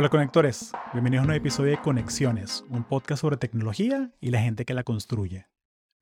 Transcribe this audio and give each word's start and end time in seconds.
Hola 0.00 0.08
conectores, 0.08 0.72
bienvenidos 0.94 1.26
a 1.26 1.28
un 1.28 1.34
episodio 1.34 1.72
de 1.72 1.82
Conexiones, 1.82 2.64
un 2.70 2.84
podcast 2.84 3.20
sobre 3.20 3.36
tecnología 3.36 4.10
y 4.18 4.30
la 4.30 4.40
gente 4.40 4.64
que 4.64 4.72
la 4.72 4.82
construye. 4.82 5.46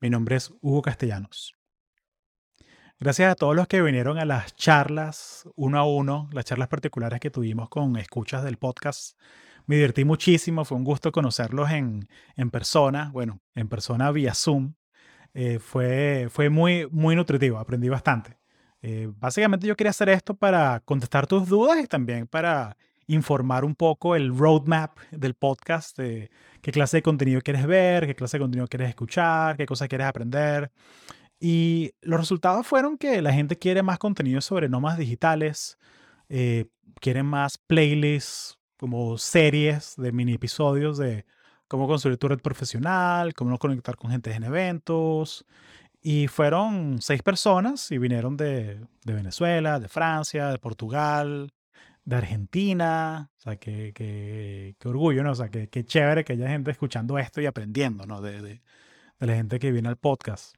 Mi 0.00 0.08
nombre 0.08 0.36
es 0.36 0.54
Hugo 0.60 0.82
Castellanos. 0.82 1.56
Gracias 3.00 3.32
a 3.32 3.34
todos 3.34 3.56
los 3.56 3.66
que 3.66 3.82
vinieron 3.82 4.16
a 4.16 4.24
las 4.24 4.54
charlas 4.54 5.48
uno 5.56 5.80
a 5.80 5.84
uno, 5.84 6.30
las 6.32 6.44
charlas 6.44 6.68
particulares 6.68 7.18
que 7.18 7.30
tuvimos 7.32 7.70
con 7.70 7.96
escuchas 7.96 8.44
del 8.44 8.56
podcast. 8.56 9.18
Me 9.66 9.74
divertí 9.74 10.04
muchísimo, 10.04 10.64
fue 10.64 10.76
un 10.76 10.84
gusto 10.84 11.10
conocerlos 11.10 11.68
en, 11.72 12.08
en 12.36 12.50
persona, 12.52 13.10
bueno, 13.12 13.40
en 13.56 13.68
persona 13.68 14.12
vía 14.12 14.32
Zoom. 14.32 14.74
Eh, 15.34 15.58
fue, 15.58 16.28
fue 16.30 16.50
muy, 16.50 16.86
muy 16.92 17.16
nutritivo, 17.16 17.58
aprendí 17.58 17.88
bastante. 17.88 18.38
Eh, 18.80 19.10
básicamente 19.16 19.66
yo 19.66 19.76
quería 19.76 19.90
hacer 19.90 20.08
esto 20.08 20.36
para 20.36 20.78
contestar 20.84 21.26
tus 21.26 21.48
dudas 21.48 21.82
y 21.82 21.88
también 21.88 22.28
para 22.28 22.76
informar 23.08 23.64
un 23.64 23.74
poco 23.74 24.14
el 24.14 24.36
roadmap 24.36 24.98
del 25.10 25.34
podcast, 25.34 25.98
de 25.98 26.30
qué 26.62 26.70
clase 26.70 26.98
de 26.98 27.02
contenido 27.02 27.40
quieres 27.40 27.66
ver, 27.66 28.06
qué 28.06 28.14
clase 28.14 28.36
de 28.36 28.42
contenido 28.42 28.68
quieres 28.68 28.90
escuchar, 28.90 29.56
qué 29.56 29.66
cosas 29.66 29.88
quieres 29.88 30.06
aprender. 30.06 30.70
Y 31.40 31.92
los 32.02 32.20
resultados 32.20 32.66
fueron 32.66 32.98
que 32.98 33.22
la 33.22 33.32
gente 33.32 33.56
quiere 33.56 33.82
más 33.82 33.98
contenido 33.98 34.40
sobre 34.40 34.68
nómadas 34.68 34.98
digitales, 34.98 35.78
eh, 36.28 36.66
quieren 37.00 37.26
más 37.26 37.58
playlists, 37.58 38.58
como 38.78 39.18
series 39.18 39.94
de 39.96 40.12
mini 40.12 40.34
episodios 40.34 40.98
de 40.98 41.26
cómo 41.66 41.88
construir 41.88 42.16
tu 42.18 42.28
red 42.28 42.38
profesional, 42.40 43.34
cómo 43.34 43.58
conectar 43.58 43.96
con 43.96 44.10
gente 44.10 44.32
en 44.32 44.44
eventos. 44.44 45.44
Y 46.00 46.28
fueron 46.28 46.98
seis 47.02 47.22
personas 47.22 47.90
y 47.90 47.98
vinieron 47.98 48.36
de, 48.36 48.80
de 49.04 49.12
Venezuela, 49.14 49.80
de 49.80 49.88
Francia, 49.88 50.48
de 50.48 50.58
Portugal, 50.58 51.52
de 52.08 52.16
Argentina. 52.16 53.30
O 53.36 53.40
sea, 53.40 53.56
qué, 53.56 53.92
qué, 53.94 54.74
qué 54.78 54.88
orgullo, 54.88 55.22
¿no? 55.22 55.32
O 55.32 55.34
sea, 55.34 55.50
qué, 55.50 55.84
chévere 55.84 56.24
que 56.24 56.32
haya 56.32 56.48
gente 56.48 56.70
escuchando 56.70 57.18
esto 57.18 57.40
y 57.42 57.46
aprendiendo, 57.46 58.06
¿no? 58.06 58.22
De, 58.22 58.40
de, 58.40 58.62
de 59.20 59.26
la 59.26 59.34
gente 59.34 59.58
que 59.58 59.70
viene 59.72 59.88
al 59.88 59.96
podcast. 59.98 60.56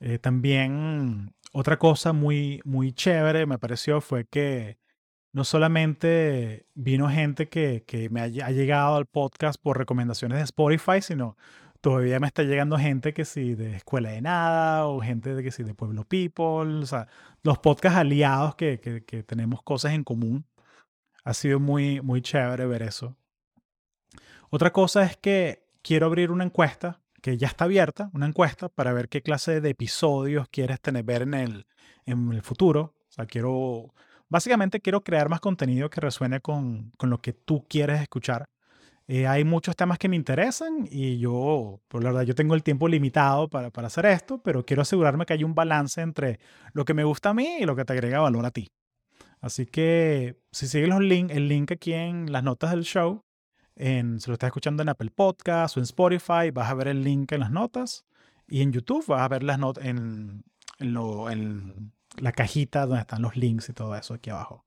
Eh, 0.00 0.18
también 0.18 1.34
otra 1.52 1.78
cosa 1.78 2.12
muy, 2.12 2.60
muy 2.64 2.92
chévere 2.92 3.46
me 3.46 3.58
pareció 3.58 4.02
fue 4.02 4.26
que 4.26 4.78
no 5.32 5.44
solamente 5.44 6.66
vino 6.74 7.08
gente 7.08 7.48
que, 7.48 7.84
que 7.86 8.10
me 8.10 8.20
ha, 8.20 8.24
ha, 8.24 8.50
llegado 8.50 8.96
al 8.96 9.06
podcast 9.06 9.60
por 9.60 9.78
recomendaciones 9.78 10.38
de 10.38 10.44
Spotify, 10.44 11.00
sino 11.00 11.38
todavía 11.80 12.20
me 12.20 12.26
está 12.26 12.42
llegando 12.42 12.76
gente 12.78 13.14
que 13.14 13.24
sí 13.24 13.54
de 13.54 13.76
Escuela 13.76 14.10
de 14.10 14.20
Nada 14.20 14.86
o 14.86 15.00
gente 15.00 15.34
de 15.34 15.42
que 15.42 15.50
sí 15.50 15.62
de 15.62 15.74
Pueblo 15.74 16.04
People, 16.04 16.82
o 16.82 16.86
sea, 16.86 17.08
los 17.42 17.58
podcasts 17.58 17.98
aliados 17.98 18.56
que, 18.56 18.78
que, 18.80 19.04
que 19.04 19.22
tenemos 19.22 19.62
cosas 19.62 19.92
en 19.94 20.04
común 20.04 20.44
ha 21.26 21.34
sido 21.34 21.58
muy, 21.58 22.00
muy 22.00 22.22
chévere 22.22 22.66
ver 22.66 22.82
eso. 22.82 23.16
Otra 24.48 24.72
cosa 24.72 25.02
es 25.02 25.16
que 25.16 25.66
quiero 25.82 26.06
abrir 26.06 26.30
una 26.30 26.44
encuesta 26.44 27.00
que 27.20 27.36
ya 27.36 27.48
está 27.48 27.64
abierta, 27.64 28.10
una 28.14 28.26
encuesta 28.26 28.68
para 28.68 28.92
ver 28.92 29.08
qué 29.08 29.22
clase 29.22 29.60
de 29.60 29.70
episodios 29.70 30.48
quieres 30.48 30.80
tener, 30.80 31.02
ver 31.02 31.22
en 31.22 31.34
el, 31.34 31.66
en 32.04 32.32
el 32.32 32.42
futuro. 32.42 32.94
O 33.08 33.12
sea, 33.12 33.26
quiero, 33.26 33.92
básicamente 34.28 34.80
quiero 34.80 35.02
crear 35.02 35.28
más 35.28 35.40
contenido 35.40 35.90
que 35.90 36.00
resuene 36.00 36.40
con, 36.40 36.92
con 36.96 37.10
lo 37.10 37.18
que 37.18 37.32
tú 37.32 37.66
quieres 37.68 38.00
escuchar. 38.02 38.48
Eh, 39.08 39.26
hay 39.26 39.42
muchos 39.42 39.74
temas 39.74 39.98
que 39.98 40.08
me 40.08 40.14
interesan 40.14 40.86
y 40.88 41.18
yo, 41.18 41.80
por 41.88 42.04
la 42.04 42.10
verdad, 42.10 42.22
yo 42.22 42.36
tengo 42.36 42.54
el 42.54 42.62
tiempo 42.62 42.86
limitado 42.86 43.48
para, 43.48 43.70
para 43.70 43.88
hacer 43.88 44.06
esto, 44.06 44.40
pero 44.44 44.64
quiero 44.64 44.82
asegurarme 44.82 45.26
que 45.26 45.32
hay 45.32 45.42
un 45.42 45.56
balance 45.56 46.00
entre 46.00 46.38
lo 46.72 46.84
que 46.84 46.94
me 46.94 47.02
gusta 47.02 47.30
a 47.30 47.34
mí 47.34 47.56
y 47.58 47.64
lo 47.64 47.74
que 47.74 47.84
te 47.84 47.94
agrega 47.94 48.20
valor 48.20 48.46
a 48.46 48.52
ti. 48.52 48.70
Así 49.46 49.64
que 49.64 50.40
si 50.50 50.66
sigues 50.66 50.88
los 50.88 51.00
link, 51.00 51.30
el 51.30 51.48
link 51.48 51.70
aquí 51.70 51.92
en 51.92 52.32
las 52.32 52.42
notas 52.42 52.72
del 52.72 52.82
show, 52.82 53.24
en, 53.76 54.20
si 54.20 54.28
lo 54.28 54.34
estás 54.34 54.48
escuchando 54.48 54.82
en 54.82 54.88
Apple 54.88 55.10
Podcast 55.14 55.76
o 55.76 55.80
en 55.80 55.84
Spotify, 55.84 56.50
vas 56.52 56.68
a 56.68 56.74
ver 56.74 56.88
el 56.88 57.04
link 57.04 57.30
en 57.30 57.40
las 57.40 57.52
notas. 57.52 58.04
Y 58.48 58.62
en 58.62 58.72
YouTube 58.72 59.06
vas 59.06 59.22
a 59.22 59.28
ver 59.28 59.44
las 59.44 59.58
notas 59.58 59.84
en, 59.84 60.44
la 60.78 62.32
cajita 62.32 62.86
donde 62.86 63.02
están 63.02 63.22
los 63.22 63.36
links 63.36 63.68
y 63.68 63.72
todo 63.72 63.94
eso 63.94 64.14
aquí 64.14 64.30
abajo. 64.30 64.66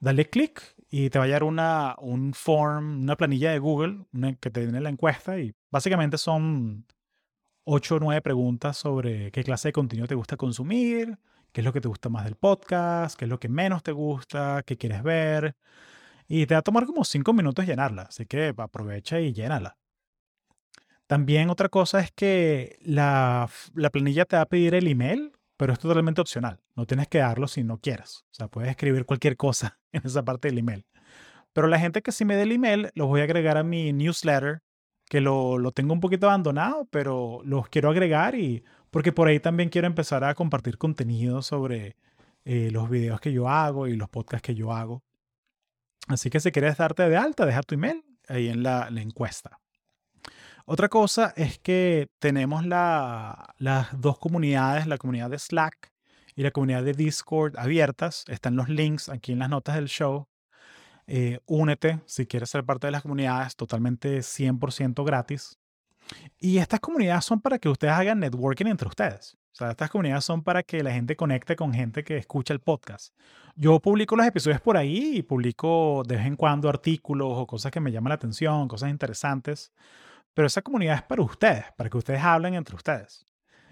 Dale 0.00 0.30
clic 0.30 0.62
y 0.88 1.10
te 1.10 1.18
va 1.18 1.24
a 1.24 1.28
llegar 1.28 1.44
una, 1.44 1.94
un 1.98 2.32
form, 2.32 3.02
una 3.02 3.16
planilla 3.16 3.52
de 3.52 3.58
Google 3.58 4.06
que 4.40 4.50
te 4.50 4.60
viene 4.60 4.80
la 4.80 4.88
encuesta 4.88 5.38
y 5.38 5.54
básicamente 5.70 6.16
son 6.16 6.86
8 7.64 7.96
o 7.96 7.98
9 8.00 8.22
preguntas 8.22 8.78
sobre 8.78 9.30
qué 9.30 9.44
clase 9.44 9.68
de 9.68 9.72
contenido 9.72 10.06
te 10.06 10.14
gusta 10.14 10.36
consumir, 10.36 11.18
qué 11.56 11.62
es 11.62 11.64
lo 11.64 11.72
que 11.72 11.80
te 11.80 11.88
gusta 11.88 12.10
más 12.10 12.24
del 12.24 12.36
podcast, 12.36 13.18
qué 13.18 13.24
es 13.24 13.30
lo 13.30 13.40
que 13.40 13.48
menos 13.48 13.82
te 13.82 13.90
gusta, 13.90 14.62
qué 14.66 14.76
quieres 14.76 15.02
ver. 15.02 15.56
Y 16.28 16.44
te 16.44 16.52
va 16.54 16.58
a 16.58 16.62
tomar 16.62 16.84
como 16.84 17.02
5 17.02 17.32
minutos 17.32 17.64
llenarla, 17.64 18.02
así 18.02 18.26
que 18.26 18.52
aprovecha 18.54 19.20
y 19.20 19.32
llénala. 19.32 19.78
También 21.06 21.48
otra 21.48 21.70
cosa 21.70 22.00
es 22.00 22.12
que 22.12 22.76
la, 22.82 23.48
la, 23.72 23.88
planilla 23.88 24.26
te 24.26 24.36
va 24.36 24.42
a 24.42 24.46
pedir 24.46 24.74
el 24.74 24.86
email, 24.86 25.32
pero 25.56 25.72
es 25.72 25.78
totalmente 25.78 26.20
opcional. 26.20 26.60
No 26.74 26.84
tienes 26.84 27.08
que 27.08 27.20
darlo 27.20 27.48
si 27.48 27.64
no 27.64 27.78
quieres. 27.78 28.26
O 28.32 28.34
sea, 28.34 28.48
puedes 28.48 28.68
escribir 28.68 29.06
cualquier 29.06 29.38
cosa 29.38 29.78
en 29.92 30.02
esa 30.04 30.22
parte 30.26 30.48
del 30.48 30.58
email. 30.58 30.84
Pero 31.54 31.68
la 31.68 31.78
gente 31.78 32.02
que 32.02 32.12
sí 32.12 32.26
me 32.26 32.36
dé 32.36 32.42
el 32.42 32.52
email, 32.52 32.90
los 32.94 33.08
voy 33.08 33.22
a 33.22 33.24
agregar 33.24 33.56
a 33.56 33.62
mi 33.62 33.94
newsletter, 33.94 34.60
que 35.08 35.22
lo, 35.22 35.56
lo 35.56 35.72
tengo 35.72 35.94
un 35.94 36.00
poquito 36.00 36.26
abandonado, 36.26 36.86
pero 36.90 37.40
los 37.44 37.70
quiero 37.70 37.88
agregar 37.88 38.34
y 38.34 38.62
porque 38.96 39.12
por 39.12 39.28
ahí 39.28 39.40
también 39.40 39.68
quiero 39.68 39.86
empezar 39.86 40.24
a 40.24 40.34
compartir 40.34 40.78
contenido 40.78 41.42
sobre 41.42 41.96
eh, 42.46 42.70
los 42.72 42.88
videos 42.88 43.20
que 43.20 43.30
yo 43.30 43.46
hago 43.46 43.88
y 43.88 43.94
los 43.94 44.08
podcasts 44.08 44.46
que 44.46 44.54
yo 44.54 44.72
hago. 44.72 45.02
Así 46.08 46.30
que 46.30 46.40
si 46.40 46.50
quieres 46.50 46.78
darte 46.78 47.06
de 47.06 47.14
alta, 47.18 47.44
deja 47.44 47.60
tu 47.60 47.74
email 47.74 48.02
ahí 48.26 48.48
en 48.48 48.62
la, 48.62 48.88
encuesta. 48.96 49.60
Otra 50.64 50.88
cosa 50.88 51.34
es 51.36 51.58
que 51.58 52.08
tenemos 52.18 52.64
la, 52.64 53.54
las 53.58 54.00
dos 54.00 54.18
comunidades, 54.18 54.86
la 54.86 54.96
comunidad 54.96 55.28
de 55.28 55.40
Slack 55.40 55.92
y 56.34 56.42
la 56.42 56.50
comunidad 56.50 56.82
de 56.82 56.94
Discord 56.94 57.58
abiertas. 57.58 58.24
Están 58.28 58.56
los 58.56 58.70
links 58.70 59.10
aquí 59.10 59.32
en 59.32 59.40
las 59.40 59.50
notas 59.50 59.74
del 59.74 59.88
show. 59.88 60.26
Eh, 61.06 61.40
únete 61.44 62.00
si 62.06 62.24
quieres 62.24 62.48
ser 62.48 62.64
parte 62.64 62.86
de 62.86 62.92
las 62.92 63.02
comunidades 63.02 63.56
totalmente 63.56 64.20
100% 64.20 65.04
gratis. 65.04 65.58
Y 66.38 66.58
estas 66.58 66.80
comunidades 66.80 67.24
son 67.24 67.40
para 67.40 67.58
que 67.58 67.68
ustedes 67.68 67.94
hagan 67.94 68.20
networking 68.20 68.66
entre 68.66 68.88
ustedes. 68.88 69.36
O 69.52 69.58
sea, 69.58 69.70
estas 69.70 69.88
comunidades 69.88 70.24
son 70.24 70.42
para 70.42 70.62
que 70.62 70.82
la 70.82 70.92
gente 70.92 71.16
conecte 71.16 71.56
con 71.56 71.72
gente 71.72 72.04
que 72.04 72.18
escucha 72.18 72.52
el 72.52 72.60
podcast. 72.60 73.14
Yo 73.54 73.80
publico 73.80 74.14
los 74.14 74.26
episodios 74.26 74.60
por 74.60 74.76
ahí 74.76 75.16
y 75.16 75.22
publico 75.22 76.02
de 76.06 76.16
vez 76.16 76.26
en 76.26 76.36
cuando 76.36 76.68
artículos 76.68 77.28
o 77.32 77.46
cosas 77.46 77.72
que 77.72 77.80
me 77.80 77.90
llaman 77.90 78.10
la 78.10 78.16
atención, 78.16 78.68
cosas 78.68 78.90
interesantes. 78.90 79.72
Pero 80.34 80.46
esa 80.46 80.60
comunidad 80.60 80.96
es 80.96 81.02
para 81.04 81.22
ustedes, 81.22 81.64
para 81.74 81.88
que 81.88 81.96
ustedes 81.96 82.20
hablen 82.20 82.52
entre 82.52 82.76
ustedes. 82.76 83.26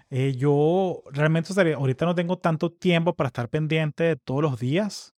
Eh, 0.09 0.33
yo 0.35 1.03
realmente 1.11 1.53
ahorita 1.73 2.05
no 2.05 2.15
tengo 2.15 2.39
tanto 2.39 2.71
tiempo 2.71 3.15
para 3.15 3.27
estar 3.27 3.49
pendiente 3.49 4.03
de 4.05 4.15
todos 4.15 4.41
los 4.41 4.59
días. 4.59 5.13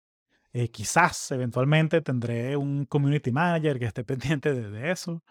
Eh, 0.52 0.68
quizás 0.68 1.30
eventualmente 1.30 2.00
tendré 2.00 2.56
un 2.56 2.86
community 2.86 3.30
manager 3.30 3.78
que 3.78 3.84
esté 3.84 4.02
pendiente 4.04 4.52
de, 4.52 4.68
de 4.68 4.90
eso. 4.90 5.22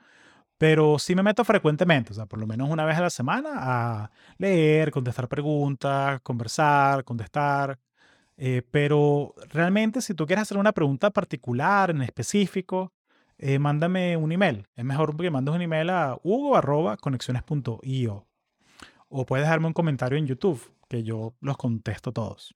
Pero 0.58 1.00
sí 1.00 1.16
me 1.16 1.24
meto 1.24 1.44
frecuentemente, 1.44 2.14
o 2.14 2.16
sea, 2.16 2.28
por 2.28 2.40
lo 2.40 2.48
menos 2.48 2.70
una 2.70 2.86
vez 2.86 2.98
a 2.98 3.02
la 3.02 3.10
semana 3.10 3.50
a 3.56 4.12
leer, 4.38 4.92
contestar 4.92 5.28
preguntas, 5.28 6.22
conversar, 6.22 7.04
contestar. 7.04 7.78
Eh, 8.38 8.62
pero 8.72 9.34
realmente 9.50 10.02
si 10.02 10.14
tú 10.14 10.26
quieres 10.26 10.44
hacer 10.44 10.58
una 10.58 10.72
pregunta 10.74 11.10
particular, 11.12 11.90
en 11.92 12.02
específico, 12.02 12.94
eh, 13.38 13.60
mándame 13.60 14.18
un 14.18 14.32
email. 14.32 14.68
Es 14.76 14.86
mejor 14.86 15.16
que 15.18 15.32
mandes 15.32 15.56
un 15.56 15.62
email 15.62 15.90
a 15.90 16.18
hugo.conexiones.io. 16.24 18.28
O 19.10 19.26
puedes 19.26 19.46
dejarme 19.46 19.68
un 19.68 19.74
comentario 19.74 20.18
en 20.18 20.28
YouTube, 20.28 20.62
que 20.90 21.04
yo 21.04 21.36
los 21.42 21.58
contesto 21.58 22.12
todos. 22.12 22.56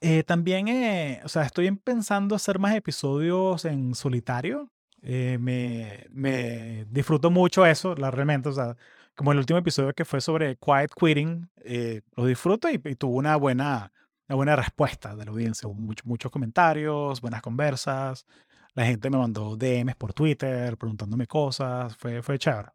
Eh, 0.00 0.22
también, 0.24 1.20
o 1.24 1.28
sea, 1.28 1.42
estoy 1.42 1.70
pensando 1.72 2.34
hacer 2.34 2.58
más 2.58 2.74
episodios 2.74 3.64
en 3.66 3.94
solitario. 3.94 4.70
Eh, 5.02 5.38
me, 5.40 6.06
me, 6.10 6.84
disfruto 6.90 7.30
mucho 7.30 7.64
eso, 7.66 7.94
la, 7.94 8.10
realmente. 8.10 8.48
O 8.48 8.52
sea, 8.52 8.76
como 9.14 9.32
el 9.32 9.38
último 9.38 9.58
episodio 9.58 9.92
que 9.92 10.04
fue 10.04 10.20
sobre 10.20 10.56
quiet 10.56 10.92
quitting, 10.94 11.48
eh, 11.64 12.02
lo 12.16 12.26
disfruto 12.26 12.68
y, 12.68 12.80
y, 12.84 12.94
tuvo 12.96 13.16
una 13.16 13.36
buena, 13.36 13.92
una 14.28 14.36
buena 14.36 14.56
respuesta 14.56 15.16
de 15.16 15.24
la 15.24 15.30
audiencia. 15.30 15.68
Muchos 16.04 16.30
comentarios, 16.30 17.20
buenas 17.20 17.42
conversas. 17.42 18.26
La 18.74 18.84
gente 18.84 19.10
me 19.10 19.18
mandó 19.18 19.56
DMs 19.56 19.96
por 19.96 20.12
Twitter 20.12 20.76
preguntándome 20.76 21.26
cosas. 21.26 21.96
Fue, 21.96 22.22
fue 22.22 22.38
chévere. 22.38 22.68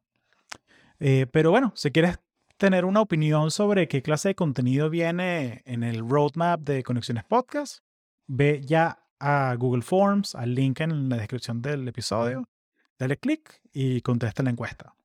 Eh, 1.00 1.28
pero 1.32 1.52
bueno, 1.52 1.72
si 1.76 1.92
quieres 1.92 2.20
tener 2.58 2.86
una 2.86 3.02
opinión 3.02 3.52
sobre 3.52 3.88
qué 3.88 4.02
clase 4.02 4.30
de 4.30 4.36
contenido 4.36 4.90
viene 4.90 5.62
en 5.66 5.84
el 5.84 6.08
roadmap 6.08 6.62
de 6.62 6.84
Conexiones 6.84 7.24
Podcast, 7.26 7.84
ve 8.28 8.62
ya 8.64 9.05
a 9.20 9.56
Google 9.58 9.82
Forms, 9.82 10.36
al 10.36 10.56
link 10.56 10.82
en 10.82 11.10
la 11.10 11.18
descripción 11.18 11.62
del 11.62 11.88
episodio, 11.88 12.48
dale 12.98 13.18
clic 13.18 13.62
y 13.74 14.02
contesta 14.02 14.44
la 14.44 14.50
encuesta. 14.50 14.96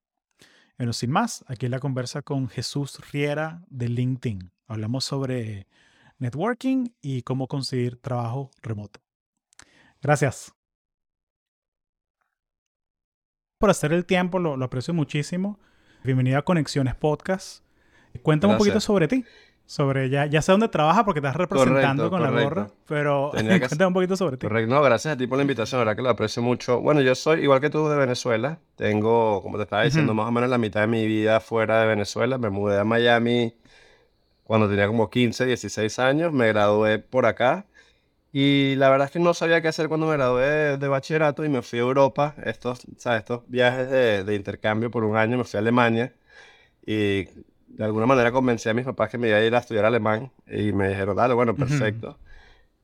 Bueno, 0.78 0.92
sin 0.92 1.10
más, 1.10 1.44
aquí 1.46 1.68
la 1.68 1.78
conversa 1.78 2.22
con 2.22 2.48
Jesús 2.48 3.00
Riera 3.12 3.62
de 3.68 3.88
LinkedIn. 3.88 4.50
Hablamos 4.66 5.04
sobre 5.04 5.66
networking 6.18 6.88
y 7.02 7.22
cómo 7.22 7.48
conseguir 7.48 7.96
trabajo 8.00 8.50
remoto. 8.62 9.00
Gracias. 10.00 10.54
por 13.60 13.68
hacer 13.68 13.92
el 13.92 14.06
tiempo, 14.06 14.38
lo, 14.38 14.56
lo 14.56 14.64
aprecio 14.64 14.94
muchísimo. 14.94 15.60
Bienvenido 16.02 16.38
a 16.38 16.42
Conexiones 16.46 16.94
Podcast. 16.94 17.62
Cuéntame 18.22 18.54
un 18.54 18.58
poquito 18.58 18.80
sobre 18.80 19.06
ti. 19.06 19.22
Sobre 19.70 20.10
ya, 20.10 20.26
ya 20.26 20.42
sé 20.42 20.50
dónde 20.50 20.66
trabajas 20.66 21.04
porque 21.04 21.20
estás 21.20 21.36
representando 21.36 22.10
Correcto, 22.10 22.10
con 22.10 22.22
la 22.22 22.42
gorra, 22.42 22.70
pero 22.88 23.30
cuéntame 23.32 23.86
un 23.86 23.94
poquito 23.94 24.16
sobre 24.16 24.36
ti. 24.36 24.48
Correcto. 24.48 24.74
No, 24.74 24.82
gracias 24.82 25.14
a 25.14 25.16
ti 25.16 25.28
por 25.28 25.38
la 25.38 25.42
invitación, 25.42 25.78
la 25.78 25.84
verdad 25.84 25.96
que 25.96 26.02
lo 26.02 26.08
aprecio 26.08 26.42
mucho. 26.42 26.80
Bueno, 26.80 27.02
yo 27.02 27.14
soy 27.14 27.42
igual 27.42 27.60
que 27.60 27.70
tú 27.70 27.88
de 27.88 27.96
Venezuela. 27.96 28.58
Tengo, 28.74 29.40
como 29.44 29.58
te 29.58 29.62
estaba 29.62 29.84
diciendo, 29.84 30.12
más 30.12 30.26
o 30.26 30.32
menos 30.32 30.50
la 30.50 30.58
mitad 30.58 30.80
de 30.80 30.88
mi 30.88 31.06
vida 31.06 31.38
fuera 31.38 31.82
de 31.82 31.86
Venezuela. 31.86 32.36
Me 32.36 32.50
mudé 32.50 32.80
a 32.80 32.84
Miami 32.84 33.54
cuando 34.42 34.68
tenía 34.68 34.88
como 34.88 35.08
15, 35.08 35.46
16 35.46 36.00
años. 36.00 36.32
Me 36.32 36.48
gradué 36.48 36.98
por 36.98 37.24
acá. 37.26 37.64
Y 38.32 38.74
la 38.74 38.90
verdad 38.90 39.06
es 39.06 39.12
que 39.12 39.20
no 39.20 39.34
sabía 39.34 39.62
qué 39.62 39.68
hacer 39.68 39.86
cuando 39.86 40.08
me 40.08 40.14
gradué 40.14 40.46
de, 40.46 40.78
de 40.78 40.88
bachillerato 40.88 41.44
y 41.44 41.48
me 41.48 41.62
fui 41.62 41.78
a 41.78 41.82
Europa. 41.82 42.34
Estos, 42.44 42.80
¿sabes? 42.96 43.20
Estos 43.20 43.42
viajes 43.46 43.88
de, 43.88 44.24
de 44.24 44.34
intercambio 44.34 44.90
por 44.90 45.04
un 45.04 45.16
año. 45.16 45.38
Me 45.38 45.44
fui 45.44 45.58
a 45.58 45.60
Alemania 45.60 46.12
y 46.84 47.28
de 47.70 47.84
alguna 47.84 48.06
manera 48.06 48.32
convencí 48.32 48.68
a 48.68 48.74
mis 48.74 48.84
papás 48.84 49.10
que 49.10 49.18
me 49.18 49.28
iba 49.28 49.38
a 49.38 49.44
ir 49.44 49.54
a 49.54 49.58
estudiar 49.58 49.84
alemán. 49.84 50.30
Y 50.46 50.72
me 50.72 50.88
dijeron, 50.88 51.16
dale, 51.16 51.34
bueno, 51.34 51.54
perfecto. 51.56 52.18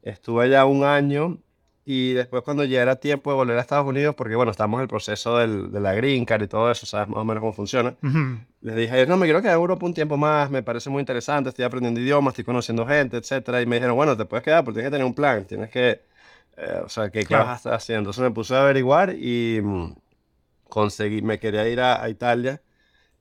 Estuve 0.02 0.44
allá 0.44 0.64
un 0.66 0.84
año 0.84 1.38
y 1.84 2.12
después 2.14 2.42
cuando 2.42 2.64
ya 2.64 2.82
era 2.82 2.96
tiempo 2.96 3.30
de 3.30 3.36
volver 3.36 3.58
a 3.58 3.60
Estados 3.60 3.86
Unidos, 3.86 4.14
porque 4.16 4.34
bueno, 4.36 4.50
estamos 4.52 4.78
en 4.78 4.82
el 4.82 4.88
proceso 4.88 5.38
del- 5.38 5.70
de 5.72 5.80
la 5.80 5.94
green 5.94 6.24
card 6.24 6.42
y 6.44 6.48
todo 6.48 6.70
eso, 6.70 6.86
sabes 6.86 7.08
más 7.08 7.18
o 7.18 7.24
menos 7.24 7.40
cómo 7.40 7.52
funciona. 7.52 7.96
Ujú. 8.02 8.38
Les 8.62 8.74
dije, 8.76 9.06
no, 9.06 9.16
me 9.16 9.26
quiero 9.26 9.40
quedar 9.40 9.54
en 9.54 9.60
Europa 9.60 9.86
un 9.86 9.94
tiempo 9.94 10.16
más, 10.16 10.50
me 10.50 10.62
parece 10.62 10.90
muy 10.90 11.00
interesante, 11.00 11.50
estoy 11.50 11.64
aprendiendo 11.64 12.00
idiomas, 12.00 12.32
estoy 12.32 12.44
conociendo 12.44 12.86
gente, 12.86 13.16
etcétera. 13.18 13.62
Y 13.62 13.66
me 13.66 13.76
dijeron, 13.76 13.96
bueno, 13.96 14.16
te 14.16 14.24
puedes 14.24 14.42
quedar, 14.44 14.64
pero 14.64 14.74
tienes 14.74 14.90
que 14.90 14.94
tener 14.94 15.06
un 15.06 15.14
plan, 15.14 15.44
tienes 15.46 15.70
que, 15.70 16.00
eh, 16.56 16.80
o 16.84 16.88
sea, 16.88 17.10
¿qué, 17.10 17.24
Claro. 17.24 17.44
vas 17.44 17.52
a 17.54 17.56
estar 17.56 17.74
haciendo? 17.74 18.00
Entonces 18.10 18.22
me 18.24 18.30
puse 18.32 18.54
a 18.56 18.62
averiguar 18.62 19.14
y 19.14 19.60
mm, 19.62 19.94
conseguí, 20.68 21.22
me 21.22 21.38
quería 21.38 21.68
ir 21.68 21.80
a, 21.80 22.02
a 22.02 22.08
Italia. 22.08 22.60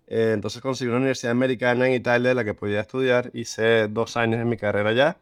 Eh, 0.08 0.32
entonces 0.34 0.62
conseguí 0.62 0.90
una 0.90 0.98
universidad 0.98 1.32
americana 1.32 1.88
en 1.88 1.94
Italia 1.94 2.30
de 2.30 2.36
la 2.36 2.44
que 2.46 2.54
podía 2.54 2.82
estudiar. 2.82 3.32
Hice 3.34 3.88
dos 3.88 4.18
años 4.18 4.40
en 4.42 4.50
mi 4.50 4.58
carrera 4.58 4.90
allá. 4.92 5.18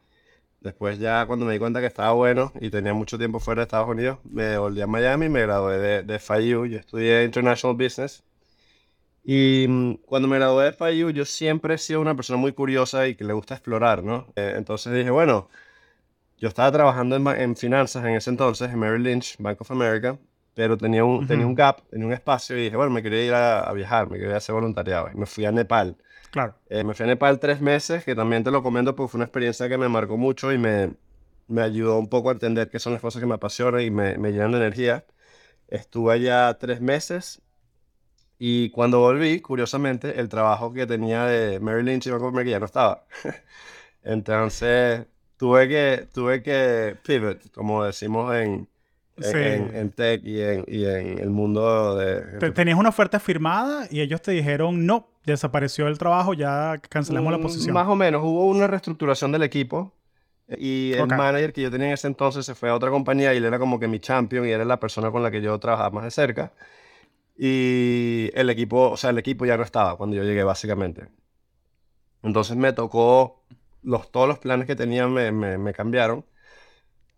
Después 0.62 1.00
ya 1.00 1.26
cuando 1.28 1.46
me 1.46 1.54
di 1.54 1.60
cuenta 1.60 1.82
que 1.82 1.88
estaba 1.88 2.14
bueno 2.14 2.54
y 2.62 2.70
tenía 2.70 2.94
mucho 2.94 3.18
tiempo 3.18 3.40
fuera 3.40 3.62
de 3.62 3.64
Estados 3.66 3.90
Unidos, 3.90 4.20
me 4.24 4.58
volví 4.58 4.82
a 4.82 4.88
Miami 4.88 5.28
y 5.28 5.30
me 5.30 5.42
gradué 5.42 5.78
de, 5.80 6.04
de 6.04 6.20
FIU. 6.20 6.66
Yo 6.68 6.80
estudié 6.80 7.24
International 7.26 7.76
Business. 7.78 8.24
Y 9.24 9.66
mm, 9.68 9.96
cuando 10.06 10.28
me 10.28 10.38
gradué 10.38 10.66
de 10.66 10.74
FIU, 10.74 11.10
yo 11.12 11.26
siempre 11.26 11.76
he 11.76 11.78
sido 11.78 12.02
una 12.02 12.16
persona 12.16 12.38
muy 12.38 12.54
curiosa 12.54 13.08
y 13.08 13.16
que 13.16 13.24
le 13.24 13.34
gusta 13.34 13.56
explorar, 13.56 14.04
¿no? 14.04 14.28
Eh, 14.36 14.54
entonces 14.58 14.94
dije, 14.94 15.10
bueno, 15.12 15.50
yo 16.38 16.50
estaba 16.50 16.72
trabajando 16.72 17.16
en, 17.16 17.28
en 17.28 17.56
finanzas 17.56 18.06
en 18.06 18.16
ese 18.16 18.30
entonces, 18.30 18.70
en 18.72 18.80
Merrill 18.80 19.04
Lynch, 19.04 19.38
Bank 19.40 19.62
of 19.62 19.72
America, 19.72 20.20
pero 20.56 20.78
tenía 20.78 21.04
un, 21.04 21.28
tenía 21.28 21.46
un 21.48 21.56
gap, 21.56 21.82
tenía 21.90 22.08
un 22.08 22.14
espacio 22.14 22.58
y 22.58 22.64
dije, 22.66 22.76
bueno, 22.76 22.92
me 22.92 23.02
quería 23.02 23.26
ir 23.26 23.34
a, 23.34 23.62
a 23.62 23.74
viajar, 23.74 24.10
me 24.10 24.20
quería 24.20 24.38
hacer 24.38 24.54
voluntariado. 24.54 25.10
Y 25.14 25.18
me 25.18 25.26
fui 25.26 25.46
a 25.46 25.52
Nepal. 25.52 25.98
Claro. 26.32 26.56
Eh, 26.70 26.84
me 26.84 26.94
fui 26.94 27.04
a 27.04 27.08
Nepal 27.08 27.40
tres 27.40 27.62
meses, 27.62 28.04
que 28.04 28.16
también 28.16 28.44
te 28.44 28.52
lo 28.52 28.64
comento 28.64 28.96
porque 28.96 29.12
fue 29.12 29.18
una 29.20 29.26
experiencia 29.26 29.70
que 29.70 29.78
me 29.78 29.90
marcó 29.90 30.18
mucho 30.18 30.52
y 30.52 30.58
me, 30.58 30.94
me 31.48 31.62
ayudó 31.62 31.98
un 32.00 32.10
poco 32.10 32.30
a 32.30 32.34
entender 32.34 32.70
qué 32.70 32.80
son 32.80 32.94
las 32.94 33.02
cosas 33.02 33.20
que 33.20 33.28
me 33.28 33.36
apasionan 33.36 33.82
y 33.82 33.92
me, 33.92 34.18
me 34.18 34.32
llenan 34.32 34.52
de 34.52 34.58
energía. 34.58 35.06
Estuve 35.68 36.14
allá 36.14 36.54
tres 36.60 36.82
meses 36.82 37.42
y 38.40 38.70
cuando 38.72 39.00
volví, 39.00 39.40
curiosamente, 39.42 40.20
el 40.20 40.30
trabajo 40.30 40.74
que 40.74 40.86
tenía 40.86 41.26
de 41.26 41.60
Merrill 41.60 41.86
Lynch 41.86 42.08
y 42.08 42.12
of 42.12 42.24
America 42.24 42.52
ya 42.52 42.60
no 42.60 42.66
estaba. 42.66 43.06
Entonces, 44.04 45.06
tuve 45.38 45.68
que, 45.70 46.08
tuve 46.14 46.44
que 46.44 46.98
pivot, 47.04 47.52
como 47.54 47.86
decimos 47.86 48.36
en, 48.36 48.68
en, 49.18 49.24
Sí. 49.24 49.38
en- 49.38 49.76
en 49.76 49.92
tech 49.92 50.22
y 50.26 50.42
en, 50.42 50.66
y 50.68 50.86
en 50.86 51.20
el 51.20 51.30
mundo 51.30 51.96
de... 51.96 52.40
Te- 52.40 52.52
Tenías 52.52 52.78
una 52.78 52.90
oferta 52.90 53.20
firmada 53.20 53.88
y 53.90 54.02
ellos 54.02 54.22
te 54.22 54.32
dijeron, 54.32 54.86
no, 54.86 55.08
desapareció 55.26 55.88
el 55.88 55.98
trabajo, 55.98 56.34
ya 56.34 56.80
cancelamos 56.90 57.32
la 57.32 57.38
Mm, 57.38 57.42
posición. 57.44 57.74
Más 57.74 57.88
o 57.88 57.96
menos, 57.96 58.22
hubo 58.24 58.46
una 58.46 58.68
reestructuración 58.68 59.32
del 59.32 59.44
equipo 59.44 59.94
y 60.58 60.94
el 60.94 61.04
Ok. 61.04 61.14
manager 61.14 61.54
que 61.54 61.62
yo 61.62 61.72
tenía 61.72 61.88
en 61.88 61.94
ese 61.94 62.08
entonces 62.08 62.46
se 62.46 62.56
fue 62.56 62.70
a 62.70 62.76
otra 62.76 62.90
compañía 62.90 63.34
y 63.34 63.38
él 63.38 63.46
era 63.46 63.60
como 63.60 63.80
que 63.80 63.88
mi 63.88 64.00
champion 64.00 64.46
y 64.48 64.52
era 64.52 64.66
la 64.66 64.80
persona 64.80 65.12
con 65.12 65.24
la 65.24 65.32
que 65.32 65.42
yo 65.42 65.58
trabajaba 65.60 65.90
más 65.92 66.04
de 66.06 66.12
cerca. 66.12 66.52
Y 67.38 68.30
el 68.36 68.50
equipo, 68.50 68.92
o 68.92 68.98
sea, 68.98 69.12
el 69.12 69.18
equipo 69.20 69.46
ya 69.46 69.58
no 69.58 69.64
estaba 69.64 69.98
cuando 69.98 70.16
yo 70.16 70.24
llegué 70.24 70.44
básicamente. 70.44 71.08
Entonces 72.22 72.56
me 72.56 72.74
tocó, 72.74 73.44
los, 73.84 74.12
todos 74.12 74.28
los 74.28 74.40
planes 74.40 74.66
que 74.68 74.76
tenía 74.76 75.08
me, 75.08 75.32
me, 75.32 75.58
me 75.58 75.74
cambiaron. 75.74 76.26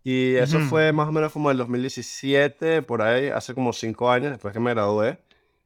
Y 0.06 0.38
eso 0.38 0.60
Ujú. 0.60 0.70
fue 0.70 0.94
más 0.94 1.10
o 1.10 1.14
menos 1.14 1.34
como 1.34 1.52
el 1.52 1.58
2017, 1.58 2.84
por 2.84 3.02
ahí, 3.04 3.30
hace 3.30 3.56
como 3.56 3.74
cinco 3.74 4.12
años 4.12 4.32
después 4.32 4.54
que 4.54 4.62
me 4.62 4.72
gradué. 4.74 5.20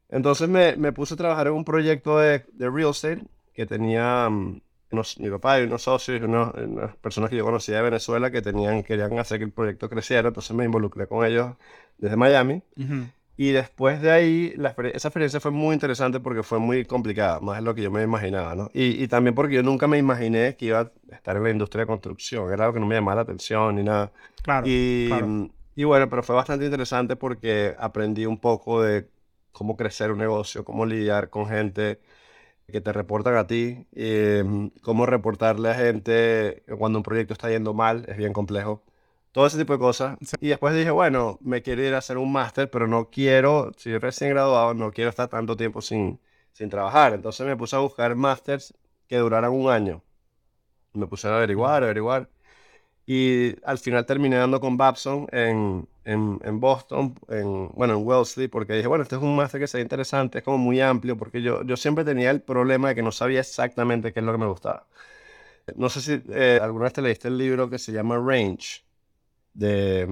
Entonces 0.10 0.50
me, 0.50 0.76
me 0.78 0.94
puse 0.94 1.16
a 1.16 1.18
trabajar 1.18 1.48
en 1.48 1.54
un 1.54 1.66
proyecto 1.66 2.20
de, 2.20 2.46
de 2.54 2.70
real 2.70 2.92
estate 2.92 3.24
que 3.54 3.66
tenía 3.68 4.30
mm, 4.30 4.62
unos, 4.92 5.20
mi 5.20 5.30
papá 5.32 5.60
y 5.62 5.66
unos 5.66 5.84
socios, 5.84 6.22
unos- 6.24 6.54
unas 6.56 6.96
personas 6.98 7.30
que 7.32 7.38
yo 7.38 7.46
conocía 7.46 7.78
de 7.78 7.84
Venezuela 7.84 8.32
que 8.32 8.42
tenían, 8.42 8.84
querían 8.84 9.20
hacer 9.20 9.40
que 9.40 9.46
el 9.46 9.52
proyecto 9.52 9.90
creciera. 9.90 10.30
Entonces 10.30 10.56
me 10.56 10.66
involucré 10.66 11.08
con 11.08 11.26
ellos 11.26 11.56
desde 12.00 12.16
Miami. 12.18 12.64
Ujú. 12.78 13.12
Y 13.42 13.52
después 13.54 14.02
de 14.02 14.12
ahí, 14.12 14.54
la 14.58 14.76
esa 14.94 15.08
experiencia 15.08 15.40
fue 15.40 15.52
muy 15.52 15.74
interesante 15.74 16.20
porque 16.20 16.44
fue 16.44 16.60
muy 16.60 16.84
complicada, 16.84 17.40
más 17.40 17.58
de 17.60 17.62
lo 17.64 17.74
que 17.74 17.82
yo 17.82 17.90
me 17.90 18.04
imaginaba, 18.04 18.54
¿no? 18.54 18.70
Y, 18.74 19.02
y 19.02 19.08
también 19.08 19.34
porque 19.34 19.56
yo 19.56 19.64
nunca 19.64 19.88
me 19.88 19.98
imaginé 19.98 20.58
que 20.58 20.66
iba 20.66 20.82
a 20.82 20.92
estar 21.16 21.38
en 21.38 21.44
la 21.44 21.50
industria 21.50 21.84
de 21.84 21.88
construcción, 21.88 22.52
era 22.52 22.66
algo 22.66 22.74
que 22.74 22.80
no 22.82 22.86
me 22.86 22.96
llamaba 22.96 23.16
la 23.16 23.22
atención 23.22 23.76
ni 23.78 23.84
nada. 23.84 24.12
Claro, 24.42 24.66
Y, 24.66 25.08
claro. 25.08 25.34
y 25.74 25.84
bueno, 25.86 26.10
pero 26.10 26.22
fue 26.22 26.36
bastante 26.36 26.66
interesante 26.66 27.16
porque 27.16 27.76
aprendí 27.80 28.26
un 28.26 28.40
poco 28.40 28.82
de 28.84 29.08
cómo 29.54 29.78
crecer 29.78 30.12
un 30.12 30.18
negocio, 30.20 30.66
cómo 30.66 30.86
lidiar 30.86 31.30
con 31.30 31.48
gente 31.48 32.02
que 32.72 32.82
te 32.82 32.94
reportan 32.94 33.36
a 33.38 33.48
ti, 33.48 33.88
eh, 33.96 34.44
cómo 34.84 35.06
reportarle 35.06 35.70
a 35.70 35.76
gente 35.76 36.64
cuando 36.80 37.00
un 37.00 37.04
proyecto 37.04 37.34
está 37.34 37.50
yendo 37.50 37.74
mal, 37.74 38.06
es 38.10 38.18
bien 38.18 38.34
complejo. 38.34 38.84
Todo 39.32 39.46
ese 39.48 39.58
tipo 39.58 39.74
de 39.74 39.80
cosas. 39.80 40.18
Sí. 40.22 40.36
Y 40.42 40.48
después 40.50 40.74
dije, 40.76 40.92
bueno, 40.92 41.38
me 41.42 41.62
quiero 41.62 41.84
ir 41.84 41.94
a 41.94 42.00
hacer 42.00 42.18
un 42.18 42.32
máster, 42.32 42.70
pero 42.70 42.88
no 42.88 43.10
quiero, 43.10 43.72
si 43.78 43.98
recién 43.98 44.32
graduado, 44.32 44.74
no 44.74 44.92
quiero 44.92 45.10
estar 45.10 45.28
tanto 45.30 45.56
tiempo 45.56 45.82
sin, 45.82 46.20
sin 46.54 46.70
trabajar. 46.70 47.14
Entonces 47.14 47.46
me 47.46 47.56
puse 47.58 47.76
a 47.76 47.80
buscar 47.80 48.16
másters 48.16 48.74
que 49.08 49.18
duraran 49.18 49.52
un 49.52 49.70
año. 49.70 50.04
Me 50.94 51.08
puse 51.08 51.28
a 51.28 51.38
averiguar, 51.38 51.84
averiguar. 51.84 52.30
Y 53.06 53.56
al 53.66 53.80
final 53.80 54.06
terminé 54.06 54.38
dando 54.38 54.60
con 54.62 54.78
Babson 54.78 55.28
en, 55.32 55.88
en, 56.06 56.40
en 56.44 56.60
Boston, 56.60 57.16
en, 57.28 57.70
bueno, 57.74 57.96
en 57.96 58.06
Wellesley, 58.08 58.48
porque 58.48 58.74
dije, 58.74 58.88
bueno, 58.88 59.04
este 59.04 59.16
es 59.16 59.22
un 59.22 59.36
máster 59.36 59.60
que 59.60 59.68
sería 59.68 59.84
interesante, 59.84 60.40
es 60.40 60.44
como 60.44 60.60
muy 60.60 60.80
amplio, 60.80 61.18
porque 61.18 61.42
yo, 61.42 61.64
yo 61.64 61.76
siempre 61.78 62.06
tenía 62.06 62.30
el 62.32 62.42
problema 62.42 62.90
de 62.90 62.96
que 62.96 63.02
no 63.02 63.12
sabía 63.12 63.40
exactamente 63.40 64.14
qué 64.14 64.20
es 64.20 64.26
lo 64.26 64.32
que 64.32 64.38
me 64.38 64.48
gustaba. 64.48 64.86
No 65.76 65.90
sé 65.90 66.02
si 66.02 66.22
eh, 66.30 66.60
alguna 66.62 66.86
vez 66.86 66.94
te 66.94 67.02
leíste 67.02 67.28
el 67.30 67.38
libro 67.38 67.70
que 67.70 67.80
se 67.80 67.92
llama 67.92 68.18
Range, 68.18 68.84
de, 69.54 70.08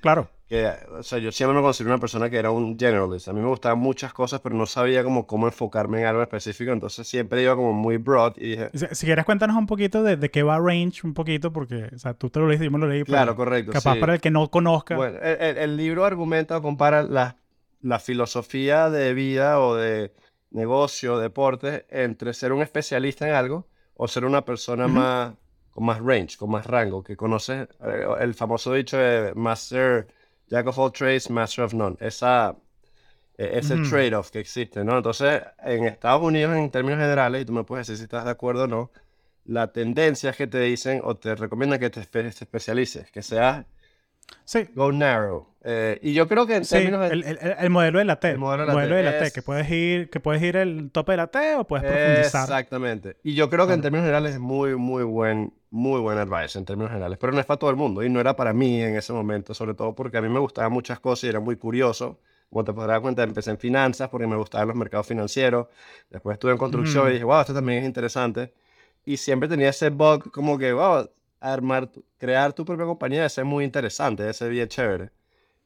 claro. 0.00 0.30
que, 0.46 0.68
o 0.98 1.02
sea, 1.02 1.18
yo 1.18 1.32
siempre 1.32 1.56
me 1.56 1.62
considero 1.62 1.92
una 1.94 2.00
persona 2.00 2.28
que 2.30 2.36
era 2.36 2.50
un 2.50 2.78
generalist. 2.78 3.28
A 3.28 3.32
mí 3.32 3.40
me 3.40 3.48
gustaban 3.48 3.78
muchas 3.78 4.12
cosas, 4.12 4.40
pero 4.40 4.54
no 4.56 4.66
sabía 4.66 5.02
como 5.04 5.26
cómo 5.26 5.46
enfocarme 5.46 6.00
en 6.00 6.06
algo 6.06 6.22
específico, 6.22 6.72
entonces 6.72 7.06
siempre 7.08 7.42
iba 7.42 7.56
como 7.56 7.72
muy 7.72 7.96
broad 7.96 8.34
y 8.36 8.50
dije, 8.50 8.70
Si, 8.74 8.86
si 8.92 9.06
quieres 9.06 9.24
cuéntanos 9.24 9.56
un 9.56 9.66
poquito 9.66 10.02
de, 10.02 10.16
de 10.16 10.30
qué 10.30 10.42
va 10.42 10.58
Range, 10.58 11.00
un 11.04 11.14
poquito, 11.14 11.52
porque, 11.52 11.90
o 11.94 11.98
sea, 11.98 12.14
tú 12.14 12.30
te 12.30 12.38
lo 12.40 12.46
leíste, 12.48 12.64
yo 12.66 12.70
me 12.70 12.78
lo 12.78 12.86
leí, 12.88 13.04
pero 13.04 13.12
claro, 13.16 13.36
correcto, 13.36 13.72
capaz 13.72 13.94
sí. 13.94 14.00
para 14.00 14.14
el 14.14 14.20
que 14.20 14.30
no 14.30 14.50
conozca. 14.50 14.96
Bueno, 14.96 15.18
el, 15.20 15.40
el- 15.40 15.58
el 15.58 15.76
libro 15.76 16.04
argumenta 16.04 16.56
o 16.58 16.62
compara 16.62 17.02
la, 17.02 17.36
la 17.80 17.98
filosofía 17.98 18.90
de 18.90 19.14
vida 19.14 19.58
o 19.60 19.74
de 19.76 20.12
negocio, 20.50 21.18
deporte, 21.18 21.86
entre 21.90 22.34
ser 22.34 22.52
un 22.52 22.60
especialista 22.62 23.26
en 23.28 23.34
algo 23.34 23.68
o 23.94 24.08
ser 24.08 24.24
una 24.24 24.44
persona 24.44 24.88
más, 24.88 25.34
con 25.80 25.86
más 25.86 25.98
range, 26.00 26.36
con 26.36 26.50
más 26.50 26.66
rango, 26.66 27.02
que 27.02 27.16
conoce 27.16 27.62
eh, 27.80 28.06
el 28.20 28.34
famoso 28.34 28.74
dicho 28.74 28.98
de 28.98 29.32
Master, 29.34 30.06
Jack 30.46 30.66
of 30.66 30.78
all 30.78 30.92
trades, 30.92 31.30
Master 31.30 31.64
of 31.64 31.72
none. 31.72 31.96
Esa, 32.00 32.54
e- 33.38 33.58
ese 33.58 33.76
Ujú. 33.76 33.80
trade-off 33.80 34.30
que 34.30 34.40
existe, 34.40 34.84
¿no? 34.84 34.96
Entonces, 34.98 35.42
en 35.64 35.84
Estados 35.86 36.22
Unidos, 36.22 36.56
en 36.56 36.70
términos 36.70 37.00
generales, 37.00 37.42
y 37.42 37.44
tú 37.46 37.52
me 37.52 37.64
puedes 37.64 37.86
decir 37.86 37.98
si 37.98 38.04
estás 38.04 38.24
de 38.26 38.30
acuerdo 38.32 38.64
o 38.64 38.66
no, 38.68 38.90
la 39.44 39.72
tendencia 39.72 40.30
es 40.30 40.36
que 40.36 40.46
te 40.48 40.60
dicen 40.60 41.00
o 41.04 41.16
te 41.16 41.34
recomiendan 41.36 41.80
que 41.80 41.90
te 41.90 42.00
especialices, 42.00 43.10
que 43.10 43.22
seas 43.22 43.66
Sí, 44.44 44.68
Go 44.74 44.90
narrow. 44.92 45.46
Eh, 45.62 45.98
y 46.02 46.14
yo 46.14 46.26
creo 46.26 46.46
que 46.46 46.56
en 46.56 46.64
sí, 46.64 46.74
términos 46.76 47.00
de... 47.02 47.08
el, 47.14 47.24
el- 47.24 47.38
el- 47.40 47.56
el 47.58 47.70
modelo 47.70 47.98
de 47.98 48.04
la 48.06 48.18
T. 48.18 48.30
El 48.30 48.38
modelo 48.38 48.62
de 48.64 48.72
la 48.72 48.80
T, 48.88 48.94
de 48.94 49.02
la 49.02 49.18
T, 49.18 49.24
es- 49.26 49.32
que 49.32 49.42
puedes 49.42 49.70
ir, 49.70 50.08
que 50.08 50.18
puedes 50.18 50.42
ir 50.42 50.56
el 50.56 50.90
tope 50.90 51.12
de 51.12 51.16
la 51.18 51.26
T 51.26 51.54
o 51.56 51.64
puedes 51.64 51.84
profundizar. 51.84 52.42
Exactamente. 52.44 53.16
Y 53.22 53.34
yo 53.34 53.50
creo 53.50 53.66
que 53.66 53.74
en 53.74 53.82
términos 53.82 54.04
generales 54.06 54.32
es 54.34 54.40
muy, 54.40 54.74
muy 54.76 55.04
buen, 55.04 55.52
muy 55.70 56.00
buen 56.00 56.16
advice 56.18 56.58
en 56.58 56.64
términos 56.64 56.90
generales. 56.90 57.18
Pero 57.20 57.32
no 57.32 57.40
es 57.40 57.46
para 57.46 57.58
todo 57.58 57.68
el 57.70 57.76
mundo 57.76 58.02
y 58.02 58.08
no 58.08 58.20
era 58.20 58.34
para 58.34 58.52
mí 58.54 58.80
en 58.82 58.96
ese 58.96 59.12
momento, 59.12 59.52
sobre 59.54 59.74
todo 59.74 59.94
porque 59.94 60.16
a 60.16 60.22
mí 60.22 60.28
me 60.30 60.40
gustaban 60.40 60.72
muchas 60.72 60.98
cosas 60.98 61.24
y 61.24 61.28
era 61.28 61.40
muy 61.40 61.56
curioso. 61.56 62.18
Como 62.48 62.64
te 62.64 62.72
podrás 62.72 62.94
dar 62.94 63.02
cuenta, 63.02 63.22
empecé 63.22 63.50
en 63.50 63.58
finanzas 63.58 64.08
porque 64.08 64.26
me 64.26 64.36
gustaban 64.36 64.66
los 64.66 64.76
mercados 64.76 65.06
financieros. 65.06 65.68
Después 66.08 66.34
estuve 66.34 66.52
en 66.52 66.58
construcción 66.58 67.02
Ujú. 67.02 67.10
y 67.10 67.12
dije, 67.12 67.24
wow, 67.24 67.40
esto 67.42 67.54
también 67.54 67.80
es 67.80 67.84
interesante. 67.84 68.52
Y 69.04 69.18
siempre 69.18 69.48
tenía 69.48 69.68
ese 69.68 69.90
bug 69.90 70.32
como 70.32 70.58
que, 70.58 70.72
wow, 70.72 71.08
armar, 71.40 71.86
tu- 71.88 72.04
crear 72.18 72.52
tu 72.52 72.64
propia 72.64 72.86
compañía, 72.86 73.24
ese 73.26 73.40
es 73.40 73.46
muy 73.46 73.64
interesante, 73.64 74.28
ese 74.28 74.44
es 74.46 74.50
bien 74.50 74.68
chévere. 74.68 75.10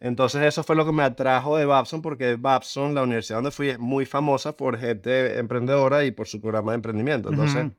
Entonces 0.01 0.43
eso 0.43 0.63
fue 0.63 0.77
lo 0.77 0.85
que 0.85 0.93
me 0.93 1.03
atrajo 1.03 1.57
de 1.57 1.65
Babson, 1.67 2.03
porque 2.03 2.37
Babson, 2.37 2.95
la 2.95 3.03
universidad 3.03 3.39
donde 3.39 3.51
fui, 3.51 3.69
es 3.71 3.79
muy 3.79 4.05
famosa 4.07 4.57
por 4.57 4.79
gente 4.79 5.39
emprendedora 5.39 6.05
y 6.05 6.11
por 6.11 6.27
su 6.29 6.41
programa 6.41 6.73
de 6.73 6.77
emprendimiento. 6.77 7.31
Entonces, 7.31 7.67
Ujú. 7.67 7.75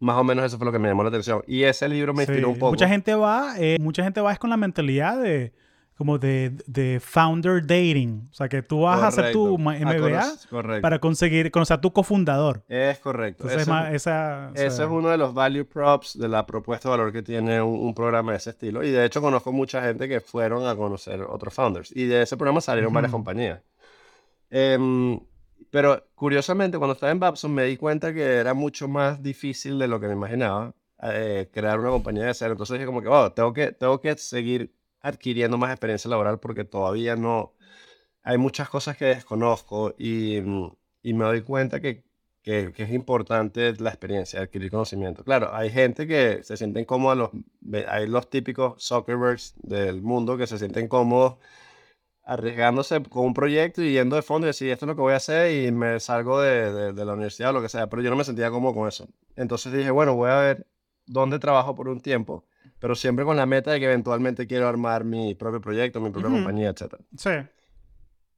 más 0.00 0.16
o 0.16 0.24
menos 0.24 0.44
eso 0.44 0.56
fue 0.58 0.66
lo 0.66 0.72
que 0.72 0.78
me 0.78 0.88
llamó 0.88 1.02
la 1.02 1.08
atención. 1.08 1.42
Y 1.46 1.64
ese 1.64 1.88
libro 1.88 2.14
me 2.14 2.22
inspiró 2.22 2.48
Sí, 2.48 2.52
un 2.54 2.58
poco. 2.58 2.72
Mucha 2.72 2.88
gente 2.88 3.14
va, 3.14 3.54
eh, 3.58 3.76
mucha 3.80 4.04
gente 4.04 4.20
va 4.20 4.32
es 4.32 4.38
con 4.38 4.50
la 4.50 4.56
mentalidad 4.56 5.20
de 5.20 5.52
como 6.00 6.18
de, 6.18 6.52
de 6.66 6.98
founder 6.98 7.60
dating. 7.60 8.26
O 8.30 8.34
sea, 8.34 8.48
que 8.48 8.62
tú 8.62 8.80
vas 8.80 9.02
a 9.02 9.08
hacer 9.08 9.32
tu 9.32 9.58
Correcto. 9.58 9.70
Ah, 9.70 9.92
MBA 9.92 10.32
correcto. 10.48 10.80
para 10.80 10.98
conseguir, 10.98 11.50
conocer 11.50 11.76
a 11.76 11.80
tu 11.82 11.92
cofundador. 11.92 12.62
Es 12.68 12.98
correcto. 13.00 13.42
Entonces, 13.44 13.62
Ese- 13.62 13.70
ma- 13.70 13.92
esa, 13.92 14.48
o 14.50 14.54
Ese 14.54 14.70
sea, 14.70 14.86
es 14.86 14.90
uno 14.90 15.10
de 15.10 15.18
los 15.18 15.34
value 15.34 15.66
props 15.66 16.18
de 16.18 16.26
la 16.28 16.46
propuesta 16.46 16.88
de 16.88 16.96
valor 16.96 17.12
que 17.12 17.22
tiene 17.22 17.60
un, 17.60 17.78
un 17.78 17.94
programa 17.94 18.32
de 18.32 18.38
ese 18.38 18.48
estilo. 18.50 18.82
Y 18.82 18.90
de 18.90 19.04
hecho 19.04 19.20
conozco 19.20 19.52
mucha 19.52 19.82
gente 19.82 20.08
que 20.08 20.22
fueron 20.22 20.66
a 20.66 20.74
conocer 20.74 21.20
otros 21.20 21.52
founders. 21.52 21.94
Y 21.94 22.06
de 22.06 22.22
ese 22.22 22.38
programa 22.38 22.62
salieron 22.62 22.94
varias 22.94 23.10
Ujú. 23.12 23.18
compañías. 23.18 23.60
Em, 24.50 25.20
pero 25.70 26.02
curiosamente, 26.14 26.78
cuando 26.78 26.94
estaba 26.94 27.12
en 27.12 27.20
Babson 27.20 27.52
me 27.54 27.64
di 27.64 27.76
cuenta 27.76 28.12
que 28.14 28.22
era 28.36 28.54
mucho 28.54 28.88
más 28.88 29.22
difícil 29.22 29.78
de 29.78 29.86
lo 29.88 30.00
que 30.00 30.06
me 30.08 30.14
imaginaba 30.14 30.74
eh, 31.02 31.48
crear 31.52 31.78
una 31.80 31.90
compañía 31.90 32.24
de 32.26 32.34
cero. 32.34 32.52
Entonces 32.52 32.74
dije 32.74 32.86
como 32.86 33.02
que, 33.02 33.08
wow, 33.08 33.30
tengo 33.30 33.52
que, 33.52 33.72
tengo 33.72 34.00
que 34.00 34.16
seguir 34.16 34.74
adquiriendo 35.00 35.58
más 35.58 35.70
experiencia 35.70 36.10
laboral 36.10 36.40
porque 36.40 36.64
todavía 36.64 37.16
no... 37.16 37.54
Hay 38.22 38.38
muchas 38.38 38.68
cosas 38.68 38.96
que 38.96 39.06
desconozco 39.06 39.94
y, 39.98 40.40
mm, 40.42 40.72
me 41.04 41.24
doy 41.24 41.42
cuenta 41.42 41.80
que 41.80 42.04
que, 42.42 42.72
es 42.76 42.90
importante 42.92 43.74
la 43.80 43.90
experiencia, 43.90 44.40
adquirir 44.40 44.70
conocimiento. 44.70 45.22
Claro, 45.24 45.54
hay 45.54 45.70
gente 45.70 46.06
que 46.06 46.42
se 46.42 46.56
sienten 46.56 46.86
cómodos, 46.86 47.18
los, 47.18 47.84
hay 47.88 48.06
los 48.06 48.30
típicos 48.30 48.82
Zuckerbergs 48.82 49.54
del 49.62 50.00
mundo 50.02 50.38
que 50.38 50.46
se 50.46 50.58
sienten 50.58 50.88
cómodos 50.88 51.36
arriesgándose 52.24 53.02
con 53.04 53.26
un 53.26 53.34
proyecto 53.34 53.82
y 53.82 53.92
yendo 53.92 54.16
de 54.16 54.22
fondo 54.22 54.46
y 54.46 54.50
decir, 54.50 54.70
esto 54.70 54.84
es 54.86 54.88
lo 54.88 54.94
que 54.96 55.02
voy 55.02 55.12
a 55.14 55.16
hacer 55.16 55.64
y 55.66 55.72
me 55.72 55.98
salgo 56.00 56.40
de, 56.40 56.72
de- 56.72 56.92
de 56.92 57.04
la 57.04 57.14
universidad 57.14 57.50
o 57.50 57.52
lo 57.54 57.62
que 57.62 57.68
sea, 57.68 57.88
pero 57.88 58.02
yo 58.02 58.10
no 58.10 58.16
me 58.16 58.24
sentía 58.24 58.50
cómodo 58.50 58.74
con 58.74 58.88
eso. 58.88 59.08
Entonces 59.36 59.72
dije, 59.72 59.90
bueno, 59.90 60.14
voy 60.14 60.30
a 60.30 60.36
ver 60.38 60.66
dónde 61.06 61.38
trabajo 61.38 61.74
por 61.74 61.88
un 61.88 62.00
tiempo, 62.00 62.44
pero 62.80 62.94
siempre 62.96 63.24
con 63.26 63.36
la 63.38 63.46
meta 63.46 63.72
de 63.72 63.80
que 63.80 63.86
eventualmente 63.86 64.46
quiero 64.48 64.68
armar 64.68 65.04
mi 65.04 65.34
propio 65.36 65.60
proyecto, 65.62 66.00
mi 66.00 66.10
propia 66.10 66.28
Ujú. 66.28 66.36
compañía, 66.38 66.70
etc. 66.70 67.00
Sí. 67.16 67.30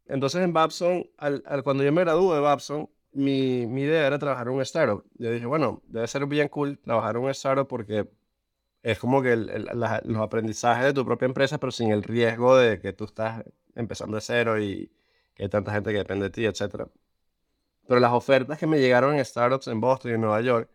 Entonces 0.06 0.42
en 0.42 0.52
Babson, 0.52 1.06
al, 1.18 1.42
al- 1.46 1.62
cuando 1.62 1.84
yo 1.84 1.92
me 1.92 2.02
gradué 2.02 2.34
de 2.36 2.40
Babson, 2.40 2.88
mi, 3.12 3.66
mi 3.66 3.82
idea 3.82 4.06
era 4.06 4.18
trabajar 4.18 4.48
en 4.48 4.54
un 4.54 4.62
startup. 4.62 5.04
Yo 5.14 5.30
dije, 5.30 5.46
bueno, 5.46 5.82
debe 5.86 6.06
ser 6.08 6.26
bien 6.26 6.48
cool 6.48 6.78
trabajar 6.78 7.16
en 7.16 7.22
un 7.22 7.30
startup 7.30 7.68
porque 7.68 8.08
es 8.82 8.98
como 8.98 9.22
que 9.22 9.32
el- 9.34 9.50
el- 9.50 9.64
la- 9.74 10.02
los 10.04 10.22
aprendizajes 10.22 10.86
de 10.86 10.94
tu 10.94 11.04
propia 11.06 11.26
empresa, 11.26 11.58
pero 11.58 11.72
sin 11.72 11.92
el 11.92 12.02
riesgo 12.04 12.56
de 12.56 12.80
que 12.80 12.92
tú 12.92 13.04
estás 13.04 13.44
empezando 13.76 14.16
de 14.16 14.22
cero 14.22 14.60
y 14.60 14.92
que 15.34 15.44
hay 15.44 15.48
tanta 15.50 15.72
gente 15.72 15.92
que 15.92 15.98
depende 15.98 16.26
de 16.26 16.30
ti, 16.30 16.46
etc. 16.46 16.88
Pero 17.88 18.00
las 18.00 18.12
ofertas 18.12 18.58
que 18.58 18.66
me 18.66 18.80
llegaron 18.80 19.14
en 19.16 19.24
startups 19.24 19.68
en 19.68 19.80
Boston 19.80 20.12
y 20.12 20.14
en 20.14 20.20
Nueva 20.22 20.40
York, 20.42 20.70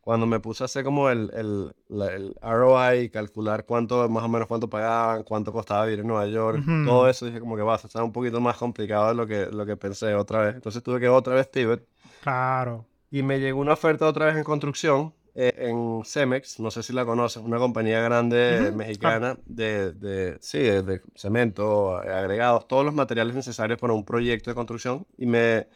cuando 0.00 0.26
me 0.26 0.40
puse 0.40 0.64
a 0.64 0.66
hacer 0.66 0.84
como 0.84 1.10
el, 1.10 1.30
el, 1.34 1.72
el 2.08 2.34
ROI, 2.40 3.10
calcular 3.10 3.64
cuánto, 3.66 4.08
más 4.08 4.24
o 4.24 4.28
menos 4.28 4.48
cuánto 4.48 4.68
pagaban, 4.70 5.22
cuánto 5.24 5.52
costaba 5.52 5.84
vivir 5.84 6.00
en 6.00 6.06
Nueva 6.08 6.26
York, 6.26 6.58
Ujú. 6.58 6.84
todo 6.84 7.08
eso, 7.08 7.26
dije 7.26 7.40
como 7.40 7.56
que 7.56 7.62
va, 7.62 7.76
está 7.76 8.02
un 8.02 8.12
poquito 8.12 8.40
más 8.40 8.56
complicado 8.56 9.08
de 9.08 9.14
lo 9.14 9.26
que, 9.26 9.46
lo 9.46 9.66
que 9.66 9.76
pensé 9.76 10.14
otra 10.14 10.42
vez. 10.44 10.54
Entonces 10.56 10.82
tuve 10.82 11.00
que 11.00 11.08
otra 11.08 11.34
vez 11.34 11.46
pivot 11.48 11.86
Claro. 12.20 12.86
y 13.10 13.22
me 13.22 13.38
llegó 13.40 13.60
una 13.60 13.72
oferta 13.74 14.06
otra 14.06 14.26
vez 14.26 14.36
en 14.36 14.44
construcción, 14.44 15.14
eh, 15.34 15.52
en 15.58 16.02
Cemex, 16.04 16.58
no 16.60 16.70
sé 16.70 16.82
si 16.82 16.92
la 16.92 17.04
conoces, 17.04 17.42
una 17.42 17.58
compañía 17.58 18.00
grande 18.02 18.70
Ujú, 18.70 18.76
mexicana 18.76 19.38
de, 19.46 19.92
de, 19.92 20.38
sí, 20.40 20.58
de, 20.58 20.82
de 20.82 21.00
cemento, 21.14 22.02
eh, 22.02 22.12
agregados, 22.12 22.66
todos 22.68 22.84
los 22.84 22.94
materiales 22.94 23.34
necesarios 23.34 23.78
para 23.78 23.92
un 23.92 24.04
proyecto 24.04 24.50
de 24.50 24.54
construcción. 24.54 25.06
Y 25.16 25.26
me, 25.26 25.68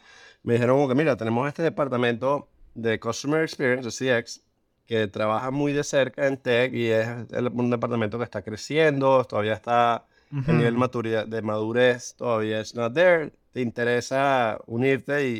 me 0.43 0.53
dijeron 0.53 0.75
como 0.77 0.87
que, 0.89 0.95
mira, 0.95 1.15
tenemos 1.17 1.47
este 1.47 1.63
departamento 1.63 2.49
de 2.75 2.99
Customer 2.99 3.41
Experience, 3.43 3.85
de 3.85 3.91
CX, 3.91 4.41
que 4.85 5.07
trabaja 5.07 5.51
muy 5.51 5.73
de 5.73 5.83
cerca 5.83 6.27
en 6.27 6.37
tech 6.37 6.73
y 6.73 6.87
es 6.91 7.07
el- 7.31 7.47
un 7.49 7.69
departamento 7.71 8.17
que 8.19 8.23
está 8.25 8.43
creciendo, 8.43 9.23
todavía 9.25 9.53
está 9.53 10.05
Ujú. 10.31 10.51
el 10.51 10.57
nivel 10.57 10.75
maturidad- 10.77 11.27
de 11.27 11.41
madurez 11.41 12.15
todavía 12.15 12.59
es 12.61 12.75
not 12.75 12.93
there, 12.93 13.31
te 13.53 13.61
interesa 13.61 14.59
unirte 14.67 15.27
y, 15.29 15.33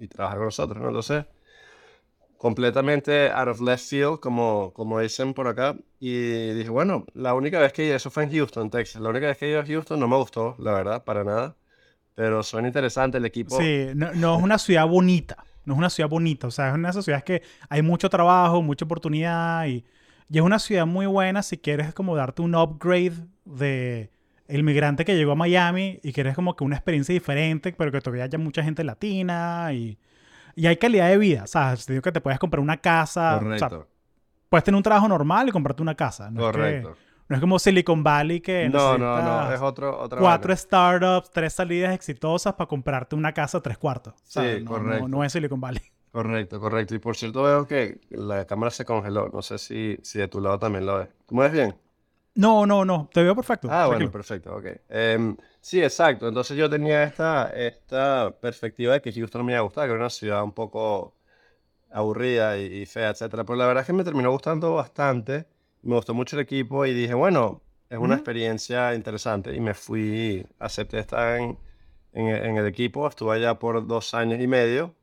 y- 0.00 0.04
y 0.04 0.08
trabajar 0.08 0.38
con 0.38 0.46
nosotros, 0.46 0.78
¿no? 0.80 0.88
Entonces, 0.88 1.24
completamente 2.36 3.30
out 3.30 3.48
of 3.48 3.60
left 3.60 3.84
field, 3.88 4.20
como, 4.20 4.72
como 4.74 5.00
dicen 5.00 5.34
por 5.34 5.48
acá, 5.48 5.76
y 5.98 6.50
dije, 6.52 6.70
bueno, 6.70 7.04
la 7.14 7.34
única 7.34 7.58
vez 7.58 7.72
que 7.72 7.92
eso 7.94 8.10
fue 8.10 8.24
en 8.24 8.30
Houston, 8.32 8.70
Texas, 8.70 9.02
la 9.02 9.08
única 9.08 9.26
vez 9.26 9.38
que 9.38 9.48
ido 9.48 9.60
a 9.60 9.66
Houston 9.66 9.98
no 9.98 10.06
me 10.06 10.16
gustó, 10.16 10.54
la 10.58 10.72
verdad, 10.72 11.04
para 11.04 11.24
nada, 11.24 11.56
pero 12.14 12.42
suena 12.42 12.68
interesante 12.68 13.18
el 13.18 13.24
equipo. 13.24 13.58
Sí, 13.58 13.86
no, 13.94 14.12
no 14.12 14.36
es 14.36 14.42
una 14.44 14.58
ciudad 14.58 14.86
bonita. 14.86 15.44
No 15.68 15.74
es 15.74 15.78
una 15.78 15.90
ciudad 15.90 16.08
bonita. 16.08 16.46
O 16.46 16.50
sea, 16.50 16.68
es 16.68 16.74
una 16.74 16.88
de 16.88 16.90
esas 16.92 17.04
ciudades 17.04 17.24
que 17.24 17.42
hay 17.68 17.82
mucho 17.82 18.08
trabajo, 18.10 18.62
mucha 18.62 18.84
oportunidad 18.84 19.66
y, 19.66 19.84
y 20.30 20.38
es 20.38 20.42
una 20.42 20.58
ciudad 20.58 20.86
muy 20.86 21.06
buena 21.06 21.42
si 21.42 21.58
quieres 21.58 21.92
como 21.94 22.16
darte 22.16 22.42
un 22.42 22.54
upgrade 22.54 23.12
de 23.44 24.10
el 24.46 24.62
migrante 24.62 25.04
que 25.04 25.14
llegó 25.14 25.32
a 25.32 25.34
Miami 25.34 26.00
y 26.02 26.12
quieres 26.12 26.34
como 26.34 26.56
que 26.56 26.64
una 26.64 26.76
experiencia 26.76 27.12
diferente, 27.12 27.72
pero 27.76 27.92
que 27.92 28.00
todavía 28.00 28.24
haya 28.24 28.38
mucha 28.38 28.62
gente 28.62 28.82
latina 28.82 29.68
y, 29.74 29.98
y 30.56 30.66
hay 30.66 30.76
calidad 30.78 31.08
de 31.08 31.18
vida. 31.18 31.44
O 31.44 31.46
sea, 31.46 31.76
te 31.76 31.92
digo 31.92 32.02
que 32.02 32.12
te 32.12 32.20
puedes 32.22 32.38
comprar 32.38 32.60
una 32.60 32.78
casa. 32.78 33.36
o 33.36 33.40
sea, 33.40 33.68
Correcto, 33.68 33.88
puedes 34.48 34.64
tener 34.64 34.76
un 34.76 34.82
trabajo 34.82 35.06
normal 35.06 35.48
y 35.48 35.52
comprarte 35.52 35.82
una 35.82 35.94
casa. 35.94 36.30
No, 36.30 36.40
Es, 36.40 36.46
correcto. 36.56 36.94
que- 36.94 37.07
no 37.28 37.36
es 37.36 37.40
como 37.40 37.58
Silicon 37.58 38.02
Valley 38.02 38.40
que 38.40 38.68
No, 38.68 38.98
no, 38.98 39.20
no, 39.22 39.52
es 39.52 39.60
otro, 39.60 39.98
otra 40.00 40.20
cuatro 40.20 40.52
vaina. 40.52 40.56
startups, 40.56 41.30
tres 41.30 41.52
salidas 41.54 41.94
exitosas 41.94 42.54
para 42.54 42.68
comprarte 42.68 43.14
una 43.16 43.32
casa 43.32 43.60
tres 43.62 43.78
cuartos. 43.78 44.14
¿sabes? 44.24 44.58
Sí, 44.58 44.64
No- 44.64 44.70
correcto. 44.70 45.08
No, 45.08 45.08
no 45.08 45.24
es 45.24 45.32
Silicon 45.32 45.60
Valley. 45.60 45.82
Correcto, 46.12 46.58
correcto. 46.60 46.94
Y 46.94 46.98
por 46.98 47.16
cierto 47.16 47.42
veo 47.42 47.66
que 47.66 48.00
la 48.10 48.46
cámara 48.46 48.70
se 48.70 48.84
congeló, 48.84 49.28
no 49.28 49.42
sé 49.42 49.58
si, 49.58 49.98
si 50.02 50.18
de 50.18 50.28
tu 50.28 50.40
lado 50.40 50.58
también 50.58 50.86
lo 50.86 50.98
ves. 50.98 51.08
¿Tú 51.26 51.34
me 51.34 51.44
ves 51.44 51.52
bien? 51.52 51.76
No, 52.34 52.64
no, 52.66 52.84
no. 52.84 53.08
Te 53.12 53.22
veo 53.22 53.34
perfecto. 53.34 53.68
Ah, 53.70 53.86
bueno, 53.86 54.10
perfecto, 54.10 54.54
ok. 54.56 54.66
Em, 54.88 55.36
sí, 55.60 55.82
exacto. 55.82 56.26
Entonces 56.28 56.56
yo 56.56 56.70
tenía 56.70 57.02
esta, 57.04 57.50
esta 57.50 58.30
perspectiva 58.40 58.94
de 58.94 59.02
que 59.02 59.12
Houston 59.12 59.44
me 59.44 59.52
iba 59.52 59.58
a 59.58 59.62
gustar, 59.62 59.84
que 59.86 59.90
era 59.92 60.00
una 60.00 60.10
ciudad 60.10 60.42
un 60.42 60.52
poco 60.52 61.14
aburrida 61.90 62.58
y, 62.58 62.82
y 62.82 62.86
fea, 62.86 63.10
etcétera. 63.10 63.44
Pero 63.44 63.56
la 63.56 63.66
verdad 63.66 63.82
es 63.82 63.86
que 63.88 63.92
me 63.94 64.04
terminó 64.04 64.30
gustando 64.32 64.74
bastante. 64.74 65.46
Me 65.82 65.94
gustó 65.94 66.14
mucho 66.14 66.36
el 66.36 66.42
equipo 66.42 66.84
y 66.86 66.92
dije, 66.92 67.14
bueno, 67.14 67.62
es 67.88 67.98
una 67.98 68.14
Ujú. 68.14 68.14
experiencia 68.14 68.94
interesante. 68.94 69.54
Y 69.54 69.60
me 69.60 69.74
fui, 69.74 70.46
acepté 70.58 70.98
estar 70.98 71.38
en, 71.40 71.58
en, 72.12 72.26
el- 72.28 72.44
en 72.46 72.56
el 72.56 72.66
equipo. 72.66 73.06
Estuve 73.08 73.36
allá 73.36 73.58
por 73.58 73.86
dos 73.86 74.12
años 74.14 74.40
y 74.40 74.46
medio. 74.46 74.94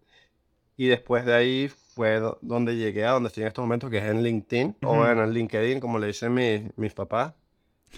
Y 0.77 0.87
después 0.87 1.25
de 1.25 1.33
ahí 1.33 1.67
fue 1.69 2.19
do- 2.19 2.37
donde 2.41 2.75
llegué 2.75 3.05
a 3.05 3.11
donde 3.11 3.27
estoy 3.27 3.43
en 3.43 3.47
estos 3.47 3.63
momentos, 3.63 3.89
que 3.89 3.97
es 3.99 4.03
en 4.03 4.21
LinkedIn, 4.23 4.75
o 4.83 4.87
Ujú. 4.89 4.97
bueno, 4.97 5.23
en 5.23 5.33
LinkedIn, 5.33 5.79
como 5.79 5.97
le 5.99 6.07
dicen 6.07 6.33
mis, 6.33 6.63
mis 6.77 6.93
papás. 6.93 7.33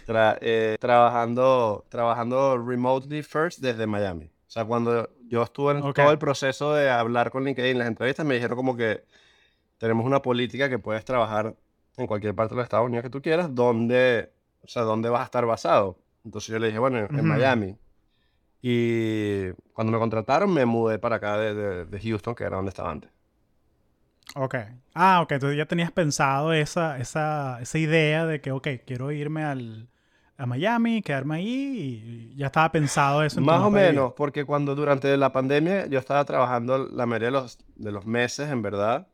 Tra- 0.06 0.38
eh, 0.42 0.78
trabajando, 0.80 1.86
trabajando 1.90 2.58
remotely 2.58 3.24
first 3.24 3.60
desde 3.60 3.88
Miami. 3.88 4.26
O 4.26 4.50
sea, 4.50 4.64
cuando 4.64 5.10
yo 5.28 5.42
estuve 5.44 5.72
en 5.74 5.82
Ok. 5.82 5.96
todo 5.96 6.12
el 6.12 6.20
proceso 6.20 6.74
de 6.76 6.90
hablar 6.90 7.32
con 7.32 7.44
LinkedIn, 7.44 7.78
las 7.80 7.88
entrevistas 7.88 8.26
me 8.26 8.36
dijeron 8.36 8.56
como 8.56 8.78
que 8.78 9.04
tenemos 9.80 10.06
una 10.06 10.22
política 10.22 10.70
que 10.70 10.78
puedes 10.80 11.04
trabajar 11.04 11.56
en 11.98 12.08
cualquier 12.08 12.36
parte 12.36 12.54
de 12.54 12.58
los 12.58 12.64
Estados 12.66 12.86
Unidos 12.88 13.04
que 13.04 13.10
tú 13.10 13.22
quieras, 13.22 13.54
donde, 13.56 14.32
o 14.64 14.68
sea, 14.68 14.84
dónde 14.84 15.10
vas 15.10 15.22
a 15.22 15.26
estar 15.26 15.46
basado. 15.46 15.98
Entonces 16.26 16.50
yo 16.50 16.60
le 16.60 16.68
dije, 16.68 16.80
bueno, 16.80 17.00
en, 17.00 17.12
en 17.16 17.26
Ujú. 17.26 17.26
Miami. 17.26 17.78
Y 18.62 19.52
cuando 19.74 19.94
me 19.94 20.00
contrataron, 20.00 20.54
me 20.54 20.66
mudé 20.66 21.00
para 21.00 21.18
acá 21.18 21.38
de, 21.38 21.54
de- 21.56 21.86
de 21.86 22.02
Houston, 22.02 22.36
que 22.36 22.44
era 22.46 22.58
donde 22.58 22.70
estaba 22.70 22.92
antes. 22.92 23.12
Ok. 24.36 24.56
Ah, 24.94 25.22
ok. 25.22 25.32
Entonces 25.34 25.58
ya 25.58 25.66
tenías 25.66 25.92
pensado 25.92 26.54
esa, 26.54 26.98
esa, 27.00 27.60
esa 27.62 27.78
idea 27.78 28.26
de 28.26 28.42
que, 28.42 28.52
ok, 28.52 28.68
quiero 28.86 29.12
irme 29.12 29.44
al, 29.44 29.90
a 30.38 30.46
Miami, 30.46 31.02
quedarme 31.02 31.36
ahí 31.38 32.32
y 32.34 32.36
ya 32.36 32.48
estaba 32.48 32.72
pensado 32.72 33.24
eso 33.24 33.40
en 33.40 33.46
Más 33.46 33.62
o 33.64 33.70
menos, 33.70 34.14
porque 34.14 34.46
cuando 34.46 34.74
durante 34.74 35.16
la 35.18 35.32
pandemia 35.32 35.86
yo 35.88 36.00
estaba 36.00 36.26
trabajando 36.26 36.78
la 36.88 37.06
mayoría 37.06 37.28
de 37.28 37.32
los, 37.34 37.60
de 37.76 37.92
los 37.92 38.06
meses, 38.06 38.50
en 38.50 38.62
verdad, 38.62 39.08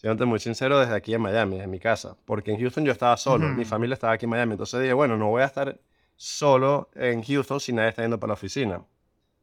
siéndote 0.00 0.24
muy 0.24 0.38
sincero, 0.38 0.78
desde 0.78 0.94
aquí 0.94 1.12
en 1.12 1.20
Miami, 1.20 1.56
desde 1.56 1.68
mi 1.68 1.78
casa. 1.78 2.16
Porque 2.24 2.52
en 2.52 2.58
Houston 2.58 2.86
yo 2.86 2.92
estaba 2.92 3.18
solo, 3.18 3.50
mi 3.50 3.66
familia 3.66 3.92
estaba 3.92 4.14
aquí 4.14 4.24
en 4.24 4.30
Miami. 4.30 4.52
Entonces 4.52 4.80
dije, 4.80 4.94
bueno, 4.94 5.18
no 5.18 5.28
voy 5.28 5.42
a 5.42 5.44
estar 5.44 5.78
solo 6.16 6.88
en 6.94 7.22
Houston 7.22 7.60
si 7.60 7.74
nadie 7.74 7.90
está 7.90 8.00
yendo 8.00 8.18
para 8.18 8.28
la 8.28 8.34
oficina. 8.34 8.82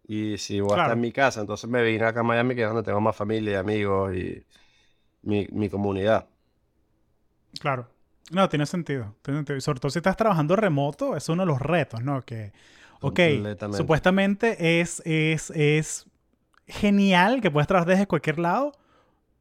Y 0.08 0.40
si 0.40 0.60
voy 0.60 0.72
a 0.72 0.82
estar 0.82 0.94
en 0.94 1.02
mi 1.02 1.12
casa, 1.12 1.42
entonces 1.42 1.70
me 1.70 1.84
vine 1.84 2.04
acá 2.06 2.22
a 2.22 2.24
Miami, 2.24 2.56
que 2.56 2.64
es 2.64 2.68
donde 2.68 2.82
tengo 2.82 3.00
más 3.00 3.16
familia 3.16 3.52
y 3.52 3.56
amigos 3.56 4.16
y 4.16 4.44
mi, 5.22 5.48
mi 5.52 5.70
comunidad. 5.70 6.28
Claro. 7.60 7.88
No, 8.32 8.50
tiene 8.50 8.66
sentido. 8.66 9.16
Tiene 9.22 9.38
sentido. 9.38 9.58
Y 9.58 9.62
sobre 9.62 9.80
todo 9.80 9.92
si 9.92 10.00
estás 10.00 10.18
trabajando 10.18 10.56
remoto, 10.56 11.16
es 11.16 11.30
uno 11.30 11.44
de 11.44 11.48
los 11.48 11.62
retos, 11.62 12.02
¿no? 12.02 12.24
Que, 12.24 12.52
ok, 13.02 13.20
supuestamente 13.76 14.82
es, 14.82 15.04
es, 15.06 15.52
es 15.52 16.08
genial 16.66 17.42
que 17.42 17.52
puedes 17.52 17.68
trabajar 17.68 17.90
desde 17.90 18.08
cualquier 18.08 18.40
lado, 18.40 18.72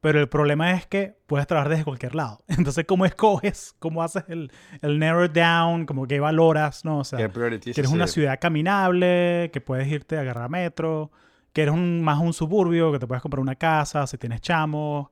pero 0.07 0.21
el 0.21 0.29
problema 0.29 0.71
es 0.71 0.87
que 0.87 1.17
puedes 1.25 1.47
trabajar 1.47 1.69
desde 1.69 1.83
cualquier 1.83 2.15
lado. 2.15 2.39
Entonces, 2.47 2.85
¿cómo 2.87 3.05
escoges? 3.05 3.75
¿Cómo 3.77 4.01
haces 4.01 4.23
el, 4.29 4.53
el 4.81 4.99
narrow 4.99 5.27
down? 5.27 5.85
¿Cómo 5.85 6.07
que 6.07 6.21
valoras? 6.21 6.85
¿no? 6.85 6.99
O 6.99 7.03
sea, 7.03 7.17
¿Qué 7.17 7.23
que 7.25 7.29
priorizas? 7.29 7.77
eres 7.77 7.91
una 7.91 8.07
ciudad 8.07 8.39
caminable, 8.39 9.49
que 9.51 9.59
puedes 9.59 9.85
irte 9.89 10.15
a 10.15 10.21
agarrar 10.21 10.49
metro, 10.49 11.11
que 11.51 11.63
eres 11.63 11.73
un, 11.73 12.01
más 12.01 12.19
un 12.19 12.31
suburbio, 12.31 12.93
que 12.93 12.99
te 12.99 13.05
puedes 13.05 13.21
comprar 13.21 13.41
una 13.41 13.55
casa 13.55 14.07
si 14.07 14.17
tienes 14.17 14.39
chamos, 14.39 15.09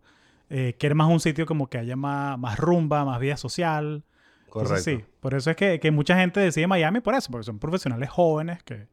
eh, 0.49 0.77
que 0.79 0.85
eres 0.85 0.95
más 0.95 1.09
un 1.09 1.19
sitio 1.19 1.45
como 1.45 1.67
que 1.67 1.77
haya 1.77 1.97
más, 1.97 2.39
más 2.39 2.57
rumba, 2.57 3.03
más 3.03 3.19
vida 3.19 3.35
social. 3.35 4.05
Correcto. 4.47 4.75
Entonces, 4.77 5.05
sí, 5.05 5.13
por 5.19 5.33
eso 5.33 5.51
es 5.51 5.57
que, 5.57 5.81
que 5.81 5.91
mucha 5.91 6.17
gente 6.17 6.39
decide 6.39 6.67
Miami 6.67 7.01
por 7.01 7.15
eso, 7.15 7.29
porque 7.31 7.43
son 7.43 7.59
profesionales 7.59 8.09
jóvenes 8.09 8.63
que, 8.63 8.87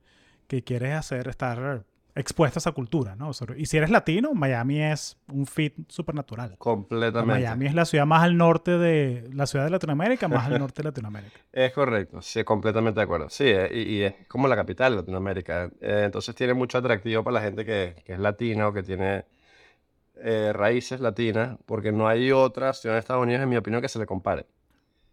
que 0.48 0.64
quieres 0.64 0.94
hacer, 0.94 1.28
estar 1.28 1.84
expuestos 2.14 2.66
a 2.66 2.70
esa 2.70 2.74
cultura, 2.74 3.16
¿no? 3.16 3.30
Y 3.56 3.66
si 3.66 3.76
eres 3.76 3.90
latino, 3.90 4.34
Miami 4.34 4.82
es 4.82 5.16
un 5.28 5.46
fit 5.46 5.74
supernatural. 5.88 6.56
Completamente. 6.58 7.40
Miami 7.40 7.66
es 7.66 7.74
la 7.74 7.84
ciudad 7.84 8.06
más 8.06 8.22
al 8.22 8.36
norte 8.36 8.78
de 8.78 9.28
la 9.32 9.46
ciudad 9.46 9.64
de 9.64 9.70
Latinoamérica, 9.70 10.28
más 10.28 10.46
al 10.46 10.58
norte 10.58 10.82
de 10.82 10.88
Latinoamérica. 10.88 11.38
Es 11.52 11.72
correcto, 11.72 12.22
sí, 12.22 12.44
completamente 12.44 13.00
de 13.00 13.04
acuerdo. 13.04 13.28
Sí, 13.28 13.44
eh, 13.46 13.68
y, 13.72 13.80
y 13.80 14.02
es 14.02 14.14
como 14.26 14.48
la 14.48 14.56
capital 14.56 14.92
de 14.92 14.96
Latinoamérica. 14.96 15.70
Eh, 15.80 16.02
entonces 16.04 16.34
tiene 16.34 16.54
mucho 16.54 16.78
atractivo 16.78 17.22
para 17.22 17.34
la 17.34 17.40
gente 17.42 17.64
que, 17.64 17.94
que 18.04 18.14
es 18.14 18.18
latina 18.18 18.68
o 18.68 18.72
que 18.72 18.82
tiene 18.82 19.24
eh, 20.16 20.52
raíces 20.52 21.00
latinas, 21.00 21.58
porque 21.66 21.90
no 21.90 22.06
hay 22.06 22.30
otra 22.30 22.72
ciudad 22.74 22.96
en 22.96 23.00
Estados 23.00 23.22
Unidos, 23.22 23.42
en 23.42 23.48
mi 23.48 23.56
opinión, 23.56 23.82
que 23.82 23.88
se 23.88 23.98
le 23.98 24.06
compare. 24.06 24.46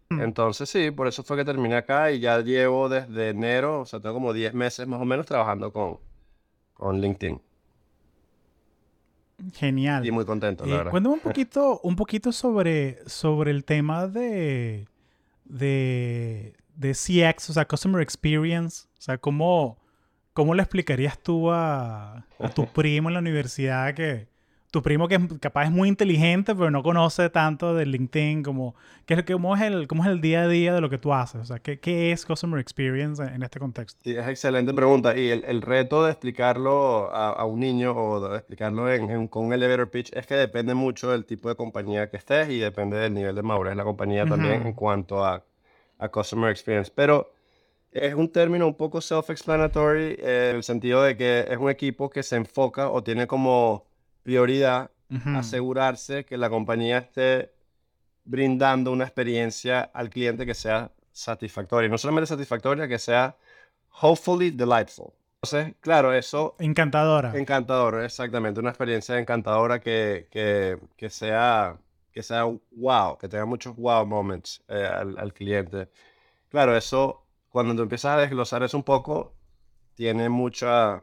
Mm. 0.09 0.21
Entonces 0.21 0.69
sí, 0.69 0.91
por 0.91 1.07
eso 1.07 1.23
fue 1.23 1.37
que 1.37 1.45
terminé 1.45 1.75
acá 1.75 2.11
y 2.11 2.19
ya 2.19 2.39
llevo 2.41 2.89
desde 2.89 3.29
enero, 3.29 3.81
o 3.81 3.85
sea, 3.85 3.99
tengo 3.99 4.15
como 4.15 4.33
10 4.33 4.53
meses 4.53 4.87
más 4.87 5.01
o 5.01 5.05
menos 5.05 5.25
trabajando 5.25 5.71
con, 5.71 5.99
con 6.79 6.99
LinkedIn. 6.99 7.39
Genial. 9.53 10.05
Y 10.05 10.11
muy 10.11 10.25
contento, 10.25 10.65
la 10.65 10.73
Eh, 10.73 10.77
verdad. 10.77 10.91
cuéntame 10.91 11.15
un 11.15 11.21
poquito, 11.33 11.79
un 11.83 11.95
poquito 11.95 12.31
sobre, 12.31 12.99
sobre 13.07 13.51
el 13.51 13.63
tema 13.63 14.07
de, 14.07 14.87
de, 15.45 16.55
de 16.75 16.91
CX, 16.93 17.49
o 17.51 17.53
sea, 17.53 17.65
Customer 17.67 18.01
Experience. 18.01 18.87
O 18.97 19.01
sea, 19.01 19.17
¿cómo, 19.17 19.77
cómo 20.33 20.55
le 20.55 20.61
explicarías 20.63 21.17
tú 21.19 21.51
a, 21.51 22.25
a 22.39 22.49
tu 22.53 22.65
primo 22.73 23.09
en 23.09 23.13
la 23.13 23.19
universidad 23.19 23.93
que 23.93 24.27
tu 24.71 24.81
primo 24.83 25.07
que 25.07 25.15
es, 25.15 25.21
capaz 25.39 25.65
es 25.65 25.71
muy 25.71 25.89
inteligente, 25.89 26.53
pero 26.55 26.69
no 26.71 26.83
conoce 26.83 27.29
tanto 27.29 27.73
de 27.73 27.85
LinkedIn, 27.85 28.43
como, 28.43 28.75
¿qué 29.05 29.15
es, 29.15 29.23
cómo, 29.23 29.55
es 29.55 29.61
el, 29.63 29.87
¿cómo 29.87 30.03
es 30.03 30.09
el 30.09 30.21
día 30.21 30.43
a 30.43 30.47
día 30.47 30.73
de 30.73 30.81
lo 30.81 30.89
que 30.89 30.97
tú 30.97 31.13
haces? 31.13 31.41
O 31.41 31.45
sea, 31.45 31.59
¿qué, 31.59 31.79
qué 31.79 32.11
es 32.11 32.25
Customer 32.25 32.59
Experience 32.59 33.21
en, 33.23 33.41
este 33.43 33.59
contexto? 33.59 33.99
Sí, 34.03 34.15
es 34.15 34.27
excelente 34.27 34.73
pregunta. 34.73 35.17
Y 35.17 35.29
el, 35.29 35.43
el 35.45 35.61
reto 35.61 36.03
de 36.05 36.11
explicarlo 36.11 37.11
a, 37.13 37.29
a 37.31 37.45
un 37.45 37.59
niño 37.59 37.91
o 37.95 38.29
de 38.29 38.37
explicarlo 38.37 38.91
en, 38.91 39.09
en- 39.09 39.27
con 39.27 39.45
un 39.45 39.53
elevator 39.53 39.89
pitch 39.89 40.11
es 40.13 40.25
que 40.27 40.35
depende 40.35 40.73
mucho 40.73 41.11
del 41.11 41.25
tipo 41.25 41.49
de 41.49 41.55
compañía 41.55 42.09
que 42.09 42.17
estés 42.17 42.49
y 42.49 42.59
depende 42.59 42.97
del 42.97 43.13
nivel 43.13 43.35
de 43.35 43.41
madurez 43.43 43.71
de 43.71 43.75
la 43.77 43.83
compañía 43.83 44.25
también 44.27 44.65
en 44.67 44.73
cuanto 44.73 45.25
a, 45.25 45.43
a 45.97 46.09
customer 46.09 46.51
experience. 46.51 46.91
Pero 46.93 47.31
es 47.91 48.13
un 48.15 48.31
término 48.31 48.67
un 48.67 48.75
poco 48.75 48.99
self-explanatory 49.01 50.17
eh, 50.19 50.49
en 50.51 50.57
el 50.57 50.63
sentido 50.63 51.03
de 51.03 51.17
que 51.17 51.45
es 51.49 51.57
un 51.57 51.69
equipo 51.69 52.09
que 52.09 52.23
se 52.23 52.35
enfoca 52.37 52.89
o 52.91 53.03
tiene 53.03 53.27
como 53.27 53.88
prioridad 54.23 54.91
asegurarse 55.35 56.23
que 56.25 56.37
la 56.37 56.49
compañía 56.49 56.99
esté 56.99 57.51
brindando 58.25 58.91
una 58.91 59.05
experiencia 59.05 59.81
al 59.81 60.09
cliente 60.09 60.45
que 60.45 60.53
sea 60.53 60.91
satisfactoria. 61.11 61.89
No 61.89 61.97
solamente 61.97 62.27
satisfactoria, 62.27 62.87
que 62.87 62.99
sea 62.99 63.35
hopefully 64.01 64.51
delightful. 64.51 65.13
Entonces, 65.41 65.75
claro, 65.79 66.13
eso 66.13 66.55
Encantadora. 66.59 67.35
encantador, 67.37 68.03
exactamente, 68.03 68.59
una 68.59 68.69
experiencia 68.69 69.17
encantadora 69.17 69.79
que, 69.79 70.27
que, 70.31 70.77
que 70.97 71.09
sea 71.09 71.77
que 72.11 72.23
sea 72.23 72.43
wow, 72.71 73.17
que 73.17 73.29
tenga 73.29 73.45
muchos 73.45 73.75
wow 73.75 74.05
moments 74.05 74.63
eh, 74.67 74.85
al, 74.85 75.17
al 75.17 75.33
cliente. 75.33 75.89
Claro, 76.49 76.75
eso 76.75 77.25
cuando 77.49 77.75
tú 77.75 77.83
empiezas 77.83 78.17
a 78.17 78.21
desglosar 78.21 78.63
eso 78.63 78.77
un 78.77 78.83
poco 78.83 79.33
tiene 79.95 80.29
mucha 80.29 81.01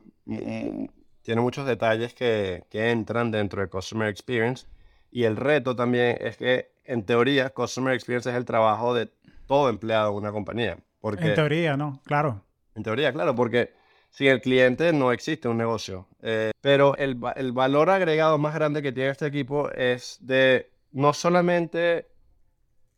tiene 1.27 1.41
muchos 1.41 1.67
detalles 1.67 2.15
que, 2.15 2.63
que 2.71 2.93
entran 2.93 3.33
dentro 3.33 3.61
de 3.61 3.69
Customer 3.69 4.09
Experience. 4.09 4.65
Y 5.11 5.25
el 5.25 5.37
reto 5.37 5.75
también 5.75 6.17
es 6.21 6.37
que, 6.37 6.71
en 6.85 7.05
teoría, 7.05 7.51
Customer 7.51 7.95
Experience 7.95 8.31
es 8.31 8.37
el 8.37 8.45
trabajo 8.45 8.95
de 8.95 9.11
todo 9.49 9.69
empleado 9.69 10.13
de 10.13 10.19
una 10.19 10.31
compañía. 10.31 10.79
Porque, 11.01 11.27
En 11.27 11.35
teoría, 11.35 11.77
¿no? 11.77 12.01
Claro. 12.05 12.45
en 12.77 12.85
teoría, 12.85 13.13
claro, 13.13 13.35
porque 13.35 13.75
sin 14.11 14.29
el 14.29 14.41
cliente 14.41 14.93
no 14.93 15.11
existe 15.11 15.49
un 15.49 15.57
negocio. 15.57 16.07
Eh, 16.23 16.53
pero 16.61 16.97
el, 16.97 17.19
el 17.35 17.51
valor 17.51 17.91
agregado 17.91 18.39
más 18.39 18.55
grande 18.55 18.81
que 18.81 18.93
tiene 18.93 19.11
este 19.11 19.27
equipo 19.27 19.69
es 19.73 20.19
de 20.21 20.71
no 20.93 21.13
solamente 21.13 22.07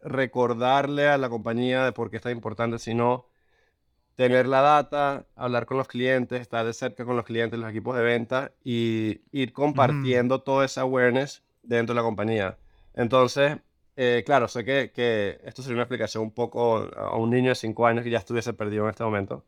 recordarle 0.03 1.09
a 1.09 1.17
la 1.17 1.31
compañía 1.31 1.83
de 1.83 1.93
por 1.93 2.11
qué 2.11 2.17
está 2.19 2.31
importante, 2.31 2.79
sino 2.79 3.25
tener 4.19 4.49
la 4.49 4.61
data, 4.63 5.27
hablar 5.37 5.65
con 5.65 5.77
los 5.77 5.87
clientes, 5.87 6.41
estar 6.41 6.67
de 6.67 6.73
cerca 6.73 7.05
con 7.05 7.15
los 7.15 7.25
clientes, 7.25 7.57
los 7.57 7.71
equipos 7.71 7.97
de 7.97 8.03
venta 8.03 8.51
y 8.65 9.21
ir 9.31 9.53
compartiendo 9.53 10.41
toda 10.41 10.65
esa 10.65 10.81
awareness 10.81 11.45
dentro 11.63 11.95
de 11.95 12.01
la 12.01 12.03
compañía. 12.05 12.59
Entonces, 12.95 13.59
eh, 13.95 14.25
claro, 14.27 14.49
sé 14.49 14.65
que, 14.65 14.91
que 14.93 15.39
esto 15.45 15.63
sería 15.63 15.77
una 15.77 15.83
explicación 15.85 16.25
un 16.25 16.33
poco 16.33 16.89
a 16.97 17.17
un 17.17 17.31
niño 17.31 17.51
de 17.51 17.55
5 17.55 17.87
años 17.87 18.03
que 18.03 18.11
ya 18.11 18.19
estuviese 18.19 18.53
perdido 18.55 18.83
en 18.85 18.91
este 18.91 19.05
momento. 19.05 19.45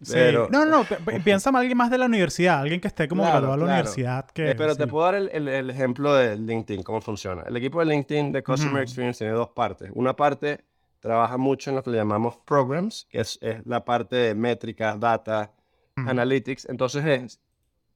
Sí. 0.00 0.12
Pero- 0.14 0.48
No, 0.50 0.64
no, 0.64 0.70
no. 0.78 0.84
pi- 0.84 0.94
pi- 1.04 1.20
Piensa 1.24 1.50
en 1.50 1.56
alguien 1.56 1.76
más 1.76 1.90
de 1.90 1.98
la 1.98 2.06
universidad, 2.06 2.60
alguien 2.60 2.80
que 2.80 2.88
esté 2.88 3.08
como 3.08 3.24
Claro, 3.24 3.40
graduado 3.40 3.60
de 3.60 3.66
la 3.66 3.66
claro. 3.74 3.80
universidad. 3.90 4.26
Que, 4.30 4.50
Eh, 4.52 4.54
pero 4.54 4.74
te 4.74 4.84
sí. 4.84 4.88
puedo 4.90 5.04
dar 5.04 5.16
el, 5.16 5.28
el- 5.34 5.48
el 5.48 5.68
ejemplo 5.68 6.14
de 6.14 6.34
LinkedIn, 6.38 6.82
cómo 6.82 7.02
funciona. 7.02 7.42
El 7.46 7.54
equipo 7.58 7.80
de 7.80 7.86
LinkedIn 7.86 8.32
de 8.32 8.42
Customer 8.42 8.72
Ujú. 8.72 8.82
Experience 8.84 9.18
tiene 9.18 9.34
dos 9.34 9.50
partes. 9.50 9.90
Una 9.94 10.16
parte 10.16 10.64
trabaja 11.00 11.36
mucho 11.38 11.70
en 11.70 11.76
lo 11.76 11.82
que 11.82 11.90
le 11.90 11.98
llamamos 11.98 12.36
programs, 12.38 13.06
que 13.10 13.20
es, 13.20 13.38
es 13.42 13.64
la 13.66 13.84
parte 13.84 14.16
de 14.16 14.34
métricas, 14.34 14.98
data, 15.00 15.52
Ujú. 15.96 16.08
analytics. 16.10 16.66
Entonces 16.68 17.04
es 17.06 17.40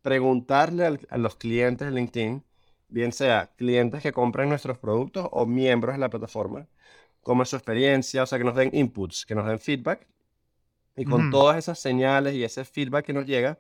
preguntarle 0.03 0.87
al- 0.87 1.07
a 1.11 1.19
los 1.19 1.37
clientes 1.37 1.89
de 1.89 1.95
LinkedIn, 1.95 2.45
bien 2.89 3.13
sea 3.13 3.53
clientes 3.57 4.03
que 4.03 4.13
compran 4.13 4.49
nuestros 4.49 4.79
productos 4.79 5.29
o 5.33 5.47
miembros 5.47 5.95
de 5.95 6.01
la 6.01 6.11
plataforma, 6.11 6.69
cómo 7.23 7.43
es 7.45 7.51
su 7.51 7.57
experiencia, 7.57 8.23
o 8.25 8.27
sea, 8.27 8.39
que 8.39 8.45
nos 8.45 8.57
den 8.57 8.71
inputs, 8.75 9.27
que 9.27 9.35
nos 9.35 9.47
den 9.47 9.59
feedback. 9.61 10.07
Y 10.97 11.05
con 11.07 11.25
Ujú. 11.25 11.31
todas 11.31 11.57
esas 11.59 11.79
señales 11.79 12.35
y 12.35 12.45
ese 12.45 12.65
feedback 12.65 13.07
que 13.07 13.13
nos 13.15 13.27
llega, 13.27 13.59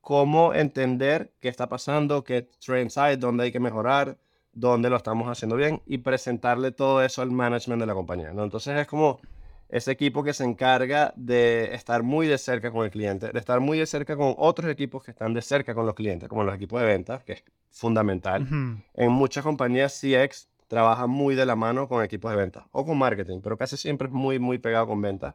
cómo 0.00 0.52
entender 0.54 1.32
qué 1.40 1.48
está 1.48 1.68
pasando, 1.68 2.24
qué 2.24 2.42
trends 2.64 2.98
hay, 2.98 3.16
dónde 3.16 3.44
hay 3.44 3.52
que 3.52 3.60
mejorar, 3.60 4.18
dónde 4.54 4.90
lo 4.90 4.96
estamos 4.96 5.28
haciendo 5.28 5.56
bien 5.56 5.82
y 5.86 5.98
presentarle 5.98 6.72
todo 6.72 7.02
eso 7.02 7.22
al 7.22 7.30
management 7.30 7.80
de 7.80 7.86
la 7.86 7.94
compañía, 7.94 8.32
¿no? 8.32 8.44
Entonces 8.44 8.78
es 8.78 8.86
como 8.86 9.20
ese 9.68 9.90
equipo 9.90 10.22
que 10.22 10.32
se 10.32 10.44
encarga 10.44 11.12
de 11.16 11.74
estar 11.74 12.02
muy 12.02 12.26
de 12.26 12.38
cerca 12.38 12.70
con 12.70 12.84
el 12.84 12.90
cliente, 12.90 13.30
de 13.32 13.38
estar 13.38 13.60
muy 13.60 13.78
de 13.78 13.86
cerca 13.86 14.16
con 14.16 14.34
otros 14.38 14.70
equipos 14.70 15.02
que 15.02 15.10
están 15.10 15.34
de 15.34 15.42
cerca 15.42 15.74
con 15.74 15.86
los 15.86 15.94
clientes, 15.94 16.28
como 16.28 16.44
los 16.44 16.54
equipos 16.54 16.80
de 16.80 16.86
ventas, 16.86 17.24
que 17.24 17.32
es 17.32 17.44
fundamental. 17.70 18.46
En 18.94 19.12
muchas 19.12 19.42
compañías 19.42 20.00
CX 20.00 20.48
trabaja 20.68 21.06
muy 21.06 21.34
de 21.34 21.44
la 21.44 21.56
mano 21.56 21.88
con 21.88 22.04
equipos 22.04 22.30
de 22.30 22.36
ventas 22.36 22.64
o 22.70 22.84
con 22.86 22.96
marketing, 22.96 23.40
pero 23.42 23.56
casi 23.56 23.76
siempre 23.76 24.06
es 24.08 24.14
muy, 24.14 24.38
muy 24.38 24.58
pegado 24.58 24.86
con 24.86 25.00
ventas. 25.00 25.34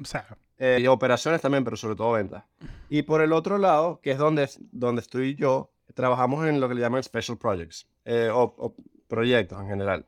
O 0.00 0.04
sea, 0.04 0.26
Eh, 0.64 0.78
y 0.80 0.86
operaciones 0.86 1.40
también, 1.40 1.64
pero 1.64 1.76
sobre 1.76 1.96
todo 1.96 2.12
ventas. 2.12 2.44
Y 2.88 3.02
por 3.02 3.20
el 3.20 3.32
otro 3.32 3.58
lado, 3.58 3.98
que 4.00 4.12
es 4.12 4.18
donde, 4.18 4.48
donde 4.70 5.00
estoy 5.00 5.34
yo, 5.34 5.71
trabajamos 5.94 6.46
en 6.46 6.60
lo 6.60 6.68
que 6.68 6.74
le 6.74 6.80
llaman 6.80 7.02
special 7.02 7.38
projects 7.38 7.86
eh, 8.04 8.30
o, 8.32 8.42
o 8.58 8.74
proyectos 9.08 9.60
en 9.60 9.68
general. 9.68 10.06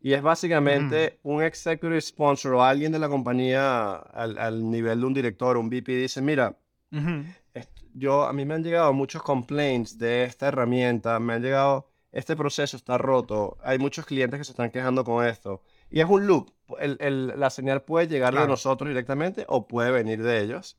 Y 0.00 0.12
es 0.12 0.22
básicamente 0.22 1.18
un 1.22 1.42
executive 1.42 2.00
sponsor 2.00 2.54
o 2.54 2.62
alguien 2.62 2.92
de 2.92 2.98
la 2.98 3.08
compañía 3.08 3.94
al, 3.94 4.36
al 4.38 4.70
nivel 4.70 5.00
de 5.00 5.06
un 5.06 5.14
director, 5.14 5.56
un 5.56 5.68
VP, 5.70 5.92
dice, 5.96 6.20
mira, 6.20 6.58
ujú. 6.92 7.24
est- 7.54 7.70
yo, 7.94 8.24
a 8.24 8.32
mí 8.34 8.44
me 8.44 8.54
han 8.54 8.62
llegado 8.62 8.92
muchos 8.92 9.22
complaints 9.22 9.96
de 9.98 10.24
esta 10.24 10.48
herramienta, 10.48 11.18
me 11.20 11.32
han 11.34 11.42
llegado, 11.42 11.88
este 12.12 12.36
proceso 12.36 12.76
está 12.76 12.98
roto, 12.98 13.56
hay 13.62 13.78
muchos 13.78 14.04
clientes 14.04 14.38
que 14.38 14.44
se 14.44 14.52
están 14.52 14.70
quejando 14.70 15.04
con 15.04 15.24
esto. 15.24 15.62
Y 15.90 16.00
es 16.00 16.06
un 16.06 16.26
loop, 16.26 16.50
el- 16.80 16.98
el- 17.00 17.32
la 17.40 17.48
señal 17.48 17.82
puede 17.82 18.06
llegar 18.06 18.32
de 18.34 18.38
Claro. 18.40 18.50
nosotros 18.50 18.88
directamente 18.88 19.46
o 19.48 19.66
puede 19.66 19.90
venir 19.90 20.22
de 20.22 20.40
ellos. 20.42 20.76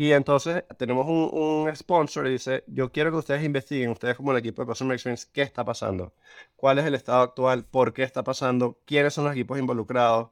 Y 0.00 0.12
entonces 0.14 0.64
tenemos 0.78 1.06
un, 1.06 1.28
un 1.30 1.76
sponsor 1.76 2.26
y 2.26 2.30
dice, 2.30 2.64
yo 2.68 2.90
quiero 2.90 3.10
que 3.10 3.18
ustedes 3.18 3.44
investiguen, 3.44 3.90
ustedes 3.90 4.16
como 4.16 4.32
el 4.32 4.38
equipo 4.38 4.62
de 4.62 4.66
Customer 4.66 4.94
Experience, 4.94 5.28
qué 5.30 5.42
está 5.42 5.62
pasando, 5.62 6.14
cuál 6.56 6.78
es 6.78 6.86
el 6.86 6.94
estado 6.94 7.20
actual, 7.20 7.66
por 7.66 7.92
qué 7.92 8.02
está 8.02 8.24
pasando, 8.24 8.78
quiénes 8.86 9.12
son 9.12 9.24
los 9.24 9.34
equipos 9.34 9.58
involucrados. 9.58 10.30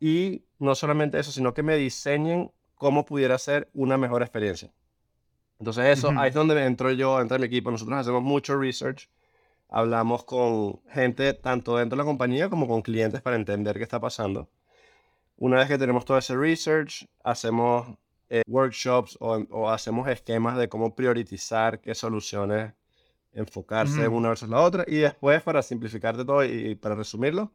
Y 0.00 0.44
no 0.58 0.74
solamente 0.74 1.18
eso, 1.18 1.32
sino 1.32 1.52
que 1.52 1.62
me 1.62 1.76
diseñen 1.76 2.50
cómo 2.76 3.04
pudiera 3.04 3.36
ser 3.36 3.68
una 3.74 3.98
mejor 3.98 4.22
experiencia. 4.22 4.72
Entonces 5.58 5.84
eso, 5.98 6.08
Ujú. 6.08 6.18
ahí 6.18 6.30
es 6.30 6.34
donde 6.34 6.64
entro 6.64 6.90
yo, 6.90 7.20
entra 7.20 7.36
mi 7.36 7.44
equipo. 7.44 7.70
Nosotros 7.70 7.98
hacemos 7.98 8.22
mucho 8.22 8.56
research, 8.56 9.10
hablamos 9.68 10.24
con 10.24 10.80
gente 10.88 11.34
tanto 11.34 11.76
dentro 11.76 11.98
de 11.98 12.04
la 12.04 12.06
compañía 12.06 12.48
como 12.48 12.66
con 12.66 12.80
clientes 12.80 13.20
para 13.20 13.36
entender 13.36 13.76
qué 13.76 13.82
está 13.82 14.00
pasando. 14.00 14.48
Una 15.36 15.58
vez 15.58 15.68
que 15.68 15.76
tenemos 15.76 16.06
todo 16.06 16.16
ese 16.16 16.34
research, 16.34 17.06
hacemos 17.22 17.98
eh, 18.28 18.42
workshops 18.46 19.16
o, 19.20 19.44
o 19.50 19.70
hacemos 19.70 20.08
esquemas 20.08 20.56
de 20.56 20.68
cómo 20.68 20.94
priorizar 20.94 21.80
qué 21.80 21.94
soluciones 21.94 22.72
enfocarse 23.34 24.04
en 24.04 24.12
una 24.12 24.28
versus 24.30 24.48
la 24.48 24.60
otra. 24.60 24.84
Y 24.86 24.96
después, 24.96 25.42
para 25.42 25.62
simplificarte 25.62 26.24
todo 26.24 26.44
y, 26.44 26.74
para 26.76 26.94
resumirlo, 26.94 27.52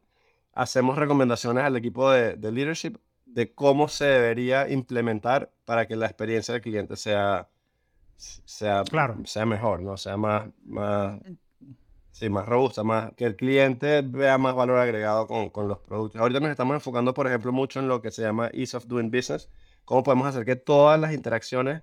hacemos 0.52 0.96
recomendaciones 0.96 1.64
al 1.64 1.76
equipo 1.76 2.10
de, 2.10 2.36
de, 2.36 2.52
leadership 2.52 2.98
de 3.24 3.52
cómo 3.54 3.88
se 3.88 4.04
debería 4.04 4.68
implementar 4.68 5.50
para 5.64 5.86
que 5.86 5.96
la 5.96 6.06
experiencia 6.06 6.52
del 6.52 6.62
cliente 6.62 6.96
sea, 6.96 7.48
sea, 8.16 8.84
claro. 8.84 9.16
sea 9.24 9.46
mejor, 9.46 9.80
¿no? 9.80 9.96
Sea 9.96 10.16
más, 10.16 10.48
más, 10.64 11.20
sí, 12.10 12.28
más 12.28 12.46
robusta, 12.46 12.82
más, 12.82 13.12
que 13.14 13.24
el 13.24 13.36
cliente 13.36 14.02
vea 14.02 14.36
más 14.36 14.54
valor 14.54 14.78
agregado 14.78 15.26
con, 15.26 15.50
con 15.50 15.68
los 15.68 15.78
productos. 15.78 16.20
Ahorita 16.20 16.40
nos 16.40 16.50
estamos 16.50 16.74
enfocando, 16.74 17.14
por 17.14 17.26
ejemplo, 17.26 17.52
mucho 17.52 17.80
en 17.80 17.88
lo 17.88 18.02
que 18.02 18.10
se 18.10 18.22
llama 18.22 18.50
ease 18.52 18.76
of 18.76 18.86
doing 18.86 19.10
business, 19.10 19.48
cómo 19.90 20.04
podemos 20.04 20.28
hacer 20.28 20.44
que 20.44 20.54
todas 20.54 21.00
las 21.00 21.12
interacciones 21.12 21.82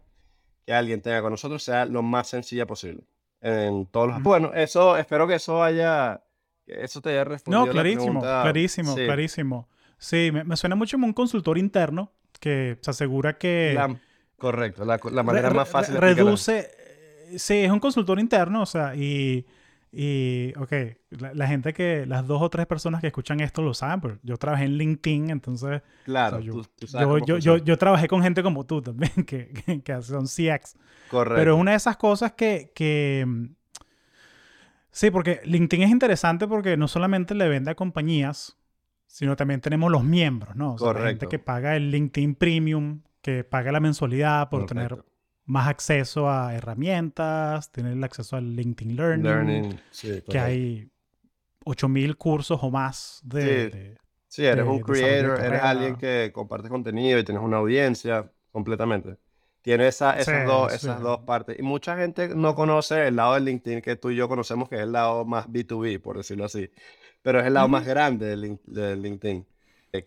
que 0.65 0.73
alguien 0.73 1.01
tenga 1.01 1.21
con 1.21 1.29
nosotros 1.29 1.61
sea 1.61 1.83
lo 1.85 2.01
más 2.01 2.29
sencilla 2.29 2.65
posible 2.65 3.03
en 3.41 3.85
todos 3.87 4.07
los... 4.07 4.23
Bueno, 4.23 4.53
eso, 4.53 4.95
espero 4.95 5.27
que 5.27 5.35
eso 5.35 5.61
haya, 5.61 6.23
eso 6.67 7.01
te 7.01 7.09
haya 7.09 7.25
respondido. 7.25 7.65
No, 7.65 7.69
clarísimo, 7.69 8.21
clarísimo, 8.21 8.95
clarísimo. 8.95 9.67
Sí, 9.97 10.31
me, 10.31 10.55
suena 10.55 10.77
mucho 10.77 10.95
como 10.95 11.05
un 11.05 11.11
consultor 11.11 11.57
interno 11.57 12.13
que 12.39 12.77
se 12.79 12.91
asegura 12.91 13.37
que... 13.37 13.77
correcto, 14.37 14.85
la, 14.85 14.97
la 15.11 15.23
manera 15.23 15.49
más 15.49 15.67
fácil 15.67 15.95
de 15.95 15.99
Reduce, 15.99 16.71
sí, 17.35 17.55
es 17.55 17.71
un 17.71 17.81
consultor 17.81 18.21
interno, 18.21 18.61
o 18.61 18.65
sea, 18.65 18.95
y 18.95 19.45
y, 19.91 20.53
ok, 20.57 20.73
la, 21.09 21.47
gente 21.47 21.73
que, 21.73 22.05
las 22.05 22.27
dos 22.27 22.41
o 22.41 22.49
tres 22.49 22.65
personas 22.65 23.01
que 23.01 23.07
escuchan 23.07 23.39
esto 23.39 23.61
lo 23.61 23.73
saben, 23.73 24.01
pero 24.01 24.19
yo 24.21 24.37
trabajé 24.37 24.65
en 24.65 24.77
LinkedIn, 24.77 25.29
entonces... 25.29 25.81
Claro, 26.03 26.39
yo, 26.39 26.61
yo, 27.25 27.37
yo, 27.37 27.57
yo, 27.57 27.77
trabajé 27.77 28.07
con 28.07 28.21
gente 28.21 28.43
como 28.43 28.65
tú 28.65 28.81
también, 28.81 29.11
que, 29.25 29.81
que, 29.83 30.01
son 30.01 30.25
CX. 30.25 30.75
Correcto. 31.09 31.35
Pero 31.35 31.55
es 31.55 31.59
una 31.61 31.71
de 31.71 31.77
esas 31.77 31.97
cosas 31.97 32.33
que, 32.33 32.71
que... 32.75 33.25
Sí, 34.91 35.09
porque 35.09 35.41
LinkedIn 35.45 35.85
es 35.85 35.91
interesante 35.91 36.47
porque 36.47 36.75
no 36.75 36.87
solamente 36.87 37.33
le 37.33 37.47
vende 37.47 37.71
a 37.71 37.75
compañías, 37.75 38.57
sino 39.05 39.35
también 39.35 39.61
tenemos 39.61 39.91
los 39.91 40.03
miembros, 40.03 40.55
¿no? 40.55 40.73
O 40.73 40.77
sea, 40.77 40.87
Correcto. 40.87 41.07
gente 41.07 41.27
que 41.27 41.39
paga 41.39 41.75
el 41.75 41.91
LinkedIn 41.91 42.35
Premium, 42.35 43.01
que 43.21 43.43
paga 43.43 43.71
la 43.71 43.79
mensualidad 43.79 44.49
por 44.49 44.65
tener 44.65 45.03
más 45.47 45.67
acceso 45.67 46.29
a 46.29 46.53
herramientas, 46.53 47.71
tener 47.71 47.93
el 47.93 48.03
acceso 48.03 48.35
al 48.35 48.53
LinkedIn 48.55 48.95
Learning, 48.95 49.79
que 50.29 50.39
hay 50.39 50.91
8000 51.65 52.17
cursos 52.17 52.59
o 52.61 52.69
más 52.69 53.21
de... 53.23 53.97
Sí, 54.27 54.45
eres 54.45 54.67
un 54.67 54.81
creator, 54.81 55.39
eres 55.43 55.63
alguien 55.63 55.95
que 55.95 56.31
comparte 56.33 56.67
contenido 56.67 57.17
y 57.17 57.23
tienes 57.23 57.41
una 57.41 57.57
audiencia 57.57 58.29
completamente. 58.51 59.17
Tiene 59.61 59.87
esa, 59.87 60.19
esas, 60.19 60.45
dos, 60.45 60.73
esas 60.73 61.01
dos 61.01 61.21
partes. 61.21 61.57
Y 61.57 61.61
mucha 61.61 61.97
gente 61.97 62.35
no 62.35 62.53
conoce 62.53 63.07
el 63.07 63.15
lado 63.15 63.35
de 63.35 63.39
LinkedIn 63.39 63.81
que 63.81 63.95
tú 63.95 64.11
y 64.11 64.17
yo 64.17 64.27
conocemos, 64.27 64.67
que 64.67 64.75
es 64.75 64.81
el 64.81 64.91
lado 64.91 65.23
más 65.23 65.47
B2B, 65.47 66.01
por 66.01 66.17
decirlo 66.17 66.43
así. 66.45 66.69
Pero 67.21 67.39
es 67.39 67.45
el 67.45 67.53
lado 67.53 67.69
más 67.69 67.85
grande 67.85 68.35
de 68.65 68.95
LinkedIn 68.97 69.45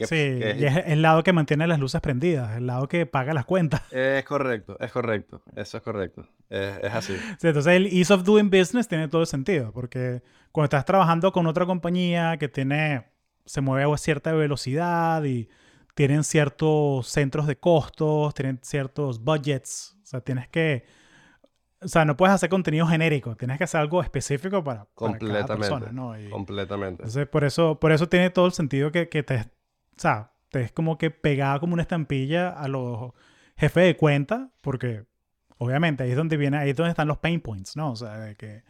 sí, 0.01 0.41
y 0.59 0.65
es 0.65 0.77
el 0.87 1.03
lado 1.03 1.23
que 1.23 1.33
mantiene 1.33 1.67
las 1.67 1.79
luces 1.79 2.01
prendidas, 2.01 2.57
el 2.57 2.67
lado 2.67 2.89
que 2.89 3.07
paga 3.07 3.35
las 3.35 3.45
cuentas. 3.45 3.83
Es 3.91 4.25
correcto, 4.25 4.77
es 4.81 4.93
correcto, 4.93 5.43
eso 5.57 5.77
es 5.77 5.83
correcto, 5.83 6.27
es, 6.49 6.93
así. 6.93 7.17
Sí, 7.39 7.49
entonces 7.49 7.75
el 7.75 7.87
ease 7.87 8.13
of 8.13 8.25
doing 8.25 8.51
business 8.51 8.89
tiene 8.89 9.09
todo 9.09 9.23
el 9.23 9.27
sentido, 9.27 9.73
porque 9.73 10.23
cuando 10.53 10.67
estás 10.67 10.85
trabajando 10.85 11.33
con 11.33 11.47
otra 11.47 11.67
compañía 11.67 12.37
que 12.39 12.49
tiene, 12.49 13.07
se 13.45 13.61
mueve 13.61 13.93
a 13.93 13.97
cierta 13.97 14.33
velocidad 14.33 15.23
y 15.25 15.49
tienen 15.95 16.25
ciertos 16.25 17.09
centros 17.09 17.47
de 17.47 17.57
costos, 17.57 18.35
tienen 18.35 18.59
ciertos 18.63 19.23
budgets, 19.23 19.97
o 20.03 20.07
sea, 20.07 20.21
tienes 20.21 20.49
que... 20.49 20.85
O 21.83 21.89
sea, 21.89 22.05
no 22.05 22.15
puedes 22.15 22.35
hacer 22.35 22.51
contenido 22.51 22.87
genérico, 22.87 23.37
tienes 23.37 23.57
que 23.57 23.65
hacer 23.65 23.81
algo 23.81 24.03
específico 24.03 24.63
para, 24.63 24.87
completamente, 24.95 25.47
cada 25.47 25.59
persona, 25.59 25.93
¿no? 25.93 26.15
completamente. 26.31 27.03
Entonces, 27.03 27.27
por 27.27 27.43
eso, 27.45 27.81
por 27.81 27.93
eso 27.93 28.07
tiene 28.07 28.29
todo 28.29 28.45
el 28.45 28.53
sentido 28.53 28.93
que, 28.93 29.09
que 29.09 29.23
te, 29.23 29.47
sea, 30.01 30.33
te 30.51 30.63
es 30.63 30.73
como 30.73 30.99
que 30.99 31.11
pegada 31.11 31.61
como 31.61 31.75
una 31.75 31.83
estampilla 31.83 32.51
a 32.51 32.69
los 32.69 33.13
jefes 33.57 33.85
de 33.85 33.97
cuenta, 33.97 34.51
porque 34.63 35.05
obviamente 35.59 36.03
ahí 36.03 36.11
es 36.11 36.17
donde 36.17 36.37
viene, 36.37 36.57
ahí 36.57 36.71
es 36.71 36.77
donde 36.77 36.91
están 36.91 37.09
los 37.09 37.19
pain 37.19 37.41
points, 37.41 37.77
¿no? 37.77 37.93
O 37.93 37.97
sea, 37.97 38.19
de 38.19 38.35
que, 38.35 38.63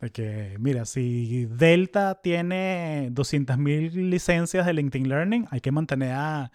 de 0.00 0.10
que 0.10 0.56
mira, 0.58 0.84
si 0.84 1.46
Delta 1.46 2.20
tiene 2.20 3.10
200.000 3.12 3.92
licencias 3.92 4.66
de 4.66 4.72
LinkedIn 4.72 5.08
Learning, 5.08 5.46
hay 5.50 5.60
que 5.60 5.70
mantener 5.70 6.12
a, 6.12 6.50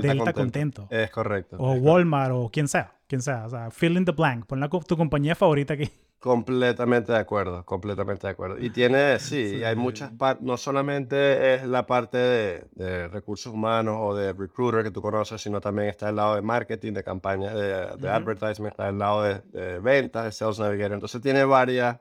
Delta, 0.00 0.32
contento. 0.32 0.86
Es 0.90 1.10
correcto. 1.10 1.56
O 1.58 1.72
Walmart 1.72 2.32
o 2.32 2.48
quien 2.48 2.68
sea, 2.68 2.94
quien 3.08 3.22
sea. 3.22 3.46
O 3.46 3.50
sea, 3.50 3.70
fill 3.72 3.96
in 3.96 4.04
the 4.04 4.12
blank. 4.12 4.46
Pon 4.46 4.60
la, 4.60 4.68
tu 4.68 4.96
compañía 4.96 5.34
favorita 5.34 5.74
aquí. 5.74 5.90
Completamente 6.24 7.12
de 7.12 7.18
acuerdo, 7.18 7.66
completamente 7.66 8.26
de 8.26 8.30
acuerdo. 8.30 8.58
Y 8.58 8.70
tiene, 8.70 9.18
sí, 9.18 9.62
hay 9.62 9.76
muchas 9.76 10.10
partes, 10.10 10.42
no 10.42 10.56
solamente 10.56 11.52
es 11.52 11.66
la 11.66 11.84
parte 11.84 12.16
de, 12.16 13.08
recursos 13.08 13.52
humanos 13.52 13.98
o 14.00 14.14
de 14.14 14.32
recruiter 14.32 14.82
que 14.82 14.90
tú 14.90 15.02
conoces, 15.02 15.42
sino 15.42 15.60
también 15.60 15.90
está 15.90 16.08
el 16.08 16.16
lado 16.16 16.36
de 16.36 16.40
marketing, 16.40 16.94
de 16.94 17.04
campañas 17.04 17.52
de, 17.52 17.98
de 17.98 18.08
advertisement, 18.08 18.72
está 18.72 18.88
el 18.88 18.98
lado 18.98 19.22
de, 19.22 19.78
ventas, 19.80 20.24
de 20.24 20.32
sales 20.32 20.58
navigator. 20.58 20.94
Entonces 20.94 21.20
tiene 21.20 21.44
varias, 21.44 22.00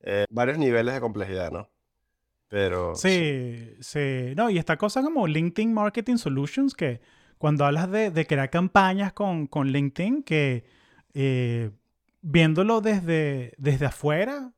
eh, 0.00 0.26
varios 0.30 0.58
niveles 0.58 0.94
de 0.94 1.00
complejidad, 1.00 1.50
¿no? 1.50 1.68
Pero... 2.46 2.94
Sí, 2.94 3.74
sí, 3.80 4.32
No, 4.36 4.48
y 4.48 4.58
esta 4.58 4.76
cosa 4.76 5.02
como 5.02 5.26
LinkedIn 5.26 5.74
Marketing 5.74 6.18
Solutions, 6.18 6.72
que 6.72 7.00
cuando 7.36 7.64
hablas 7.64 7.90
de, 7.90 8.26
crear 8.28 8.48
campañas 8.48 9.12
con, 9.12 9.48
con 9.48 9.66
LinkedIn, 9.66 10.22
que... 10.22 10.64
Eh, 11.14 11.72
viéndolo 12.26 12.80
desde, 12.80 13.52
desde 13.56 13.86
afuera, 13.86 14.52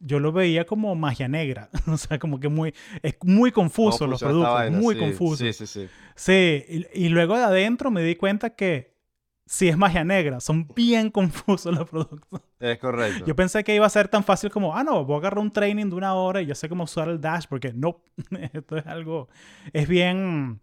yo 0.00 0.18
lo 0.18 0.32
veía 0.32 0.66
como 0.66 0.94
magia 0.96 1.28
negra. 1.28 1.70
o 1.86 1.96
sea, 1.96 2.18
como 2.18 2.40
que 2.40 2.48
muy, 2.48 2.74
es 3.02 3.16
muy 3.22 3.52
confuso 3.52 4.06
los 4.06 4.20
productos, 4.20 4.70
muy 4.72 4.98
confuso. 4.98 5.44
Sí, 5.44 5.52
sí, 5.52 5.66
sí. 5.66 5.88
Sí, 6.16 6.88
y, 6.92 7.08
luego 7.08 7.36
de 7.36 7.44
adentro 7.44 7.90
me 7.90 8.02
di 8.02 8.16
cuenta 8.16 8.50
que 8.50 8.92
sí 9.46 9.68
es 9.68 9.76
magia 9.76 10.04
negra, 10.04 10.40
son 10.40 10.66
bien 10.74 11.10
confusos 11.12 11.72
los 11.72 11.88
productos. 11.88 12.40
Es 12.58 12.78
correcto. 12.78 13.24
Yo 13.24 13.36
pensé 13.36 13.62
que 13.62 13.74
iba 13.74 13.86
a 13.86 13.90
ser 13.90 14.08
tan 14.08 14.24
fácil 14.24 14.50
como, 14.50 14.76
ah, 14.76 14.82
no, 14.82 15.04
voy 15.04 15.14
a 15.14 15.18
agarrar 15.18 15.38
un 15.38 15.52
training 15.52 15.90
de 15.90 15.94
una 15.94 16.14
hora 16.14 16.42
y 16.42 16.46
yo 16.46 16.56
sé 16.56 16.68
cómo 16.68 16.84
usar 16.84 17.08
el 17.08 17.20
dash, 17.20 17.44
porque 17.48 17.72
no, 17.72 18.02
esto 18.52 18.76
es 18.76 18.86
algo, 18.86 19.28
es 19.72 19.86
bien, 19.86 20.60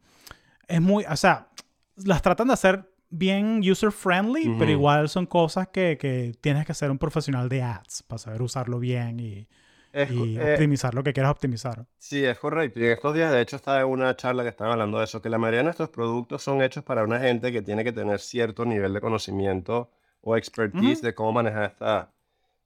es 0.67 0.81
muy, 0.81 1.05
o 1.05 1.15
sea, 1.15 1.47
las 1.95 2.21
tratan 2.21 2.47
de 2.47 2.53
hacer 2.53 2.88
bien 3.09 3.61
user 3.69 3.91
friendly, 3.91 4.55
pero 4.57 4.71
igual 4.71 5.09
son 5.09 5.25
cosas 5.25 5.67
que, 5.69 5.97
que, 5.99 6.33
tienes 6.41 6.65
que 6.65 6.73
ser 6.73 6.91
un 6.91 6.97
profesional 6.97 7.49
de 7.49 7.61
ads 7.63 8.03
para 8.03 8.19
saber 8.19 8.41
usarlo 8.41 8.79
bien 8.79 9.19
y, 9.19 9.47
y 9.93 10.37
eh, 10.37 10.53
optimizar 10.53 10.93
lo 10.93 11.03
que 11.03 11.13
quieras 11.13 11.31
optimizar. 11.31 11.85
Sí, 11.97 12.23
es 12.23 12.37
correcto. 12.37 12.79
Y 12.79 12.85
en 12.85 12.91
estos 12.91 13.13
días, 13.13 13.31
de 13.31 13.41
hecho, 13.41 13.55
estaba 13.55 13.81
en 13.81 13.87
una 13.87 14.15
charla 14.15 14.43
que 14.43 14.49
estaban 14.49 14.73
hablando 14.73 14.99
de 14.99 15.05
eso, 15.05 15.21
que 15.21 15.29
la 15.29 15.37
mayoría 15.37 15.59
de 15.59 15.65
nuestros 15.65 15.89
productos 15.89 16.43
son 16.43 16.61
hechos 16.61 16.83
para 16.83 17.03
una 17.03 17.19
gente 17.19 17.51
que 17.51 17.61
tiene 17.61 17.83
que 17.83 17.91
tener 17.91 18.19
cierto 18.19 18.65
nivel 18.65 18.93
de 18.93 19.01
conocimiento 19.01 19.89
o 20.21 20.37
expertise 20.37 21.01
de 21.01 21.15
cómo 21.15 21.31
manejar 21.31 21.71
esta, 21.71 22.11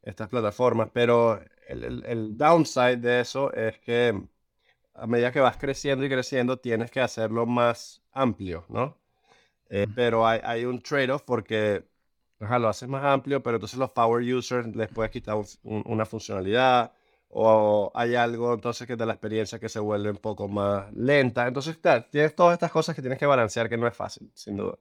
estas 0.02 0.28
plataformas. 0.28 0.90
Pero 0.92 1.42
el, 1.68 1.84
el, 1.84 2.06
el 2.06 2.38
downside 2.38 2.98
de 2.98 3.22
eso 3.22 3.54
es 3.54 3.80
que 3.80 4.22
a 4.96 5.08
medida 5.08 5.32
que 5.32 5.40
vas 5.40 5.58
creciendo 5.58 6.06
y 6.06 6.10
creciendo, 6.10 6.58
tienes 6.58 6.92
que 6.92 7.02
hacerlo 7.02 7.46
más 7.46 8.04
amplio, 8.12 8.66
¿no? 8.70 8.98
Eh, 9.76 9.88
pero 9.96 10.28
hay, 10.28 10.40
hay 10.44 10.66
un 10.66 10.84
trade-off 10.84 11.24
porque 11.24 11.84
lo 12.38 12.70
haces 12.70 12.88
más 12.88 13.04
amplio, 13.04 13.42
pero 13.42 13.58
entonces 13.58 13.80
los 13.80 13.90
power 13.90 14.22
users 14.22 14.68
les 14.76 14.88
puedes 14.88 15.12
quitar 15.12 15.36
una 15.64 16.06
funcionalidad 16.06 16.92
o 17.30 17.92
hay 17.96 18.14
algo 18.14 18.54
entonces 18.54 18.86
que 18.86 18.96
de 18.96 19.08
la 19.08 19.14
experiencia 19.14 19.58
que 19.58 19.70
se 19.70 19.80
vuelve 19.80 20.12
un 20.12 20.18
poco 20.18 20.48
más 20.48 20.94
lenta. 20.94 21.48
Entonces, 21.48 21.80
tienes 22.12 22.36
todas 22.36 22.54
estas 22.54 22.72
cosas 22.72 22.96
que 22.96 23.02
tienes 23.02 23.18
que 23.18 23.26
balancear 23.26 23.68
que 23.68 23.78
no 23.78 23.88
es 23.88 23.96
fácil, 23.96 24.30
sin 24.36 24.58
duda. 24.58 24.78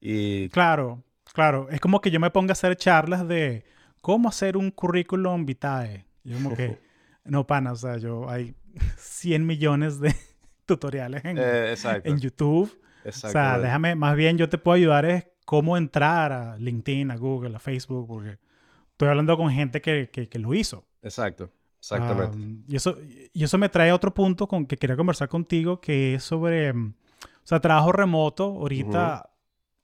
Y... 0.00 0.48
Claro, 0.48 1.02
claro. 1.34 1.68
Es 1.70 1.78
como 1.78 2.00
que 2.00 2.10
yo 2.10 2.18
me 2.18 2.30
ponga 2.30 2.52
a 2.52 2.54
hacer 2.54 2.76
charlas 2.76 3.28
de 3.28 3.66
cómo 4.00 4.30
hacer 4.30 4.56
un 4.56 4.70
currículum 4.70 5.44
vitae. 5.44 6.06
Yo 6.22 6.36
como 6.36 6.56
que, 6.56 6.78
no, 7.24 7.46
pana, 7.46 7.72
o 7.72 7.76
sea, 7.76 7.98
yo 7.98 8.26
hay 8.30 8.54
100 8.96 9.44
millones 9.44 10.00
de 10.00 10.14
tutoriales 10.64 11.22
en, 11.26 11.36
eh, 11.38 11.74
en 12.04 12.18
YouTube 12.18 12.74
o 13.04 13.12
sea, 13.12 13.58
déjame, 13.58 13.94
más 13.94 14.16
bien 14.16 14.38
yo 14.38 14.48
te 14.48 14.58
puedo 14.58 14.76
ayudar 14.76 15.04
es 15.04 15.26
cómo 15.44 15.76
entrar 15.76 16.32
a 16.32 16.56
LinkedIn, 16.56 17.10
a 17.10 17.16
Google, 17.16 17.56
a 17.56 17.58
Facebook, 17.58 18.06
porque 18.06 18.38
estoy 18.90 19.08
hablando 19.08 19.36
con 19.36 19.50
gente 19.50 19.80
que, 19.80 20.08
que, 20.10 20.38
lo 20.38 20.54
hizo. 20.54 20.86
Exacto, 21.02 21.50
exactamente. 21.78 22.38
y, 22.66 22.76
eso, 22.76 22.96
y 23.32 23.44
eso 23.44 23.58
me 23.58 23.68
trae 23.68 23.90
a 23.90 23.94
otro 23.94 24.14
punto 24.14 24.46
con 24.46 24.66
que 24.66 24.76
quería 24.76 24.96
conversar 24.96 25.28
contigo, 25.28 25.80
que 25.80 26.14
es 26.14 26.24
sobre, 26.24 26.72
mm, 26.72 26.94
o 27.22 27.46
sea, 27.46 27.60
trabajo 27.60 27.92
remoto. 27.92 28.44
Ahorita 28.44 29.30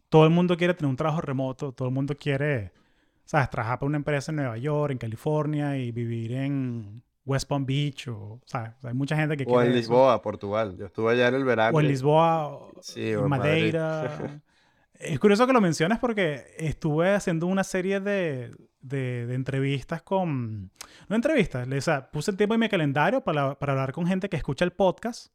todo 0.08 0.24
el 0.24 0.30
mundo 0.30 0.56
quiere 0.56 0.74
tener 0.74 0.88
un 0.88 0.96
trabajo 0.96 1.20
remoto, 1.20 1.72
todo 1.72 1.88
el 1.88 1.94
mundo 1.94 2.16
quiere, 2.16 2.72
¿sabes? 3.24 3.50
Trabajar 3.50 3.78
para 3.78 3.88
una 3.88 3.98
empresa 3.98 4.32
en 4.32 4.36
Nueva 4.36 4.56
York, 4.56 4.92
en 4.92 4.98
California 4.98 5.76
y 5.76 5.92
vivir 5.92 6.32
en 6.32 7.02
West 7.30 7.48
Palm 7.48 7.64
Beach 7.64 8.08
o, 8.08 8.40
sea, 8.44 8.76
hay 8.82 8.92
mucha 8.92 9.14
gente 9.14 9.36
que 9.36 9.44
o 9.46 9.62
en 9.62 9.72
Lisboa, 9.72 10.20
Portugal. 10.20 10.76
Yo 10.76 10.86
estuve 10.86 11.12
allá 11.12 11.28
en 11.28 11.36
el 11.36 11.44
verano. 11.44 11.76
O 11.76 11.80
en 11.80 11.86
Lisboa, 11.86 12.70
sí, 12.80 13.12
en 13.12 13.28
Madeira. 13.28 14.40
Es 14.94 15.18
curioso 15.20 15.46
que 15.46 15.52
lo 15.52 15.60
menciones 15.60 15.98
porque 15.98 16.44
estuve 16.58 17.14
haciendo 17.14 17.46
una 17.46 17.62
serie 17.62 18.00
de, 18.00 18.52
de, 18.80 19.26
de 19.26 19.34
entrevistas 19.34 20.02
con... 20.02 20.72
No 21.08 21.16
entrevistas, 21.16 21.66
o 21.66 21.80
sea, 21.80 22.10
puse 22.10 22.32
el 22.32 22.36
tiempo 22.36 22.54
en 22.54 22.60
mi 22.60 22.68
calendario 22.68 23.22
para, 23.22 23.54
para 23.58 23.72
hablar 23.72 23.92
con 23.92 24.06
gente 24.06 24.28
que 24.28 24.36
escucha 24.36 24.64
el 24.64 24.72
podcast 24.72 25.32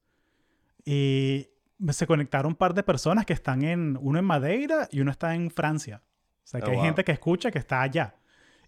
y 0.84 1.48
se 1.90 2.06
conectaron 2.06 2.52
un 2.52 2.56
par 2.56 2.74
de 2.74 2.84
personas 2.84 3.26
que 3.26 3.34
están 3.34 3.64
en... 3.64 3.98
Uno 4.02 4.20
en 4.20 4.26
Madeira 4.26 4.90
y 4.92 5.00
uno 5.00 5.12
está 5.12 5.34
en 5.34 5.50
Francia. 5.50 6.04
O 6.44 6.48
sea, 6.48 6.60
que 6.60 6.68
Oh, 6.68 6.72
hay 6.72 6.76
wow. 6.76 6.86
gente 6.86 7.04
que 7.06 7.14
escucha 7.14 7.50
que 7.50 7.60
está 7.60 7.82
allá. 7.82 8.16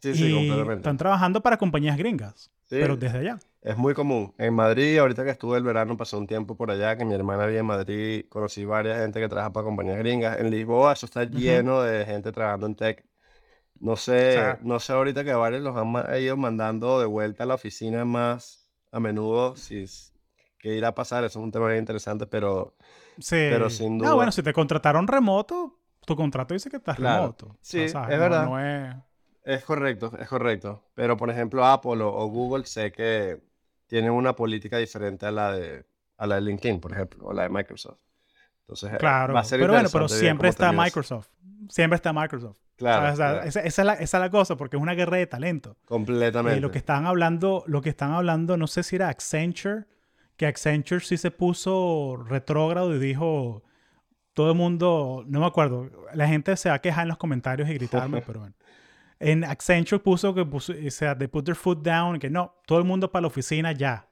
Sí, 0.02 0.14
sí, 0.16 0.26
y 0.28 0.34
completamente. 0.34 0.76
están 0.82 0.98
trabajando 0.98 1.42
para 1.42 1.58
compañías 1.58 1.98
gringas, 1.98 2.52
Sí. 2.66 2.78
pero 2.82 2.96
desde 2.98 3.20
allá. 3.20 3.40
Es 3.62 3.76
muy 3.78 3.94
común. 3.94 4.34
En 4.38 4.54
Madrid, 4.54 4.98
ahorita 4.98 5.24
que 5.26 5.32
estuve 5.32 5.58
el 5.58 5.64
verano, 5.64 5.98
pasé 5.98 6.16
un 6.16 6.28
tiempo 6.28 6.56
por 6.56 6.72
allá, 6.72 6.96
que 6.98 7.04
mi 7.06 7.14
hermana 7.14 7.46
vive 7.46 7.60
en 7.60 7.66
Madrid, 7.66 8.26
conocí 8.30 8.64
varias 8.66 9.00
gente 9.00 9.20
que 9.20 9.28
trabaja 9.28 9.52
para 9.52 9.66
compañías 9.66 9.98
gringas. 9.98 10.40
En 10.40 10.50
Lisboa, 10.52 10.94
eso 10.94 11.06
está 11.06 11.24
lleno 11.26 11.82
de 11.82 12.06
gente 12.06 12.32
trabajando 12.32 12.68
en 12.68 12.76
tech. 12.76 13.06
No 13.80 13.96
sé, 13.96 14.30
O 14.30 14.32
sea- 14.34 14.60
no 14.64 14.80
sé 14.80 14.94
ahorita 14.94 15.24
que 15.24 15.34
varios 15.34 15.62
los 15.62 15.76
han 15.76 16.22
ido 16.22 16.36
mandando 16.38 17.00
de 17.00 17.06
vuelta 17.06 17.44
a 17.44 17.46
la 17.48 17.56
oficina 17.56 18.06
más 18.06 18.70
a 18.92 19.00
menudo, 19.00 19.56
si 19.56 19.84
es- 19.84 20.14
qué 20.60 20.76
irá 20.76 20.90
a 20.90 20.96
pasar, 20.96 21.24
eso 21.26 21.40
es 21.40 21.44
un 21.44 21.52
tema 21.52 21.68
bien 21.68 21.80
interesante, 21.80 22.26
pero 22.26 22.76
Sí. 23.20 23.36
Pero 23.50 23.70
sin 23.72 23.94
Ah, 24.06 24.14
bueno, 24.14 24.26
duda. 24.26 24.32
si 24.32 24.44
te 24.44 24.54
contrataron 24.54 25.08
remoto, 25.08 25.80
tu 26.06 26.16
contrato 26.16 26.54
dice 26.54 26.70
que 26.70 26.78
estás 26.78 26.96
Claro. 26.98 27.22
remoto. 27.24 27.46
O 27.48 27.58
Sí, 27.62 27.82
es 27.82 27.94
No- 27.96 28.06
verdad. 28.08 28.46
no 28.46 28.60
es- 28.60 28.96
es 29.48 29.64
correcto, 29.64 30.12
es 30.20 30.28
correcto. 30.28 30.84
Pero 30.94 31.16
por 31.18 31.30
ejemplo, 31.30 31.66
Apple 31.66 32.02
o, 32.04 32.28
Google 32.28 32.66
sé 32.66 32.92
que 32.92 33.40
tienen 33.88 34.12
una 34.12 34.36
política 34.36 34.78
diferente 34.78 35.26
a 35.26 35.32
la 35.32 35.54
de, 35.54 35.86
a 36.18 36.28
la 36.28 36.36
de 36.36 36.42
LinkedIn, 36.42 36.80
por 36.80 36.92
ejemplo, 36.92 37.26
o 37.26 37.34
la 37.34 37.44
de 37.44 37.50
Microsoft. 37.50 38.00
Entonces, 38.62 38.94
eh, 38.94 38.98
Claro, 38.98 39.34
va 39.34 39.40
a 39.40 39.44
ser 39.46 39.60
pero 39.60 39.74
bueno, 39.74 39.90
pero 39.92 40.10
siempre 40.10 40.50
está. 40.50 40.72
Microsoft. 40.74 41.30
Siempre 41.70 41.96
está 41.96 42.12
Microsoft. 42.12 42.58
Claro, 42.76 43.14
O 43.14 43.16
sea, 43.16 43.32
claro, 43.32 43.48
esa, 43.48 43.62
esa 43.62 43.82
es 43.82 43.86
la, 43.86 43.94
esa 43.94 44.18
es 44.18 44.22
la 44.22 44.30
cosa, 44.30 44.58
porque 44.58 44.76
es 44.76 44.84
una 44.84 44.94
guerra 44.94 45.18
de 45.18 45.26
talento. 45.26 45.78
Y 45.84 45.88
completamente. 45.88 46.60
lo 46.60 46.70
que 46.70 46.78
están 46.78 47.08
hablando, 47.08 47.64
lo 47.68 47.82
que 47.82 47.90
están 47.90 48.12
hablando, 48.12 48.58
no 48.58 48.68
sé 48.68 48.84
si 48.84 48.98
era 48.98 49.10
Accenture, 49.10 49.86
que 50.36 50.46
Accenture 50.46 51.00
sí 51.00 51.18
se 51.18 51.32
puso 51.32 52.24
retrógrado 52.28 52.94
y 52.94 53.00
dijo, 53.00 53.64
todo 54.34 54.52
el 54.52 54.58
mundo, 54.58 55.24
no 55.26 55.40
me 55.40 55.48
acuerdo, 55.48 55.90
la 56.14 56.28
gente 56.28 56.56
se 56.58 56.70
va 56.70 56.76
a 56.76 56.80
quejar 56.80 57.04
en 57.04 57.10
los 57.10 57.18
comentarios 57.18 57.68
y 57.70 57.74
gritarme, 57.74 58.22
pero 58.28 58.42
bueno. 58.42 58.56
En 59.20 59.44
Accenture 59.44 60.00
puso 60.02 60.34
que, 60.34 60.46
puso, 60.46 60.74
o 60.74 60.92
sea, 60.92 61.18
they 61.18 61.28
put 61.28 61.46
their 61.46 61.56
foot 61.56 61.82
down, 61.84 62.20
que 62.20 62.30
no, 62.30 62.56
todo 62.68 62.78
el 62.80 62.86
mundo 62.86 63.12
para 63.12 63.22
la 63.22 63.28
oficina 63.28 63.72
ya. 63.72 64.08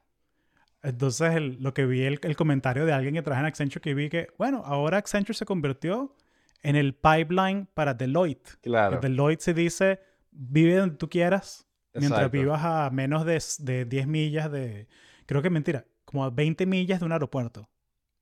Entonces, 0.82 1.34
el- 1.34 1.58
lo 1.62 1.74
que 1.74 1.86
vi, 1.86 2.02
el, 2.02 2.18
el 2.22 2.36
comentario 2.36 2.86
de 2.86 2.92
alguien 2.92 3.14
que 3.14 3.22
trabaja 3.22 3.40
en 3.40 3.46
Accenture, 3.46 3.80
que 3.80 3.94
vi 3.94 4.08
que, 4.08 4.28
bueno, 4.38 4.62
ahora 4.64 4.98
Accenture 4.98 5.34
se 5.36 5.44
convirtió 5.44 6.14
en 6.62 6.76
el 6.76 6.94
pipeline 6.94 7.66
para 7.74 7.94
Deloitte. 7.94 8.58
Claro, 8.62 9.00
Que 9.00 9.08
Deloitte 9.08 9.40
se 9.42 9.54
dice, 9.54 10.00
vive 10.30 10.76
donde 10.76 10.96
tú 10.96 11.08
quieras, 11.08 11.66
mientras 11.94 12.26
Exacto. 12.26 12.38
vivas 12.38 12.60
a 12.64 12.90
menos 12.90 13.24
de, 13.24 13.42
de 13.60 13.84
10 13.84 14.06
millas 14.06 14.50
de... 14.50 14.86
Creo 15.26 15.42
que 15.42 15.50
mentira, 15.50 15.84
como 16.04 16.24
a 16.24 16.30
20 16.30 16.66
millas 16.66 17.00
de 17.00 17.06
un 17.06 17.12
aeropuerto. 17.12 17.68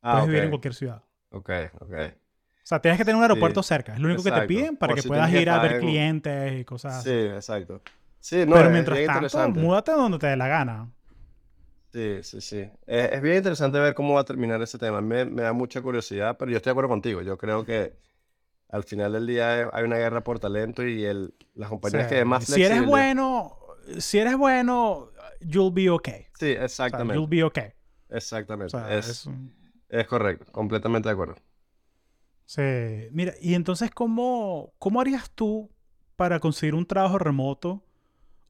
Ah, 0.02 0.12
Puedes 0.12 0.28
vivir 0.28 0.44
en 0.44 0.50
cualquier 0.50 0.74
ciudad. 0.74 1.02
ok, 1.30 1.50
ok. 1.80 1.94
O 2.64 2.66
sea, 2.66 2.80
tienes 2.80 2.96
que 2.98 3.04
tener 3.04 3.16
un 3.16 3.22
aeropuerto 3.22 3.62
Sí, 3.62 3.68
cerca. 3.68 3.92
Es 3.92 3.98
lo 4.00 4.06
único 4.06 4.22
que 4.22 4.32
te 4.32 4.40
piden 4.46 4.76
para 4.78 4.94
que 4.94 5.02
si 5.02 5.08
puedas 5.08 5.30
ir 5.32 5.50
a 5.50 5.58
ver 5.60 5.72
en- 5.74 5.80
clientes 5.80 6.60
y 6.60 6.64
cosas 6.64 7.02
Sí, 7.04 7.10
exacto. 7.10 7.82
Sí, 8.20 8.46
no, 8.46 8.54
Pero 8.54 8.66
es 8.68 8.72
mientras 8.72 8.98
bien 8.98 9.10
tanto, 9.30 9.60
múdate 9.60 9.92
donde 9.92 10.18
te 10.18 10.26
dé 10.28 10.36
la 10.36 10.48
gana. 10.48 10.90
Sí, 11.92 12.20
sí, 12.22 12.40
sí. 12.40 12.60
Es, 12.86 13.12
es 13.12 13.20
bien 13.22 13.36
interesante 13.36 13.78
ver 13.78 13.94
cómo 13.94 14.14
va 14.14 14.22
a 14.22 14.24
terminar 14.24 14.60
ese 14.62 14.78
tema. 14.78 15.00
Me, 15.02 15.26
me 15.26 15.42
da 15.42 15.52
mucha 15.52 15.82
curiosidad, 15.82 16.36
pero 16.38 16.50
yo 16.50 16.56
estoy 16.56 16.70
de 16.70 16.72
acuerdo 16.72 16.88
contigo. 16.88 17.20
Yo 17.20 17.36
creo 17.36 17.64
que 17.66 17.92
al 18.70 18.82
final 18.82 19.12
del 19.12 19.26
día 19.26 19.68
hay 19.72 19.84
una 19.84 19.98
guerra 19.98 20.24
por 20.24 20.40
talento 20.40 20.82
y 20.86 21.04
el, 21.04 21.34
las 21.54 21.68
compañías 21.68 22.08
Sí. 22.08 22.14
que 22.14 22.24
más 22.24 22.44
Si 22.46 22.62
eres 22.62 22.84
bueno, 22.84 23.56
si 23.98 24.18
eres 24.18 24.36
bueno, 24.38 25.10
you'll 25.40 25.70
be 25.72 25.90
okay. 25.90 26.26
Sí, 26.38 26.52
O 26.52 26.54
sea, 26.56 26.64
exactamente. 26.64 27.14
you'll 27.14 27.28
be 27.28 27.44
okay. 27.44 27.68
O 28.10 28.16
Exactamente. 28.16 28.70
sea, 28.70 28.96
es, 28.96 29.06
es 29.08 29.28
es 29.90 30.06
correcto. 30.08 30.50
Completamente 30.50 31.08
de 31.10 31.12
acuerdo. 31.12 31.36
Sí, 32.46 32.62
mira, 33.12 33.32
y 33.40 33.54
entonces, 33.54 33.90
¿cómo, 33.90 34.72
cómo 34.78 35.00
harías 35.00 35.30
tú 35.30 35.70
para 36.16 36.40
conseguir 36.40 36.74
un 36.74 36.86
trabajo 36.86 37.18
remoto 37.18 37.82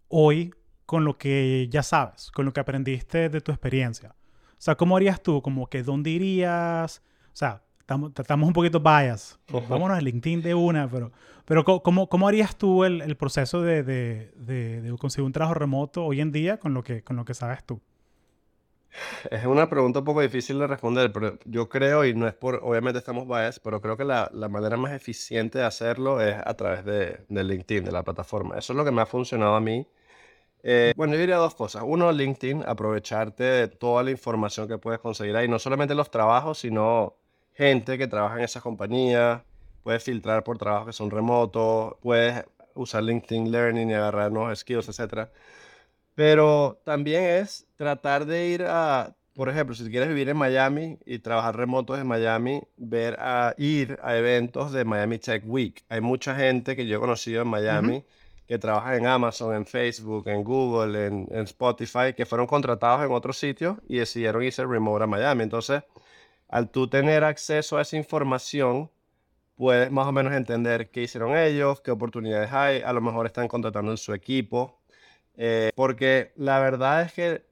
hoy 0.09 0.53
con 0.87 1.05
lo 1.05 1.17
que 1.17 1.69
ya 1.71 1.83
sabes, 1.83 2.31
con 2.31 2.45
lo 2.45 2.53
que 2.53 2.61
aprendiste 2.61 3.29
de 3.29 3.41
tu 3.41 3.53
experiencia? 3.53 4.15
O 4.53 4.61
sea, 4.65 4.75
¿cómo 4.77 4.97
harías 4.97 5.23
tú? 5.23 5.43
Como 5.43 5.67
que, 5.69 5.83
¿dónde 5.83 6.11
irías? 6.11 7.03
O 7.27 7.37
sea, 7.37 7.63
estamos, 7.79 8.13
estamos 8.19 8.47
un 8.47 8.53
poquito 8.53 8.81
bias. 8.81 9.39
Vámonos 9.69 9.97
a 9.99 10.01
LinkedIn 10.01 10.43
de 10.43 10.55
una, 10.55 10.89
pero, 10.91 11.13
pero 11.45 11.65
¿cómo, 11.65 12.09
cómo 12.09 12.27
harías 12.29 12.57
tú 12.57 12.85
el, 12.85 13.01
el 13.03 13.17
proceso 13.17 13.63
de, 13.63 13.83
de- 13.83 14.33
de- 14.37 14.83
de 14.83 14.97
conseguir 14.99 15.27
un 15.27 15.33
trabajo 15.33 15.55
remoto 15.55 16.05
hoy 16.05 16.21
en 16.21 16.33
día 16.33 16.59
con 16.59 16.75
lo 16.75 16.83
que, 16.83 17.03
con 17.03 17.17
lo 17.17 17.25
que 17.25 17.35
sabes 17.35 17.65
tú? 17.65 17.81
Es 19.31 19.45
una 19.47 19.69
pregunta 19.69 20.01
un 20.01 20.05
poco 20.05 20.21
difícil 20.21 20.59
de 20.59 20.67
responder, 20.67 21.13
pero 21.13 21.39
yo 21.45 21.69
creo, 21.69 22.05
y 22.05 22.15
no 22.15 22.27
es 22.29 22.35
por, 22.35 22.61
obviamente 22.63 22.99
estamos 22.99 23.27
biased, 23.27 23.61
pero 23.63 23.81
creo 23.81 23.97
que 23.97 24.05
la, 24.05 24.31
la 24.33 24.49
manera 24.49 24.77
más 24.77 24.93
eficiente 24.93 25.59
de 25.59 25.65
hacerlo 25.65 26.21
es 26.21 26.37
a 26.45 26.55
través 26.57 26.85
de, 26.85 27.25
de 27.29 27.45
LinkedIn, 27.45 27.85
de 27.85 27.93
la 27.93 28.03
plataforma. 28.03 28.57
Eso 28.59 28.73
es 28.73 28.77
lo 28.77 28.85
que 28.85 28.91
me 28.93 29.03
ha 29.03 29.07
funcionado 29.07 29.55
a 29.57 29.61
mí. 29.61 29.87
Eh, 30.63 30.93
bueno, 30.97 31.15
yo 31.15 31.21
diría 31.21 31.37
dos 31.37 31.55
cosas. 31.55 31.83
Uno, 31.87 32.13
LinkedIn, 32.13 32.65
aprovecharte 32.67 33.45
de 33.45 33.69
toda 33.69 34.03
la 34.03 34.11
información 34.13 34.69
que 34.69 34.79
puedes 34.79 35.01
conseguir 35.01 35.37
ahí, 35.37 35.49
no 35.49 35.59
solamente 35.59 35.95
los 35.95 36.11
trabajos, 36.11 36.59
sino 36.61 37.17
gente 37.55 37.99
que 37.99 38.07
trabaja 38.09 38.37
en 38.39 38.45
esas 38.45 38.63
compañías. 38.63 39.43
Puedes 39.83 40.03
filtrar 40.05 40.45
por 40.45 40.59
trabajos 40.59 40.87
que 40.89 40.93
son 40.95 41.11
remotos, 41.11 41.97
puedes 42.03 42.45
usar 42.75 43.03
LinkedIn 43.05 43.51
Learning 43.53 43.91
y 43.91 43.95
agarrar 43.95 44.33
nuevos 44.33 44.59
skills, 44.61 44.89
etcétera. 44.89 45.31
Pero 46.15 46.81
también 46.85 47.25
es 47.25 47.67
tratar 47.77 48.27
de 48.27 48.49
ir 48.49 48.65
a, 48.69 49.17
por 49.35 49.49
ejemplo, 49.49 49.75
si 49.75 49.91
quieres 49.91 50.09
vivir 50.09 50.29
en 50.29 50.37
Miami 50.37 50.99
y 51.05 51.19
trabajar 51.19 51.57
remoto 51.57 51.95
desde 51.95 52.05
Miami, 52.05 52.63
ver 52.77 53.17
a 53.19 53.55
ir 53.59 53.99
a 54.03 54.17
eventos 54.17 54.73
de 54.73 54.85
Miami 54.85 55.19
Tech 55.19 55.43
Week. 55.47 55.85
Hay 55.89 56.01
mucha 56.01 56.35
gente 56.35 56.77
que 56.77 56.87
yo 56.87 56.99
he 56.99 57.01
conocido 57.01 57.43
en 57.43 57.49
Miami 57.49 58.05
que 58.47 58.59
trabaja 58.59 58.97
en 58.97 59.07
Amazon, 59.07 59.55
en 59.55 59.67
Facebook, 59.67 60.29
en 60.29 60.45
Google, 60.45 61.07
en, 61.07 61.29
en 61.31 61.45
Spotify, 61.45 62.13
que 62.15 62.27
fueron 62.27 62.47
contratados 62.47 63.05
en 63.05 63.13
otros 63.13 63.39
sitios 63.39 63.79
y 63.89 63.99
decidieron 63.99 64.43
irse 64.43 64.65
remote 64.65 65.05
a 65.05 65.07
Miami. 65.07 65.45
Entonces, 65.45 65.83
al 66.49 66.71
tú 66.71 66.87
tener 66.89 67.25
acceso 67.25 67.79
a 67.79 67.83
esa 67.83 67.97
información, 67.97 68.91
puedes 69.57 69.91
más 69.91 70.07
o 70.07 70.13
menos 70.13 70.33
entender 70.35 70.91
qué 70.91 71.03
hicieron 71.03 71.37
ellos, 71.37 71.81
qué 71.81 71.91
oportunidades 71.91 72.53
hay, 72.53 72.83
a 72.83 72.93
lo 72.93 73.01
mejor 73.01 73.27
están 73.27 73.49
contratando 73.49 73.91
en 73.93 73.97
su 73.97 74.13
equipo. 74.13 74.79
Eh, 75.37 75.73
porque 75.75 76.33
la 76.37 76.61
verdad 76.61 77.03
es 77.03 77.13
que 77.13 77.43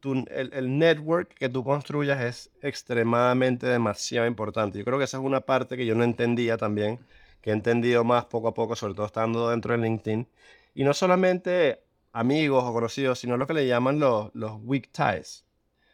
tu- 0.00 0.24
el, 0.30 0.52
el 0.52 0.78
network 0.78 1.34
que 1.34 1.48
tú 1.48 1.64
construyas 1.64 2.20
es 2.22 2.50
extremadamente 2.62 3.66
demasiado 3.66 4.26
importante. 4.26 4.78
Yo 4.78 4.84
creo 4.84 4.98
que 4.98 5.04
esa 5.04 5.18
es 5.18 5.22
una 5.24 5.40
parte 5.40 5.76
que 5.76 5.86
yo 5.86 5.94
no 5.94 6.04
entendía 6.04 6.56
también, 6.56 6.98
que 7.40 7.50
he 7.50 7.52
entendido 7.52 8.04
más 8.04 8.26
poco 8.26 8.48
a 8.48 8.54
poco, 8.54 8.76
sobre 8.76 8.94
todo 8.94 9.06
estando 9.06 9.50
dentro 9.50 9.72
de 9.72 9.78
LinkedIn. 9.78 10.26
Y 10.74 10.84
no 10.84 10.94
solamente 10.94 11.82
amigos 12.12 12.64
o 12.64 12.72
conocidos, 12.72 13.18
sino 13.18 13.36
lo 13.36 13.46
que 13.46 13.54
le 13.54 13.66
llaman 13.66 13.98
los, 13.98 14.30
los 14.34 14.52
weak 14.62 14.90
ties. 14.92 15.44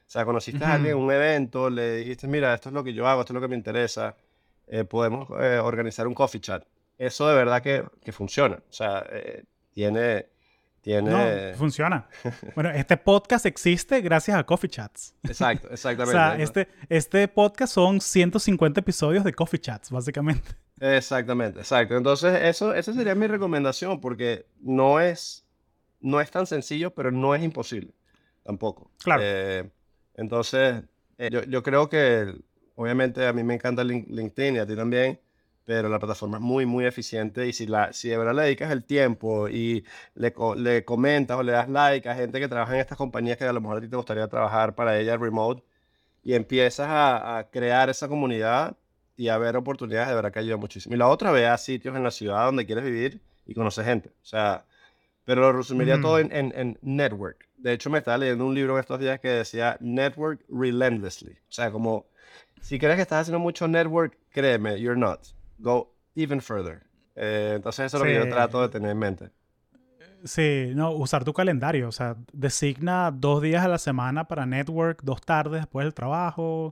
O 0.07 0.11
sea, 0.11 0.25
conociste 0.25 0.65
a 0.65 0.75
alguien 0.75 0.97
en 0.97 1.03
un 1.03 1.13
evento, 1.13 1.69
le 1.71 1.97
dijiste, 1.97 2.29
mira, 2.29 2.55
esto 2.55 2.69
es 2.69 2.73
lo 2.75 2.85
que 2.85 2.95
yo 2.95 3.07
hago, 3.09 3.21
esto 3.23 3.33
es 3.33 3.35
lo 3.35 3.41
que 3.41 3.49
me 3.49 3.57
interesa, 3.57 4.17
eh, 4.69 4.85
podemos 4.85 5.29
eh, 5.41 5.59
organizar 5.59 6.07
un 6.07 6.15
coffee 6.15 6.41
chat. 6.41 6.65
Eso 6.99 7.29
de 7.29 7.35
verdad 7.35 7.63
que, 7.63 7.85
que 8.05 8.13
funciona. 8.13 8.57
O 8.57 8.73
sea, 8.73 9.05
eh, 9.11 9.45
tiene, 9.73 10.27
tiene... 10.87 11.51
No, 11.51 11.57
funciona. 11.59 12.07
Bueno, 12.55 12.71
este 12.71 12.97
podcast 12.97 13.45
existe 13.45 14.01
gracias 14.03 14.37
a 14.39 14.45
Coffee 14.45 14.71
Chats. 14.71 15.17
Exacto, 15.25 15.67
O 15.71 15.73
exactamente. 15.73 16.13
sea, 16.13 16.37
Ento- 16.37 16.43
este, 16.43 16.69
este 16.89 17.27
podcast 17.29 17.75
son 17.75 18.01
150 18.01 18.79
episodios 18.81 19.25
de 19.25 19.33
Coffee 19.33 19.59
Chats, 19.61 19.91
básicamente. 19.91 20.49
Exactamente, 20.81 21.59
exacto. 21.59 21.97
Entonces, 21.97 22.41
eso, 22.45 22.73
esa 22.73 22.93
sería 22.93 23.17
mi 23.17 23.27
recomendación, 23.27 24.01
porque 24.01 24.47
no 24.61 25.01
es, 25.01 25.45
no 26.01 26.21
es 26.21 26.31
tan 26.31 26.47
sencillo, 26.47 26.95
pero 26.95 27.11
no 27.11 27.35
es 27.35 27.43
imposible 27.43 27.93
tampoco. 28.45 28.93
Claro. 29.03 29.23
Eh, 29.25 29.69
entonces, 30.15 30.85
eh, 31.19 31.31
yo, 31.33 31.43
yo 31.43 31.65
creo 31.65 31.89
que, 31.89 32.33
obviamente, 32.77 33.27
a 33.27 33.33
mí 33.33 33.43
me 33.43 33.55
encanta 33.55 33.83
Lin- 33.83 34.07
LinkedIn 34.09 34.55
y 34.55 34.59
a 34.61 34.67
ti 34.67 34.77
también, 34.77 35.19
pero 35.67 35.89
la 35.91 35.99
plataforma 35.99 36.39
es 36.39 36.43
muy, 36.43 36.65
muy 36.67 36.87
eficiente 36.87 37.47
y 37.47 37.53
si, 37.53 37.67
la, 37.67 37.93
si 37.93 38.09
de 38.09 38.19
verdad 38.19 38.35
le 38.35 38.43
dedicas 38.45 38.71
el 38.73 38.85
tiempo 38.85 39.49
y 39.49 39.85
le, 40.15 40.33
le 40.57 40.85
comentas 40.85 41.37
o 41.39 41.43
le 41.43 41.53
das 41.53 41.69
like 41.69 42.09
a 42.09 42.15
gente 42.15 42.41
que 42.41 42.49
trabaja 42.49 42.75
en 42.75 42.81
estas 42.81 42.97
compañías 42.99 43.37
que 43.37 43.45
a 43.45 43.53
lo 43.53 43.61
mejor 43.61 43.79
a 43.79 43.81
ti 43.83 43.89
te 43.89 43.97
gustaría 43.97 44.29
trabajar 44.29 44.75
para 44.77 44.99
ella 44.99 45.17
remote 45.19 45.63
y 46.23 46.35
empiezas 46.35 46.89
a, 46.89 47.39
a 47.39 47.51
crear 47.51 47.91
esa 47.91 48.09
comunidad 48.09 48.77
y 49.17 49.29
a 49.29 49.39
ver 49.39 49.57
oportunidades, 49.57 50.09
de 50.09 50.15
verdad 50.15 50.33
que 50.33 50.41
ayuda 50.41 50.57
muchísimo. 50.57 50.95
Y 50.95 50.99
la 50.99 51.09
otra, 51.09 51.31
ve 51.33 51.47
a 51.47 51.59
sitios 51.59 51.97
en 51.97 52.05
la 52.05 52.11
ciudad 52.11 52.47
donde 52.47 52.67
quieres 52.67 52.85
vivir 52.85 53.21
y 53.47 53.55
conocer 53.55 53.85
gente. 53.87 54.11
O 54.23 54.27
sea, 54.27 54.65
pero 55.25 55.41
lo 55.43 55.53
resumiría 55.53 56.01
todo 56.01 56.15
Ujú. 56.17 56.21
en, 56.21 56.33
en, 56.33 56.53
en 56.57 56.79
network. 56.83 57.49
De 57.57 57.73
hecho, 57.73 57.91
me 57.91 57.99
estaba 57.99 58.19
leyendo 58.19 58.47
un 58.47 58.55
libro 58.55 58.75
en 58.75 58.81
estos 58.81 59.01
días 59.01 59.21
que 59.21 59.29
decía 59.29 59.77
network 59.81 60.45
relentlessly. 60.49 61.33
O 61.49 61.53
sea, 61.53 61.71
como 61.73 62.07
si 62.61 62.79
crees 62.79 62.97
que 62.97 63.03
estás 63.03 63.23
haciendo 63.23 63.39
mucho 63.41 63.69
network, 63.69 64.17
créeme, 64.31 64.81
you're 64.81 64.99
not. 64.99 65.21
Go 65.59 65.95
even 66.15 66.41
further. 66.41 66.83
Eh, 67.15 67.53
entonces 67.57 67.87
eso 67.87 67.97
es 67.97 68.03
lo 68.03 68.09
que 68.09 68.15
yo 68.15 68.29
trato 68.35 68.61
de 68.63 68.69
tener 68.69 68.91
en 68.91 68.99
mente. 68.99 69.31
Sí, 70.25 70.73
no, 70.75 70.91
usar 70.93 71.25
tu 71.25 71.33
calendario. 71.33 71.89
O 71.89 71.93
sea, 71.93 72.17
designa 72.33 73.11
dos 73.11 73.43
días 73.43 73.65
a 73.65 73.69
la 73.69 73.79
semana 73.79 74.27
para 74.27 74.45
network, 74.47 75.03
dos 75.03 75.21
tardes 75.21 75.61
después 75.61 75.85
del 75.85 75.95
trabajo. 75.95 76.71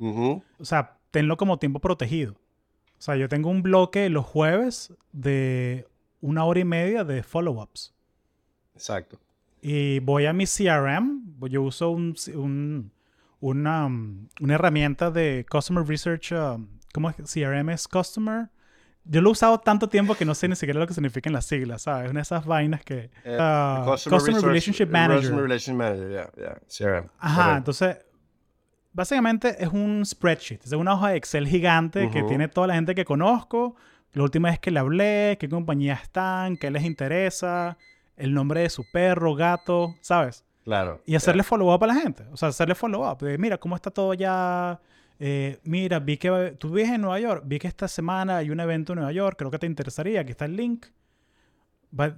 O 0.59 0.65
sea, 0.65 0.99
tenlo 1.11 1.37
como 1.37 1.59
tiempo 1.59 1.79
protegido. 1.79 2.33
O 2.33 3.03
sea, 3.05 3.17
yo 3.17 3.29
tengo 3.29 3.51
un 3.51 3.63
bloque 3.63 4.09
los 4.09 4.25
jueves 4.25 4.93
de 5.13 5.87
una 6.21 6.45
hora 6.45 6.61
y 6.61 6.65
media 6.65 7.05
de 7.05 7.23
follow-ups. 7.23 7.95
Exacto. 8.75 9.19
Y 9.63 10.01
voy 10.01 10.27
a 10.27 10.33
mi 10.33 10.47
CRM. 10.47 11.23
Yo 11.49 11.63
uso 11.63 11.91
un, 11.91 12.15
un- 12.35 12.93
una, 13.41 13.87
una 13.87 14.55
herramienta 14.55 15.11
de 15.11 15.45
Customer 15.49 15.87
Research. 15.87 16.33
um, 16.33 16.67
¿Cómo 16.93 17.11
es? 17.11 17.17
CRM 17.33 17.69
es 17.73 17.87
Customer. 17.87 18.49
Yo 19.05 19.21
lo 19.21 19.29
he 19.29 19.33
usado 19.33 19.59
tanto 19.59 19.89
tiempo 19.89 20.15
que 20.15 20.25
no 20.25 20.35
sé 20.35 20.49
ni 20.49 20.57
siquiera 20.57 20.81
lo 20.81 20.87
que 20.87 20.95
significan 20.95 21.33
las 21.33 21.45
siglas, 21.45 21.83
¿sabes? 21.83 22.11
Una 22.11 22.21
de 22.21 22.23
esas 22.23 22.47
vainas 22.47 22.83
que... 22.83 23.11
Eh, 23.25 23.37
ah, 23.39 23.85
Customer, 23.87 24.19
Customer 24.19 24.43
Relationship 24.43 24.87
Manager. 24.87 25.21
Customer 25.21 25.43
Relationship 25.43 25.79
Manager, 25.79 26.11
yeah, 26.11 26.31
yeah, 26.37 26.59
CRM. 26.67 27.11
Ajá, 27.19 27.57
entonces, 27.59 27.99
básicamente 28.95 29.63
es 29.63 29.69
un 29.69 30.07
spreadsheet, 30.07 30.65
es 30.65 30.73
una 30.73 30.95
hoja 30.95 31.11
de 31.11 31.17
Excel 31.17 31.47
gigante 31.47 32.11
que 32.11 32.23
tiene 32.23 32.49
toda 32.49 32.69
la 32.69 32.75
gente 32.75 32.95
que 32.95 33.05
conozco, 33.05 33.77
la 34.13 34.23
última 34.23 34.49
vez 34.49 34.59
que 34.61 34.71
le 34.71 34.79
hablé, 34.79 35.37
qué 35.39 35.49
compañías 35.49 36.03
están, 36.03 36.57
qué 36.57 36.71
les 36.71 36.85
interesa, 36.85 37.77
el 38.17 38.33
nombre 38.33 38.61
de 38.61 38.71
su 38.71 38.85
perro, 38.91 39.35
gato, 39.35 39.97
¿sabes? 40.01 40.45
Claro. 40.63 41.03
Y 41.05 41.15
hacerle 41.15 41.43
follow-up 41.43 41.83
a 41.85 41.89
la 41.89 41.95
gente, 41.95 42.25
o 42.33 42.37
sea, 42.37 42.49
hacerle 42.49 42.75
follow-up, 42.75 43.19
de 43.19 43.37
mira, 43.37 43.59
¿cómo 43.59 43.77
está 43.77 43.91
todo 43.91 44.15
ya? 44.15 44.81
Eh, 45.21 45.61
mira, 45.65 46.01
vi 46.01 46.17
que 46.19 46.57
tú 46.59 46.71
vives 46.71 46.91
en 46.91 47.01
Nueva 47.03 47.21
York, 47.21 47.45
vi 47.47 47.59
que 47.59 47.69
esta 47.69 47.89
semana 47.89 48.39
hay 48.39 48.51
un 48.51 48.61
evento 48.61 48.93
en 48.93 48.99
Nueva 48.99 49.13
York, 49.13 49.37
creo 49.39 49.51
que 49.51 49.59
te 49.59 49.67
interesaría, 49.67 50.21
aquí 50.21 50.33
está 50.33 50.45
el 50.45 50.57
link. 50.57 50.87
Va- 51.99 52.17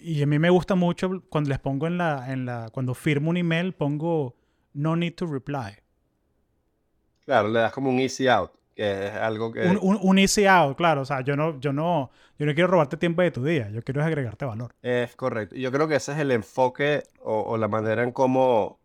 y 0.00 0.22
a 0.22 0.26
mí 0.26 0.38
me 0.38 0.50
gusta 0.50 0.74
mucho 0.74 1.22
cuando 1.30 1.48
les 1.50 1.58
pongo 1.58 1.86
en 1.86 1.98
la, 1.98 2.32
en 2.32 2.44
la, 2.46 2.68
cuando 2.72 2.94
firmo 2.94 3.30
un 3.30 3.36
email, 3.38 3.72
pongo 3.74 4.36
no 4.74 4.96
need 4.96 5.14
to 5.14 5.26
reply. 5.26 5.78
Claro, 7.24 7.48
le 7.48 7.60
das 7.60 7.72
como 7.72 7.90
un 7.90 7.98
easy 8.00 8.28
out, 8.28 8.52
que 8.74 9.06
es 9.06 9.12
algo 9.14 9.50
que... 9.52 9.66
Un, 9.68 9.78
un, 9.80 9.98
un 10.02 10.18
easy 10.18 10.46
out, 10.46 10.76
claro, 10.76 11.00
o 11.02 11.04
sea, 11.04 11.22
yo 11.22 11.36
no, 11.36 11.58
yo 11.60 11.72
no, 11.72 12.10
yo 12.38 12.46
no 12.46 12.54
quiero 12.54 12.68
robarte 12.70 12.96
tiempo 12.96 13.22
de 13.22 13.30
tu 13.30 13.42
día, 13.44 13.70
yo 13.70 13.82
quiero 13.82 14.02
agregarte 14.04 14.44
valor. 14.44 14.74
Es 14.82 15.16
correcto. 15.16 15.56
Yo 15.56 15.72
creo 15.72 15.88
que 15.88 15.96
ese 15.96 16.12
es 16.12 16.18
el 16.18 16.30
enfoque 16.30 17.02
o, 17.20 17.40
o 17.42 17.56
la 17.56 17.68
manera 17.68 18.02
en 18.02 18.12
cómo 18.12 18.78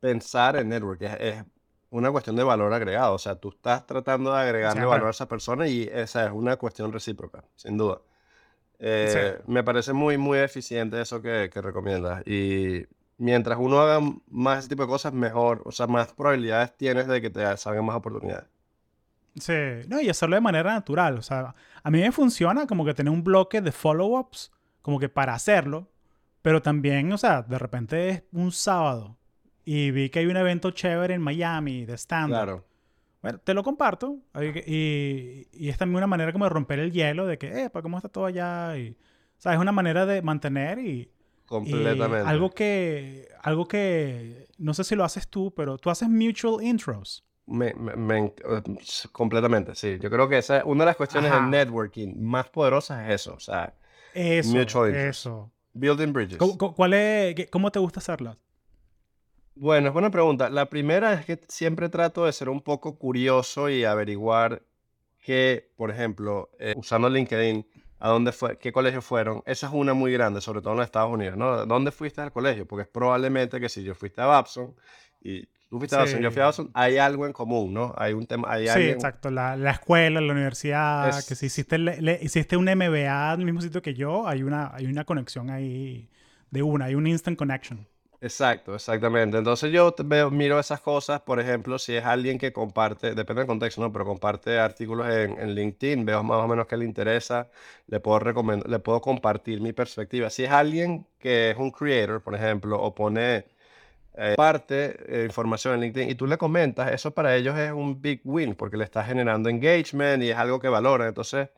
pensar 0.00 0.56
en 0.56 0.70
network. 0.70 1.02
Es, 1.02 1.16
es 1.20 1.44
una 1.90 2.10
cuestión 2.10 2.36
de 2.36 2.44
valor 2.44 2.72
agregado. 2.72 3.14
O 3.14 3.18
sea, 3.18 3.34
tú 3.36 3.50
estás 3.50 3.86
tratando 3.86 4.32
de 4.32 4.40
agregarle 4.40 4.84
valor 4.84 5.08
a 5.08 5.10
esa 5.10 5.28
persona 5.28 5.68
y 5.68 5.88
esa 5.92 6.26
es 6.26 6.32
una 6.32 6.56
cuestión 6.56 6.92
recíproca, 6.92 7.44
sin 7.56 7.76
duda. 7.76 8.00
Eh, 8.78 9.36
Sí. 9.36 9.42
Me 9.46 9.62
parece 9.62 9.92
muy, 9.92 10.16
muy 10.16 10.38
eficiente 10.38 11.00
eso 11.00 11.20
que, 11.20 11.50
que 11.52 11.60
recomiendas. 11.60 12.26
Y 12.26 12.86
mientras 13.18 13.58
uno 13.60 13.80
haga 13.80 14.00
más 14.28 14.60
ese 14.60 14.68
tipo 14.70 14.82
de 14.82 14.88
cosas, 14.88 15.12
mejor. 15.12 15.62
O 15.66 15.72
sea, 15.72 15.86
más 15.86 16.12
probabilidades 16.12 16.76
tienes 16.76 17.06
de 17.06 17.20
que 17.20 17.30
te 17.30 17.56
salgan 17.56 17.84
más 17.84 17.96
oportunidades. 17.96 18.46
Sí, 19.38 19.52
no, 19.88 20.00
y 20.00 20.08
hacerlo 20.08 20.36
de 20.36 20.40
manera 20.40 20.72
natural. 20.72 21.18
O 21.18 21.22
sea, 21.22 21.54
a 21.82 21.90
mí 21.90 22.00
me 22.00 22.10
funciona 22.12 22.66
como 22.66 22.84
que 22.84 22.94
tener 22.94 23.12
un 23.12 23.22
bloque 23.22 23.60
de 23.60 23.70
follow-ups, 23.72 24.50
como 24.82 24.98
que 24.98 25.08
para 25.08 25.34
hacerlo, 25.34 25.88
pero 26.42 26.62
también, 26.62 27.12
o 27.12 27.18
sea, 27.18 27.42
de 27.42 27.58
repente 27.58 28.08
es 28.08 28.22
un 28.32 28.50
sábado 28.50 29.16
y 29.72 29.90
vi 29.92 30.10
que 30.10 30.18
hay 30.20 30.26
un 30.26 30.36
evento 30.36 30.70
chévere 30.72 31.14
en 31.14 31.22
Miami 31.22 31.84
de 31.86 31.94
stand-up. 31.96 32.34
Claro. 32.36 32.64
Bueno, 33.22 33.38
te 33.38 33.52
lo 33.54 33.62
comparto 33.62 34.18
y, 34.40 35.46
y 35.52 35.68
es 35.68 35.76
también 35.78 35.98
una 35.98 36.06
manera 36.06 36.32
como 36.32 36.44
de 36.46 36.48
romper 36.50 36.78
el 36.80 36.90
hielo 36.92 37.26
de 37.26 37.36
que, 37.38 37.64
epa, 37.64 37.82
¿cómo 37.82 37.98
está 37.98 38.08
todo 38.08 38.24
allá? 38.26 38.76
Y, 38.78 38.90
o 38.90 39.40
sea, 39.42 39.52
es 39.52 39.58
una 39.60 39.72
manera 39.72 40.06
de 40.06 40.22
mantener 40.22 40.78
y, 40.78 40.82
y 40.90 41.10
Completamente. 41.46 42.28
algo 42.28 42.50
que, 42.50 43.28
algo 43.42 43.68
que, 43.68 44.46
no 44.58 44.72
sé 44.74 44.84
si 44.84 44.96
lo 44.96 45.04
haces 45.04 45.28
tú, 45.28 45.52
pero 45.54 45.76
tú 45.78 45.90
haces 45.90 46.08
mutual 46.08 46.64
intros. 46.64 47.24
Me, 47.46 47.74
me- 47.74 47.96
me 47.96 48.18
eh, 48.26 48.32
completamente, 49.12 49.74
sí. 49.74 49.98
Yo 50.00 50.08
creo 50.10 50.28
que 50.28 50.38
esa 50.38 50.58
es 50.58 50.64
una 50.64 50.84
de 50.84 50.86
las 50.86 50.96
cuestiones 50.96 51.30
Ajá. 51.30 51.40
del 51.40 51.50
networking 51.50 52.14
más 52.20 52.48
poderosas 52.48 53.08
es 53.08 53.14
eso, 53.22 53.34
o 53.34 53.40
sea, 53.40 53.74
Eso, 54.14 54.56
Mutual 54.56 54.94
eso. 54.94 55.50
building 55.74 56.12
bridges. 56.12 56.38
¿Cómo, 56.38 56.74
cuál 56.74 56.94
es, 56.94 57.50
cómo 57.50 57.70
te 57.70 57.78
gusta 57.78 58.00
hacerlas? 58.00 58.36
Bueno, 59.54 59.88
es 59.88 59.92
buena 59.92 60.10
pregunta. 60.10 60.48
La 60.48 60.66
primera 60.66 61.12
es 61.12 61.26
que 61.26 61.38
siempre 61.48 61.88
trato 61.88 62.24
de 62.24 62.32
ser 62.32 62.48
un 62.48 62.60
poco 62.62 62.96
curioso 62.98 63.68
y 63.68 63.84
averiguar 63.84 64.62
que, 65.22 65.70
por 65.76 65.90
ejemplo, 65.90 66.50
eh, 66.58 66.74
usando 66.76 67.08
LinkedIn, 67.10 67.66
a 67.98 68.08
dónde 68.08 68.32
fue, 68.32 68.56
qué 68.56 68.72
colegio 68.72 69.02
fueron. 69.02 69.42
Esa 69.44 69.66
es 69.66 69.72
una 69.74 69.92
muy 69.92 70.12
grande, 70.12 70.40
sobre 70.40 70.62
todo 70.62 70.72
en 70.72 70.78
los 70.78 70.86
Estados 70.86 71.12
Unidos, 71.12 71.36
¿no? 71.36 71.66
¿Dónde 71.66 71.90
fuiste 71.90 72.22
al 72.22 72.32
colegio? 72.32 72.66
Porque 72.66 72.84
es 72.84 72.88
probablemente 72.88 73.60
que 73.60 73.68
si 73.68 73.82
yo 73.82 73.94
fuiste 73.94 74.22
a 74.22 74.26
Babson 74.26 74.74
y 75.20 75.44
tú 75.68 75.78
fuiste 75.78 75.96
a 75.96 75.98
Babson 75.98 76.22
yo 76.22 76.30
fui 76.30 76.40
a 76.40 76.44
Sí. 76.52 76.62
Babson, 76.62 76.70
hay 76.72 76.96
algo 76.96 77.26
en 77.26 77.34
común, 77.34 77.74
¿no? 77.74 77.92
Hay 77.98 78.14
un 78.14 78.26
tema, 78.26 78.50
hay 78.50 78.64
Sí, 78.64 78.70
alguien. 78.70 78.94
exacto. 78.94 79.30
La, 79.30 79.54
la 79.56 79.72
escuela, 79.72 80.22
la 80.22 80.32
universidad, 80.32 81.10
Es- 81.10 81.26
que 81.26 81.34
si 81.34 81.46
hiciste, 81.46 81.76
le- 81.76 82.00
le- 82.00 82.18
hiciste 82.22 82.56
un 82.56 82.66
MBA 82.66 83.34
en 83.34 83.40
el 83.40 83.44
mismo 83.44 83.60
sitio 83.60 83.82
que 83.82 83.92
yo, 83.92 84.26
hay 84.26 84.42
una, 84.42 84.74
hay 84.74 84.86
una 84.86 85.04
conexión 85.04 85.50
ahí 85.50 86.08
de 86.50 86.62
una, 86.62 86.86
hay 86.86 86.94
un 86.94 87.06
instant 87.06 87.36
connection. 87.38 87.86
Exacto, 88.22 88.74
exactamente. 88.74 89.38
Entonces 89.38 89.72
yo 89.72 89.94
miro 90.30 90.58
esas 90.60 90.82
cosas, 90.82 91.22
por 91.22 91.40
ejemplo, 91.40 91.78
si 91.78 91.96
es 91.96 92.04
alguien 92.04 92.36
que 92.38 92.52
comparte, 92.52 93.14
depende 93.14 93.40
del 93.40 93.46
contexto, 93.46 93.80
¿no? 93.80 93.90
Pero 93.90 94.04
comparte 94.04 94.58
artículos 94.58 95.08
en, 95.08 95.38
en 95.40 95.54
LinkedIn, 95.54 96.04
veo 96.04 96.22
más 96.22 96.44
o 96.44 96.46
menos 96.46 96.66
qué 96.66 96.76
le 96.76 96.84
interesa, 96.84 97.48
le 97.86 97.98
puedo 97.98 98.18
recomendar, 98.18 98.68
le 98.68 98.78
puedo 98.78 99.00
compartir 99.00 99.62
mi 99.62 99.72
perspectiva. 99.72 100.28
Si 100.28 100.44
es 100.44 100.50
alguien 100.50 101.06
que 101.18 101.50
es 101.52 101.56
un 101.56 101.70
creator, 101.70 102.22
por 102.22 102.34
ejemplo, 102.34 102.78
o 102.82 102.94
pone 102.94 103.46
eh, 104.14 104.34
parte 104.36 105.22
eh, 105.22 105.26
información 105.26 105.74
en 105.74 105.80
LinkedIn 105.82 106.10
y 106.10 106.14
tú 106.16 106.26
le 106.26 106.38
comentas, 106.38 106.92
eso 106.92 107.12
para 107.12 107.36
ellos 107.36 107.58
es 107.58 107.72
un 107.72 108.02
big 108.02 108.20
win 108.24 108.54
porque 108.54 108.76
le 108.76 108.84
estás 108.84 109.06
generando 109.06 109.48
engagement 109.48 110.22
y 110.22 110.30
es 110.30 110.36
algo 110.38 110.60
que 110.60 110.68
valoran. 110.68 111.08
Entonces, 111.08 111.50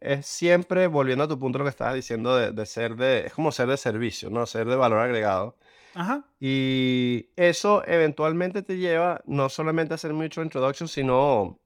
es 0.00 0.26
siempre, 0.26 0.86
volviendo 0.88 1.24
a 1.24 1.28
tu 1.28 1.38
punto, 1.38 1.58
lo 1.58 1.64
que 1.64 1.70
estabas 1.70 1.94
diciendo 1.94 2.36
de, 2.36 2.52
de 2.52 2.66
ser 2.66 2.96
de, 2.96 3.26
es 3.26 3.34
como 3.34 3.52
ser 3.52 3.68
de 3.68 3.76
servicio, 3.78 4.30
¿no? 4.30 4.46
Ser 4.46 4.66
de 4.68 4.76
valor 4.76 5.00
agregado. 5.00 5.56
Ajá. 5.94 6.24
Y 6.40 7.26
eso 7.36 7.82
eventualmente 7.86 8.62
te 8.62 8.78
lleva 8.78 9.20
no 9.26 9.48
solamente 9.48 9.94
a 9.94 9.96
hacer 9.96 10.12
mutual 10.12 10.46
introduction, 10.46 10.88
sino 10.88 11.58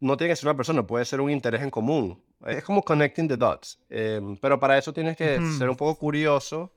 no 0.00 0.16
tiene 0.16 0.32
que 0.32 0.36
ser 0.36 0.48
una 0.48 0.56
persona, 0.56 0.86
puede 0.86 1.04
ser 1.04 1.20
un 1.20 1.30
interés 1.30 1.62
en 1.62 1.70
común. 1.70 2.22
Es 2.46 2.62
como 2.64 2.82
connecting 2.82 3.28
the 3.28 3.36
dots. 3.36 3.78
Em, 3.88 4.36
pero 4.36 4.60
para 4.60 4.76
eso 4.78 4.92
tienes 4.92 5.16
que 5.16 5.40
ser 5.58 5.68
un 5.70 5.76
poco 5.76 5.98
curioso. 5.98 6.72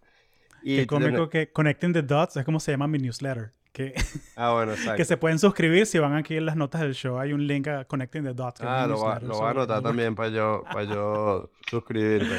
Y 0.64 0.78
Qué 0.78 0.88
cómico 0.88 1.30
que 1.30 1.52
Connecting 1.52 1.94
the 1.94 2.02
Dots 2.02 2.36
es 2.38 2.44
como 2.46 2.60
se 2.60 2.72
llama 2.72 2.88
mi 2.88 2.98
newsletter. 2.98 3.52
Que, 3.72 3.94
Ah, 4.36 4.52
bueno, 4.54 4.74
exacto. 4.74 4.98
que 4.98 5.06
se 5.06 5.16
pueden 5.16 5.40
suscribir 5.40 5.86
si 5.86 6.00
van 6.00 6.16
aquí 6.16 6.36
en 6.36 6.46
las 6.46 6.56
notas 6.58 6.82
del 6.82 6.96
show. 6.96 7.18
Hay 7.18 7.32
un 7.34 7.46
link 7.48 7.68
a 7.68 7.86
Connecting 7.86 8.24
the 8.24 8.34
Dots. 8.34 8.62
Ah, 8.62 8.86
lo, 8.88 9.00
va- 9.00 9.20
lo 9.20 9.36
voy 9.38 9.48
a 9.48 9.50
anotar 9.52 9.82
también 9.82 10.16
para 10.16 10.30
yo, 10.30 10.64
para 10.66 10.84
yo 10.86 11.50
suscribirme. 11.70 12.36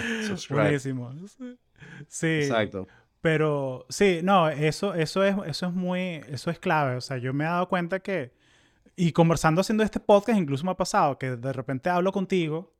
Buenísimo. 0.51 1.15
Sí. 2.09 2.27
Exacto. 2.27 2.87
Pero 3.21 3.85
sí, 3.91 4.21
no, 4.23 4.49
eso, 4.49 4.95
eso 4.95 5.25
es, 5.25 5.37
eso 5.47 5.67
es 5.67 5.73
muy, 5.75 6.23
eso 6.29 6.51
es 6.51 6.59
clave. 6.59 6.97
O 6.97 7.01
sea, 7.01 7.19
yo 7.19 7.35
me 7.35 7.45
he 7.45 7.47
dado 7.47 7.69
cuenta 7.69 8.01
que, 8.01 8.33
y 8.97 9.13
conversando 9.13 9.61
haciendo 9.61 9.85
este 9.85 10.01
podcast, 10.01 10.39
incluso 10.39 10.65
me 10.65 10.71
ha 10.71 10.77
pasado 10.77 11.19
que 11.19 11.37
de 11.37 11.53
repente 11.53 11.91
hablo 11.91 12.13
contigo 12.13 12.73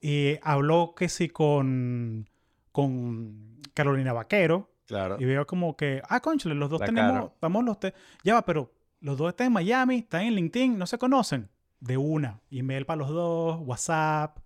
y 0.00 0.36
hablo 0.42 0.94
que 0.96 1.08
sí 1.08 1.28
con, 1.28 2.28
con 2.72 3.60
Carolina 3.74 4.12
Vaquero 4.12 4.70
Claro. 4.86 5.16
y 5.20 5.26
veo 5.26 5.46
como 5.46 5.76
que, 5.76 6.00
ah, 6.08 6.20
conchale, 6.20 6.54
los 6.54 6.70
dos 6.70 6.80
La 6.80 6.86
tenemos, 6.86 7.12
cara. 7.12 7.32
vamos 7.42 7.62
los 7.62 7.78
tres, 7.78 7.92
ya 8.24 8.32
va, 8.34 8.42
pero 8.42 8.72
los 9.00 9.18
dos 9.18 9.28
están 9.28 9.48
en 9.48 9.52
Miami, 9.52 9.98
están 9.98 10.22
en 10.22 10.34
LinkedIn, 10.34 10.78
no 10.78 10.86
se 10.86 10.96
conocen. 10.96 11.50
De 11.78 11.98
una, 11.98 12.40
email 12.50 12.86
para 12.86 12.98
los 13.00 13.10
dos, 13.10 13.60
WhatsApp. 13.60 14.38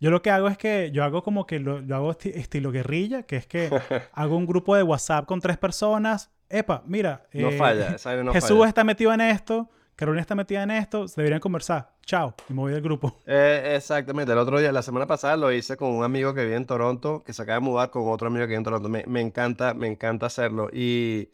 Yo 0.00 0.10
lo 0.10 0.22
que 0.22 0.30
hago 0.30 0.48
es 0.48 0.58
que 0.58 0.90
yo 0.92 1.04
hago 1.04 1.22
como 1.22 1.46
que 1.46 1.58
lo, 1.60 1.76
hago 1.94 2.12
esti- 2.12 2.32
estilo 2.34 2.70
guerrilla, 2.72 3.22
que 3.22 3.36
es 3.36 3.46
que 3.46 3.70
hago 4.12 4.36
un 4.36 4.46
grupo 4.46 4.74
de 4.76 4.82
WhatsApp 4.82 5.26
con 5.26 5.40
tres 5.40 5.56
personas. 5.58 6.30
Epa, 6.48 6.82
mira, 6.86 7.26
No 7.32 7.48
eh, 7.48 7.56
falla, 7.58 7.96
no 8.22 8.32
Jesús 8.32 8.50
falla. 8.58 8.68
está 8.68 8.84
metido 8.84 9.12
en 9.12 9.20
esto, 9.22 9.70
Carolina 9.96 10.20
está 10.20 10.34
metida 10.34 10.62
en 10.62 10.70
esto, 10.72 11.08
se 11.08 11.20
deberían 11.20 11.40
conversar. 11.40 11.94
Chao, 12.04 12.34
y 12.48 12.52
me 12.52 12.60
voy 12.60 12.72
del 12.72 12.82
grupo. 12.82 13.16
Eh, 13.26 13.74
exactamente, 13.76 14.32
el 14.32 14.38
otro 14.38 14.58
día, 14.58 14.70
la 14.72 14.82
semana 14.82 15.06
pasada 15.06 15.36
lo 15.36 15.50
hice 15.52 15.76
con 15.76 15.90
un 15.90 16.04
amigo 16.04 16.34
que 16.34 16.42
vive 16.44 16.56
en 16.56 16.66
Toronto, 16.66 17.22
que 17.24 17.32
se 17.32 17.42
acaba 17.42 17.58
de 17.60 17.64
mudar 17.64 17.90
con 17.90 18.02
otro 18.08 18.26
amigo 18.28 18.42
que 18.42 18.48
vive 18.48 18.58
en 18.58 18.64
Toronto. 18.64 18.88
Me, 18.88 19.04
me 19.06 19.20
encanta, 19.20 19.72
me 19.74 19.86
encanta 19.86 20.26
hacerlo. 20.26 20.68
Y 20.72 21.30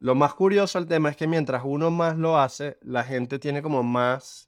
lo 0.00 0.14
más 0.16 0.34
curioso 0.34 0.78
del 0.80 0.88
tema 0.88 1.08
es 1.10 1.16
que 1.16 1.26
mientras 1.28 1.62
uno 1.64 1.90
más 1.90 2.16
lo 2.16 2.38
hace, 2.38 2.78
la 2.82 3.04
gente 3.04 3.38
tiene 3.38 3.62
como 3.62 3.82
más 3.84 4.47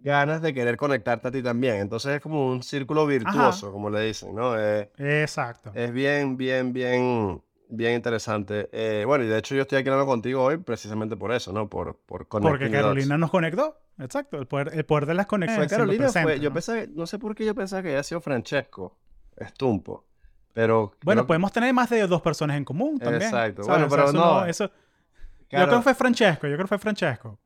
ganas 0.00 0.40
de 0.42 0.54
querer 0.54 0.76
conectarte 0.76 1.28
a 1.28 1.30
ti 1.30 1.42
también. 1.42 1.76
Entonces 1.76 2.16
es 2.16 2.20
como 2.20 2.46
un 2.48 2.62
círculo 2.62 3.06
virtuoso, 3.06 3.72
como 3.72 3.90
le 3.90 4.00
dicen, 4.02 4.34
¿no? 4.34 4.58
Eh, 4.58 4.90
Exacto. 4.96 5.72
es 5.74 5.92
bien, 5.92 6.36
bien, 6.36 6.72
bien, 6.72 7.42
bien 7.68 7.94
interesante. 7.94 8.68
Eh, 8.72 9.04
bueno, 9.06 9.24
y 9.24 9.26
de 9.28 9.38
hecho 9.38 9.54
yo 9.54 9.62
estoy 9.62 9.78
aquí 9.78 9.88
hablando 9.88 10.06
contigo 10.06 10.42
hoy 10.44 10.58
precisamente 10.58 11.16
por 11.16 11.32
eso, 11.32 11.52
¿no? 11.52 11.68
Por, 11.68 11.96
por 12.06 12.26
Porque 12.28 12.70
Carolina 12.70 13.14
dots. 13.14 13.20
nos 13.20 13.30
conectó. 13.30 13.76
Exacto, 14.00 14.38
el 14.38 14.46
poder, 14.46 14.70
el 14.74 14.84
poder 14.84 15.06
de 15.06 15.14
las 15.14 15.26
conexiones. 15.26 15.68
Fue 15.68 15.76
Carolina, 15.76 16.08
fue, 16.08 16.22
presente, 16.22 16.40
yo 16.44 16.50
¿no? 16.50 16.54
pensaba, 16.54 16.82
no 16.94 17.06
sé 17.06 17.18
por 17.18 17.34
qué 17.34 17.44
yo 17.44 17.54
pensaba 17.56 17.82
que 17.82 17.88
había 17.88 18.02
sido 18.04 18.20
Francesco 18.20 18.96
Estumpo, 19.36 20.04
pero 20.52 20.92
Bueno, 21.02 21.22
creo- 21.22 21.26
podemos 21.26 21.50
tener 21.52 21.74
más 21.74 21.90
de 21.90 22.06
dos 22.06 22.22
personas 22.22 22.56
en 22.56 22.64
común 22.64 22.98
también. 22.98 23.22
Exacto. 23.22 23.64
¿sabes? 23.64 23.66
Bueno, 23.66 23.86
O 23.86 23.88
sea, 23.90 23.96
pero 23.98 24.08
eso 24.10 24.18
no. 24.18 24.46
eso- 24.46 24.70
claro, 25.48 25.64
Yo 25.64 25.68
creo 25.68 25.78
que 25.80 25.82
fue 25.82 25.94
Francesco, 25.96 26.46
yo 26.46 26.54
creo 26.54 26.64
que 26.64 26.68
fue 26.68 26.78
Francesco. 26.78 27.38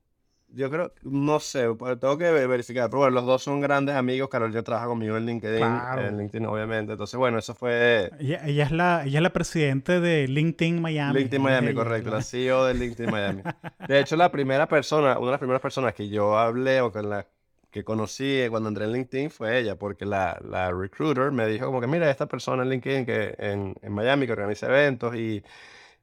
Yo 0.54 0.70
creo, 0.70 0.92
no 1.02 1.40
sé, 1.40 1.68
pues, 1.78 1.98
tengo 1.98 2.16
que 2.18 2.30
ve- 2.30 2.46
verificar, 2.46 2.88
pero 2.90 2.98
bueno, 3.00 3.14
los 3.14 3.26
dos 3.26 3.42
son 3.42 3.60
grandes 3.60 3.94
amigos, 3.96 4.28
Carolina 4.28 4.62
trabaja 4.62 4.86
conmigo 4.86 5.16
en 5.16 5.26
LinkedIn, 5.26 5.58
Claro. 5.58 6.02
en 6.02 6.18
LinkedIn 6.18 6.46
obviamente, 6.46 6.92
entonces 6.92 7.16
bueno, 7.18 7.38
eso 7.38 7.54
fue 7.54 8.10
Ella, 8.20 8.42
ella 8.46 8.64
es 8.64 8.70
la, 8.72 9.04
ella 9.04 9.18
es 9.18 9.22
la 9.22 9.32
presidente 9.32 10.00
de 10.00 10.28
LinkedIn 10.28 10.80
Miami. 10.80 11.20
LinkedIn 11.20 11.42
Miami, 11.42 11.66
ella, 11.68 11.74
correcto, 11.74 12.10
la- 12.10 12.16
la 12.18 12.22
CEO 12.22 12.64
de 12.66 12.74
LinkedIn 12.74 13.10
Miami. 13.10 13.42
De 13.88 13.98
hecho, 14.00 14.16
la 14.16 14.30
primera 14.30 14.68
persona, 14.68 15.16
una 15.18 15.26
de 15.26 15.30
las 15.32 15.38
primeras 15.40 15.62
personas 15.62 15.94
que 15.94 16.08
yo 16.08 16.38
hablé 16.38 16.80
o 16.80 16.92
con 16.92 17.08
la 17.10 17.26
que 17.70 17.84
conocí 17.84 18.42
cuando 18.50 18.68
entré 18.68 18.84
en 18.84 18.92
LinkedIn 18.92 19.30
fue 19.30 19.58
ella, 19.58 19.76
porque 19.76 20.04
la, 20.04 20.38
la 20.46 20.70
recruiter 20.70 21.32
me 21.32 21.46
dijo 21.46 21.64
como 21.66 21.80
que, 21.80 21.86
mira, 21.86 22.10
esta 22.10 22.26
persona 22.26 22.62
en 22.64 22.68
LinkedIn 22.68 23.06
que 23.06 23.34
en, 23.38 23.74
en 23.80 23.92
Miami 23.92 24.26
que 24.26 24.32
organiza 24.32 24.66
eventos 24.66 25.14
y 25.16 25.42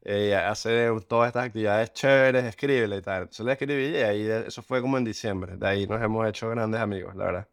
eh, 0.04 0.36
hace 0.36 0.90
todas 1.08 1.28
estas 1.28 1.46
actividades 1.46 1.94
chéveres, 1.94 2.46
escríbele 2.46 2.98
y 2.98 3.02
tal. 3.02 3.24
Entonces 3.24 3.46
le 3.46 3.52
escribí 3.54 3.98
y 3.98 4.02
ahí 4.02 4.28
eso 4.48 4.62
fue 4.62 4.82
como 4.82 4.98
en 4.98 5.04
diciembre. 5.04 5.58
De 5.58 5.68
ahí 5.68 5.88
nos 5.88 6.02
hemos 6.02 6.28
hecho 6.28 6.50
grandes 6.50 6.80
amigos, 6.80 7.16
la 7.16 7.26
verdad. 7.26 7.48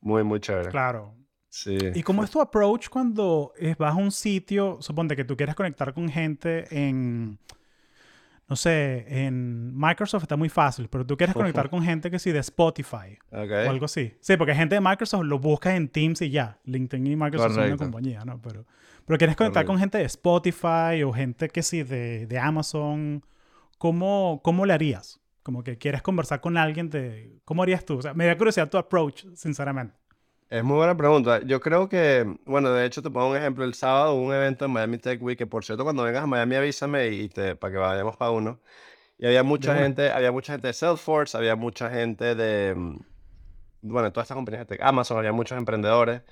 Muy, 0.00 0.22
muy 0.24 0.40
chévere. 0.40 0.70
Claro. 0.70 1.14
Sí. 1.48 1.78
¿Y 1.94 2.02
cómo 2.02 2.22
es 2.22 2.30
tu 2.30 2.40
approach 2.40 2.88
cuando 2.88 3.52
vas 3.78 3.92
a 3.92 3.96
un 3.96 4.12
sitio, 4.12 4.78
suponte 4.80 5.16
que 5.16 5.24
tú 5.24 5.36
quieres 5.36 5.54
conectar 5.54 5.94
con 5.94 6.08
gente 6.10 6.66
en, 6.70 7.38
no 8.48 8.56
sé, 8.56 9.06
en 9.08 9.74
Microsoft 9.76 10.24
está 10.24 10.36
muy 10.36 10.50
fácil, 10.50 10.88
pero 10.88 11.06
tú 11.06 11.16
quieres 11.16 11.34
conectar 11.34 11.70
con 11.70 11.82
gente 11.82 12.10
que 12.10 12.18
sí 12.18 12.30
de 12.30 12.40
Spotify 12.40 13.18
Ok. 13.32 13.50
o 13.66 13.70
algo 13.70 13.86
así. 13.86 14.14
Sí, 14.20 14.36
porque 14.36 14.54
gente 14.54 14.74
de 14.74 14.80
Microsoft 14.82 15.24
lo 15.24 15.38
buscas 15.38 15.74
en 15.74 15.88
Teams 15.88 16.20
y 16.22 16.30
ya. 16.30 16.58
LinkedIn 16.64 17.06
y 17.06 17.16
Microsoft 17.16 17.52
son 17.54 17.58
una 17.58 17.62
Correcto. 17.62 17.84
compañía, 17.84 18.24
¿no? 18.24 18.40
Pero, 18.42 18.66
pero 19.06 19.18
quieres 19.18 19.36
conectar 19.36 19.64
Correcto. 19.64 19.72
con 19.72 19.78
gente 19.78 19.98
de 19.98 20.04
Spotify 20.04 21.02
o 21.04 21.12
gente 21.12 21.48
que 21.48 21.62
sí 21.62 21.82
de, 21.82 22.26
de 22.26 22.38
Amazon. 22.38 23.24
¿Cómo, 23.78 24.40
¿Cómo 24.42 24.66
le 24.66 24.72
harías? 24.72 25.20
Como 25.42 25.62
que 25.62 25.78
quieres 25.78 26.02
conversar 26.02 26.40
con 26.40 26.56
alguien 26.56 26.90
de... 26.90 27.38
¿Cómo 27.44 27.62
harías 27.62 27.84
tú? 27.84 27.98
O 27.98 28.02
sea, 28.02 28.14
me 28.14 28.26
da 28.26 28.36
curiosidad 28.36 28.68
tu 28.68 28.78
approach, 28.78 29.24
sinceramente. 29.34 29.94
Es 30.48 30.62
muy 30.62 30.76
buena 30.76 30.96
pregunta. 30.96 31.40
Yo 31.44 31.60
creo 31.60 31.88
que, 31.88 32.38
bueno, 32.46 32.70
de 32.72 32.86
hecho 32.86 33.02
te 33.02 33.10
pongo 33.10 33.30
un 33.30 33.36
ejemplo. 33.36 33.64
El 33.64 33.74
sábado 33.74 34.14
hubo 34.14 34.26
un 34.26 34.34
evento 34.34 34.64
en 34.64 34.70
Miami 34.72 34.98
Tech 34.98 35.20
Week, 35.22 35.36
que 35.36 35.46
por 35.46 35.64
cierto, 35.64 35.84
cuando 35.84 36.04
vengas 36.04 36.22
a 36.22 36.26
Miami 36.26 36.56
avísame 36.56 37.08
y 37.08 37.28
te, 37.28 37.56
para 37.56 37.72
que 37.72 37.78
vayamos 37.78 38.16
para 38.16 38.30
uno. 38.30 38.60
Y 39.18 39.26
había 39.26 39.42
mucha 39.42 39.72
una. 39.72 39.80
gente, 39.82 40.10
había 40.10 40.30
mucha 40.32 40.52
gente 40.52 40.68
de 40.68 40.72
Salesforce, 40.72 41.36
había 41.36 41.56
mucha 41.56 41.90
gente 41.90 42.34
de, 42.34 42.74
mm, 42.76 42.98
bueno, 43.82 44.12
todas 44.12 44.26
estas 44.26 44.36
compañías 44.36 44.66
de 44.66 44.76
tech, 44.76 44.86
Amazon, 44.86 45.18
había 45.18 45.32
muchos 45.32 45.58
emprendedores. 45.58 46.22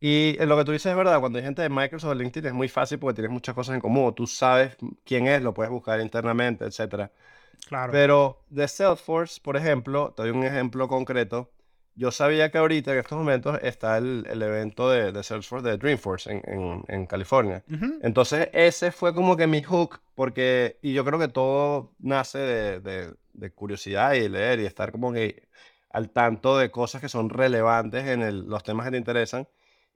Y 0.00 0.36
eh, 0.40 0.46
lo 0.46 0.56
que 0.56 0.64
tú 0.64 0.72
dices 0.72 0.90
es 0.90 0.96
verdad, 0.96 1.20
cuando 1.20 1.38
hay 1.38 1.44
gente 1.44 1.62
de 1.62 1.68
Microsoft 1.68 2.10
o 2.12 2.14
LinkedIn 2.14 2.48
es 2.48 2.54
muy 2.54 2.68
fácil 2.68 2.98
porque 2.98 3.16
tienes 3.16 3.32
muchas 3.32 3.54
cosas 3.54 3.74
en 3.74 3.80
común. 3.80 4.14
Tú 4.14 4.26
sabes 4.26 4.76
quién 5.04 5.26
es, 5.26 5.42
lo 5.42 5.54
puedes 5.54 5.70
buscar 5.72 6.00
internamente, 6.00 6.64
etcétera. 6.64 7.10
Claro. 7.66 7.92
Pero 7.92 8.44
de 8.50 8.68
Salesforce, 8.68 9.40
por 9.42 9.56
ejemplo, 9.56 10.12
te 10.16 10.22
doy 10.22 10.30
un 10.30 10.44
ejemplo 10.44 10.88
concreto. 10.88 11.50
Yo 11.94 12.12
sabía 12.12 12.50
que 12.50 12.58
ahorita, 12.58 12.92
en 12.92 12.98
estos 12.98 13.18
momentos, 13.18 13.58
está 13.62 13.98
el, 13.98 14.24
el 14.30 14.42
evento 14.42 14.88
de, 14.90 15.10
de 15.12 15.22
Salesforce 15.22 15.68
de 15.68 15.78
Dreamforce 15.78 16.30
en, 16.32 16.42
en, 16.46 16.84
en 16.88 17.06
California. 17.06 17.64
Ujú. 17.70 17.98
Entonces, 18.02 18.48
ese 18.52 18.92
fue 18.92 19.14
como 19.14 19.36
que 19.36 19.46
mi 19.48 19.62
hook, 19.62 20.00
porque, 20.14 20.78
y 20.82 20.92
yo 20.94 21.04
creo 21.04 21.18
que 21.18 21.28
todo 21.28 21.92
nace 21.98 22.38
de, 22.38 22.80
de- 22.80 23.14
de 23.32 23.50
curiosidad 23.52 24.14
y 24.14 24.28
leer 24.28 24.60
y 24.60 24.66
estar 24.66 24.90
como 24.92 25.12
que 25.12 25.48
al 25.90 26.10
tanto 26.10 26.58
de 26.58 26.70
cosas 26.70 27.00
que 27.00 27.08
son 27.08 27.30
relevantes 27.30 28.06
en 28.06 28.22
el- 28.22 28.46
los 28.48 28.62
temas 28.64 28.84
que 28.86 28.92
te 28.92 28.96
interesan. 28.98 29.48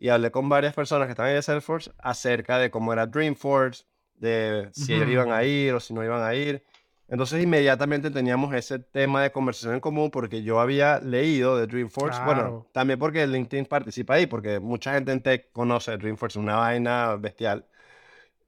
Y 0.02 0.08
hablé 0.08 0.32
con 0.32 0.48
varias 0.48 0.74
personas 0.74 1.14
que 1.14 1.22
ahí 1.22 1.34
de 1.34 1.42
Salesforce 1.42 1.92
acerca 1.98 2.58
de 2.58 2.72
cómo 2.72 2.92
era 2.92 3.06
Dreamforce, 3.06 3.84
de 4.16 4.68
si 4.72 4.94
ellos 4.94 5.06
Ujú. 5.06 5.12
iban 5.12 5.30
a 5.30 5.44
ir 5.44 5.72
o 5.74 5.78
si 5.78 5.94
no 5.94 6.02
iban 6.02 6.20
a 6.24 6.34
ir. 6.34 6.64
Entonces 7.06 7.40
inmediatamente 7.40 8.10
teníamos 8.10 8.52
ese 8.52 8.80
tema 8.80 9.22
de 9.22 9.30
conversación 9.30 9.74
en 9.74 9.80
común 9.80 10.10
porque 10.10 10.42
yo 10.42 10.58
había 10.58 10.98
leído 10.98 11.56
de 11.56 11.68
Dreamforce, 11.68 12.20
bueno, 12.24 12.42
Claro. 12.42 12.66
también 12.72 12.98
porque 12.98 13.24
LinkedIn 13.28 13.66
participa 13.66 14.14
ahí, 14.14 14.26
porque 14.26 14.58
mucha 14.58 14.92
gente 14.92 15.12
en 15.12 15.22
tech 15.22 15.52
conoce 15.52 15.96
Dreamforce, 15.96 16.36
una 16.40 16.56
vaina 16.56 17.14
bestial. 17.14 17.64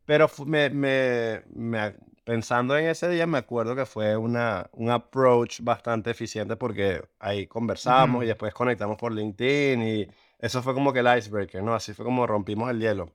Pero 0.05 0.29
me, 0.47 0.71
me- 0.71 1.43
me- 1.55 1.95
pensando 2.25 2.77
en 2.77 2.87
ese 2.87 3.09
día, 3.09 3.27
me 3.27 3.39
acuerdo 3.39 3.75
que 3.77 3.87
fue 3.87 4.17
una, 4.17 4.69
un 4.73 4.91
approach 4.91 5.61
bastante 5.63 6.11
eficiente 6.11 6.57
porque 6.57 7.03
ahí 7.19 7.47
conversamos 7.47 8.17
Ujú. 8.17 8.25
y 8.25 8.29
después 8.29 8.53
conectamos 8.55 8.97
por 8.99 9.13
LinkedIn 9.13 9.83
y 9.83 10.09
eso 10.47 10.63
fue 10.63 10.75
como 10.75 10.93
que 10.93 11.01
el 11.01 11.19
icebreaker, 11.19 11.63
¿no? 11.63 11.75
Así 11.75 11.95
fue 11.95 12.05
como 12.05 12.27
rompimos 12.27 12.71
el 12.71 12.81
hielo. 12.81 13.13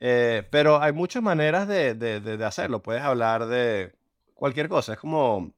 Eh, 0.00 0.46
pero 0.50 0.80
hay 0.82 0.92
muchas 0.92 1.22
maneras 1.22 1.68
de, 1.68 1.94
de- 1.94 2.20
de- 2.20 2.36
de 2.36 2.44
hacerlo. 2.44 2.82
Puedes 2.82 3.02
hablar 3.02 3.46
de 3.46 3.92
cualquier 4.34 4.68
cosa. 4.68 4.94
Es 4.94 4.98
como, 4.98 5.52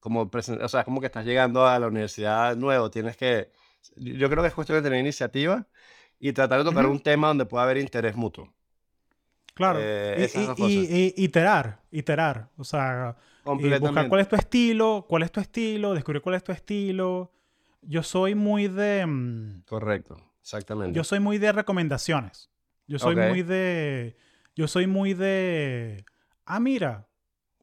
como, 0.00 0.30
o 0.32 0.68
sea, 0.68 0.80
es 0.80 0.84
como 0.84 1.00
que 1.00 1.06
estás 1.06 1.24
llegando 1.24 1.66
a 1.66 1.78
la 1.78 1.88
universidad 1.88 2.56
nuevo. 2.56 2.90
Tienes 2.90 3.16
que, 3.16 3.50
yo 3.96 4.28
creo 4.30 4.42
que 4.42 4.48
es 4.48 4.54
cuestión 4.54 4.78
de 4.78 4.82
tener 4.82 5.00
iniciativa 5.00 5.66
y 6.20 6.32
tratar 6.32 6.58
de 6.60 6.64
tocar 6.64 6.84
Ujú. 6.84 6.94
un 6.94 7.00
tema 7.00 7.28
donde 7.28 7.46
pueda 7.46 7.64
haber 7.64 7.78
interés 7.78 8.16
mutuo. 8.16 8.52
Claro. 9.54 9.80
Eh, 9.82 10.30
Y- 10.56 10.62
y, 10.62 11.14
y- 11.18 11.24
iterar, 11.24 11.80
iterar. 11.90 12.48
O 12.56 12.64
sea, 12.64 13.16
y 13.58 13.68
buscar 13.78 14.08
cuál 14.08 14.20
es 14.20 14.28
tu 14.28 14.36
estilo, 14.36 15.06
cuál 15.08 15.22
es 15.24 15.32
tu 15.32 15.40
estilo, 15.40 15.94
descubrir 15.94 16.22
cuál 16.22 16.36
es 16.36 16.44
tu 16.44 16.52
estilo. 16.52 17.32
Yo 17.82 18.02
soy 18.02 18.34
muy 18.34 18.68
de... 18.68 19.06
mm, 19.06 19.62
Correcto, 19.66 20.16
exactamente. 20.40 20.96
Yo 20.96 21.04
soy 21.04 21.20
muy 21.20 21.38
de 21.38 21.52
recomendaciones. 21.52 22.50
Yo 22.86 22.98
soy 22.98 23.16
muy 23.16 23.42
de... 23.42 24.16
Yo 24.56 24.66
soy 24.66 24.86
muy 24.86 25.14
de... 25.14 26.04
Ah, 26.44 26.58
mira, 26.58 27.06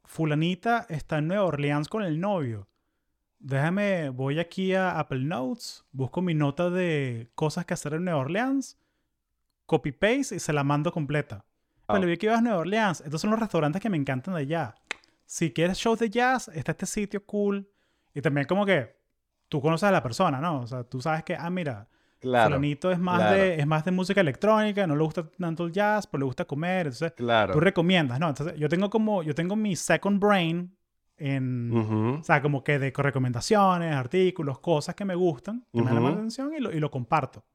fulanita 0.04 0.86
está 0.90 1.18
en 1.18 1.28
Nueva 1.28 1.46
Orleans 1.46 1.90
con 1.90 2.04
el 2.04 2.20
novio. 2.20 2.68
Déjame, 3.40 4.10
voy 4.10 4.40
aquí 4.40 4.74
a 4.74 4.98
Apple 4.98 5.24
Notes, 5.24 5.84
busco 5.92 6.22
mi 6.22 6.34
nota 6.34 6.70
de 6.70 7.30
cosas 7.36 7.66
que 7.66 7.74
hacer 7.74 7.94
en 7.94 8.06
Nueva 8.06 8.22
Orleans, 8.22 8.80
copy 9.66 9.92
paste 9.92 10.36
y 10.36 10.40
se 10.40 10.54
la 10.54 10.64
mando 10.64 10.92
completa. 10.92 11.46
Wow. 11.88 11.98
Pero 11.98 12.08
vi 12.08 12.18
que 12.18 12.28
ibas 12.28 12.40
a 12.40 12.42
Nueva 12.42 12.60
Orleans. 12.60 13.02
Estos 13.02 13.22
son 13.22 13.32
los 13.32 13.40
restaurantes 13.40 13.82
que 13.82 13.90
me 13.90 13.98
encantan 13.98 14.36
de 14.36 14.42
allá. 14.42 14.76
Si 15.26 15.52
quieres 15.52 15.78
shows 15.78 16.00
de 16.00 16.10
jazz, 16.10 16.48
está 16.50 16.72
este 16.72 16.86
sitio 16.86 17.26
cool. 17.26 17.68
Y 18.14 18.22
también 18.22 18.48
como 18.48 18.66
que 18.66 18.96
tú 19.50 19.62
conoces 19.62 19.88
a 19.88 19.92
la 19.92 20.04
persona, 20.04 20.40
¿no? 20.40 20.62
O 20.62 20.68
sea, 20.68 20.84
tú 20.84 21.02
sabes 21.02 21.24
que, 21.24 21.36
ah, 21.36 21.50
mira, 21.50 21.88
Claro, 22.20 22.56
fulanito 22.56 22.92
es 22.92 22.98
más, 22.98 23.20
claro. 23.20 23.36
de, 23.36 23.60
es 23.60 23.68
más 23.68 23.86
de 23.86 23.92
música 23.92 24.22
electrónica, 24.22 24.88
no 24.88 24.96
le 24.96 25.04
gusta 25.04 25.30
tanto 25.38 25.66
el 25.66 25.72
jazz, 25.72 26.08
pero 26.08 26.20
le 26.20 26.26
gusta 26.26 26.46
comer. 26.46 26.88
Entonces, 26.88 27.12
claro. 27.12 27.54
tú 27.54 27.60
recomiendas, 27.60 28.20
¿no? 28.20 28.30
Entonces, 28.30 28.58
yo 28.58 28.68
tengo 28.68 28.90
como, 28.90 29.22
yo 29.22 29.36
tengo 29.36 29.56
mi 29.56 29.76
second 29.76 30.20
brain 30.20 30.76
en, 31.18 31.72
Ujú. 31.72 32.20
o 32.22 32.24
sea, 32.24 32.42
como 32.42 32.64
que 32.64 32.80
de 32.80 32.92
recomendaciones, 32.96 33.94
artículos, 33.96 34.60
cosas 34.60 34.96
que 34.96 35.06
me 35.06 35.16
gustan, 35.16 35.66
que 35.72 35.82
me 35.82 35.92
llaman 35.92 36.04
la 36.04 36.10
atención 36.12 36.54
y 36.54 36.60
lo, 36.60 36.72
y 36.72 36.80
lo 36.80 36.90
comparto. 36.90 37.46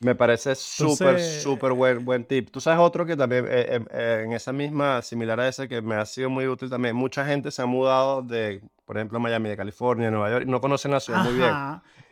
Me 0.00 0.14
parece 0.14 0.54
súper, 0.54 1.08
Entonces- 1.08 1.42
súper 1.42 1.72
buen, 1.72 2.04
buen 2.04 2.24
tip. 2.24 2.50
Tú 2.50 2.60
sabes 2.60 2.78
otro 2.78 3.04
que 3.04 3.16
también, 3.16 3.46
eh, 3.46 3.50
eh, 3.68 3.84
eh, 3.90 4.22
en 4.26 4.32
esa 4.32 4.52
misma, 4.52 5.02
similar 5.02 5.40
a 5.40 5.48
ese, 5.48 5.68
que 5.68 5.82
me 5.82 5.96
ha 5.96 6.06
sido 6.06 6.30
muy 6.30 6.46
útil 6.46 6.70
también. 6.70 6.94
Mucha 6.94 7.26
gente 7.26 7.50
se 7.50 7.62
ha 7.62 7.66
mudado 7.66 8.22
de, 8.22 8.62
por 8.84 8.96
ejemplo, 8.96 9.18
Miami, 9.18 9.48
de 9.48 9.56
California, 9.56 10.08
Nueva 10.10 10.30
York, 10.30 10.44
y 10.46 10.50
no 10.50 10.60
conocen 10.60 10.92
la 10.92 11.00
ciudad 11.00 11.24
muy 11.24 11.34
bien. 11.34 11.50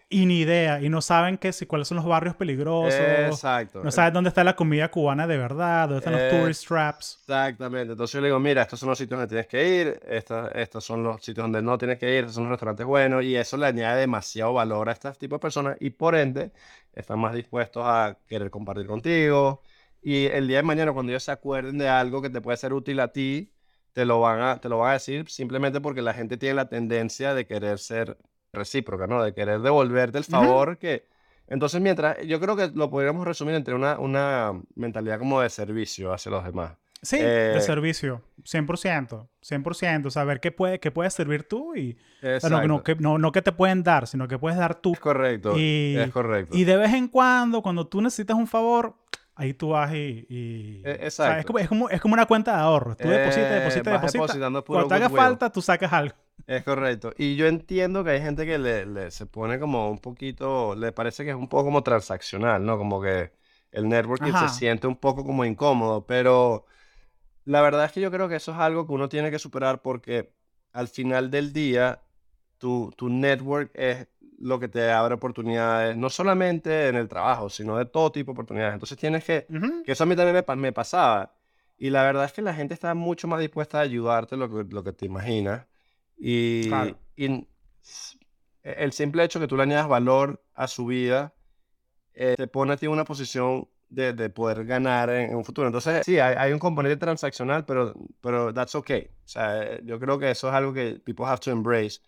Y 0.08 0.26
ni 0.26 0.40
idea. 0.40 0.80
Y 0.80 0.88
no 0.88 1.00
saben 1.00 1.36
que 1.38 1.52
si, 1.52 1.66
cuáles 1.66 1.88
son 1.88 1.96
los 1.96 2.06
barrios 2.06 2.36
peligrosos. 2.36 2.94
Exacto. 2.94 3.82
No 3.82 3.90
saben 3.90 4.14
dónde 4.14 4.28
está 4.28 4.44
la 4.44 4.54
comida 4.56 4.90
cubana 4.90 5.26
de 5.26 5.36
verdad, 5.36 5.88
dónde 5.88 5.98
están 5.98 6.12
los 6.14 6.22
Eh, 6.22 6.28
tourist 6.28 6.66
traps. 6.66 7.20
Exactamente. 7.28 7.92
Entonces 7.92 8.12
yo 8.14 8.20
le 8.20 8.28
digo, 8.28 8.38
mira, 8.38 8.62
estos 8.62 8.78
son 8.78 8.88
los 8.90 8.98
sitios 8.98 9.18
donde 9.18 9.28
tienes 9.28 9.48
que 9.48 9.80
ir, 9.80 10.00
estos, 10.06 10.48
estos 10.54 10.84
son 10.84 11.02
los 11.02 11.16
sitios 11.24 11.44
donde 11.44 11.60
no 11.60 11.76
tienes 11.76 11.98
que 11.98 12.08
ir, 12.08 12.18
estos 12.20 12.34
son 12.36 12.44
los 12.44 12.52
restaurantes 12.52 12.86
buenos, 12.86 13.24
y 13.24 13.34
eso 13.34 13.56
le 13.56 13.66
añade 13.66 14.00
demasiado 14.00 14.52
valor 14.52 14.88
a 14.88 14.92
este 14.92 15.10
tipo 15.14 15.34
de 15.36 15.40
personas 15.40 15.76
y 15.80 15.90
por 15.90 16.14
ende 16.14 16.52
están 16.92 17.18
más 17.18 17.34
dispuestos 17.34 17.82
a 17.84 18.16
querer 18.28 18.48
compartir 18.50 18.86
contigo. 18.86 19.62
Y 20.00 20.26
el 20.26 20.46
día 20.46 20.58
de 20.58 20.62
mañana, 20.62 20.92
cuando 20.92 21.10
ellos 21.10 21.24
se 21.24 21.32
acuerden 21.32 21.78
de 21.78 21.88
algo 21.88 22.22
que 22.22 22.30
te 22.30 22.40
puede 22.40 22.56
ser 22.56 22.72
útil 22.72 23.00
a 23.00 23.08
ti, 23.12 23.52
te 23.92 24.04
lo 24.04 24.20
van 24.20 24.40
a, 24.40 24.60
te 24.60 24.68
lo 24.68 24.78
van 24.78 24.90
a 24.90 24.92
decir 24.94 25.28
simplemente 25.28 25.80
porque 25.80 26.00
la 26.02 26.14
gente 26.14 26.36
tiene 26.36 26.54
la 26.54 26.68
tendencia 26.68 27.34
de 27.34 27.44
querer 27.46 27.78
ser 27.80 28.16
recíproca, 28.56 29.06
¿no? 29.06 29.22
De 29.22 29.32
querer 29.32 29.60
devolverte 29.60 30.18
el 30.18 30.24
favor 30.24 30.78
que... 30.78 31.06
Entonces, 31.48 31.80
mientras, 31.80 32.16
yo 32.26 32.40
creo 32.40 32.56
que 32.56 32.72
lo 32.74 32.90
podríamos 32.90 33.24
resumir 33.24 33.54
entre 33.54 33.74
una, 33.74 34.00
una 34.00 34.52
mentalidad 34.74 35.20
como 35.20 35.40
de 35.40 35.48
servicio 35.48 36.12
hacia 36.12 36.32
los 36.32 36.44
demás. 36.44 36.72
Sí, 37.02 37.18
de 37.18 37.56
eh, 37.56 37.60
servicio. 37.60 38.22
100%. 38.42 39.28
100%. 39.42 40.10
Saber 40.10 40.40
qué 40.40 40.50
puede, 40.50 40.80
qué 40.80 40.90
puedes 40.90 41.14
servir 41.14 41.44
tú 41.44 41.76
y... 41.76 41.96
o 42.22 42.40
sea, 42.40 42.66
no, 42.66 42.82
que, 42.82 42.96
no, 42.96 43.18
no 43.18 43.30
que 43.30 43.42
te 43.42 43.52
pueden 43.52 43.84
dar, 43.84 44.08
sino 44.08 44.26
que 44.26 44.38
puedes 44.38 44.58
dar 44.58 44.80
tú. 44.80 44.94
Es 44.94 44.98
correcto, 45.00 45.56
Y, 45.56 45.96
es 45.96 46.10
correcto. 46.10 46.56
y 46.56 46.64
de 46.64 46.76
vez 46.76 46.94
en 46.94 47.06
cuando, 47.06 47.62
cuando 47.62 47.86
tú 47.86 48.00
necesitas 48.00 48.36
un 48.36 48.48
favor, 48.48 48.96
ahí 49.36 49.54
tú 49.54 49.70
vas 49.70 49.94
y... 49.94 50.26
y- 50.28 50.82
E- 50.82 50.90
o 50.92 51.22
sea, 51.22 51.38
exacto. 51.38 51.40
es, 51.40 51.46
como, 51.46 51.58
es, 51.60 51.68
como, 51.68 51.88
es 51.90 52.00
como 52.00 52.14
una 52.14 52.26
cuenta 52.26 52.56
de 52.56 52.62
ahorros. 52.62 52.98
Tú 52.98 53.08
depositas, 53.10 53.50
Eh, 53.50 53.54
depositas, 53.56 53.92
depositas. 53.92 54.38
Cuando 54.70 54.88
te 54.88 54.94
haga 54.94 55.10
falta, 55.10 55.50
tú 55.50 55.62
sacas 55.62 55.92
algo. 55.92 56.14
Es 56.46 56.62
correcto. 56.62 57.12
Y 57.18 57.34
yo 57.36 57.46
entiendo 57.46 58.04
que 58.04 58.10
hay 58.10 58.20
gente 58.20 58.46
que 58.46 58.58
le, 58.58 58.86
le- 58.86 59.10
se 59.10 59.26
pone 59.26 59.58
como 59.58 59.90
un 59.90 59.98
poquito, 59.98 60.74
le 60.76 60.92
parece 60.92 61.24
que 61.24 61.30
es 61.30 61.36
un 61.36 61.48
poco 61.48 61.64
como 61.64 61.82
transaccional, 61.82 62.64
¿no? 62.64 62.78
Como 62.78 63.00
que 63.02 63.32
el 63.72 63.88
networking 63.88 64.32
Ajá. 64.32 64.46
se 64.46 64.48
siente 64.48 64.86
un 64.86 64.96
poco 64.96 65.24
como 65.24 65.44
incómodo, 65.44 66.06
pero 66.06 66.66
la 67.44 67.62
verdad 67.62 67.86
es 67.86 67.92
que 67.92 68.00
yo 68.02 68.10
creo 68.12 68.28
que 68.28 68.36
eso 68.36 68.52
es 68.52 68.58
algo 68.58 68.86
que 68.86 68.92
uno 68.94 69.08
tiene 69.08 69.30
que 69.30 69.38
superar 69.40 69.82
porque 69.82 70.32
al 70.72 70.88
final 70.88 71.30
del 71.30 71.52
día 71.52 72.02
tu, 72.58 72.92
tu 72.96 73.08
network 73.10 73.70
es 73.74 74.08
lo 74.38 74.58
que 74.60 74.68
te 74.68 74.90
abre 74.90 75.14
oportunidades, 75.14 75.96
no 75.96 76.10
solamente 76.10 76.88
en 76.88 76.96
el 76.96 77.08
trabajo, 77.08 77.48
sino 77.48 77.76
de 77.78 77.86
todo 77.86 78.12
tipo 78.12 78.30
de 78.32 78.34
oportunidades. 78.34 78.74
Entonces 78.74 78.98
tienes 78.98 79.24
que 79.24 79.46
Ujú. 79.50 79.82
que 79.84 79.92
eso 79.92 80.04
a 80.04 80.06
mí 80.06 80.16
también 80.16 80.44
me, 80.46 80.56
me 80.56 80.72
pasaba. 80.72 81.34
Y 81.78 81.90
la 81.90 82.02
verdad 82.04 82.24
es 82.24 82.32
que 82.32 82.42
la 82.42 82.54
gente 82.54 82.74
está 82.74 82.94
mucho 82.94 83.28
más 83.28 83.40
dispuesta 83.40 83.78
a 83.78 83.82
ayudarte 83.82 84.36
lo 84.36 84.48
que, 84.50 84.72
lo 84.74 84.82
que 84.84 84.92
te 84.92 85.06
imaginas. 85.06 85.66
Y, 86.18 86.68
Claro. 86.68 86.98
y 87.16 87.46
s- 87.82 88.18
el 88.62 88.92
simple 88.92 89.22
hecho 89.24 89.38
que 89.40 89.46
tú 89.46 89.56
le 89.56 89.62
añadas 89.64 89.88
valor 89.88 90.42
a 90.54 90.66
su 90.68 90.86
vida 90.86 91.34
eh, 92.14 92.34
te 92.36 92.46
pone 92.48 92.72
a 92.72 92.76
ti 92.76 92.86
en 92.86 92.92
una 92.92 93.04
posición 93.04 93.68
de, 93.88 94.12
de 94.12 94.30
poder 94.30 94.64
ganar 94.64 95.10
en, 95.10 95.30
en 95.30 95.36
un 95.36 95.44
futuro. 95.44 95.68
Entonces, 95.68 96.04
sí, 96.04 96.18
hay, 96.18 96.34
hay 96.38 96.52
un 96.52 96.58
componente 96.58 96.96
transaccional, 96.96 97.64
pero, 97.66 97.94
pero 98.20 98.52
that's 98.54 98.74
okay. 98.74 99.02
O 99.24 99.28
sea, 99.28 99.80
yo 99.82 100.00
creo 100.00 100.18
que 100.18 100.30
eso 100.30 100.48
es 100.48 100.54
algo 100.54 100.72
que 100.72 100.98
people 101.04 101.24
have 101.26 101.38
to 101.40 101.50
embrace 101.50 102.00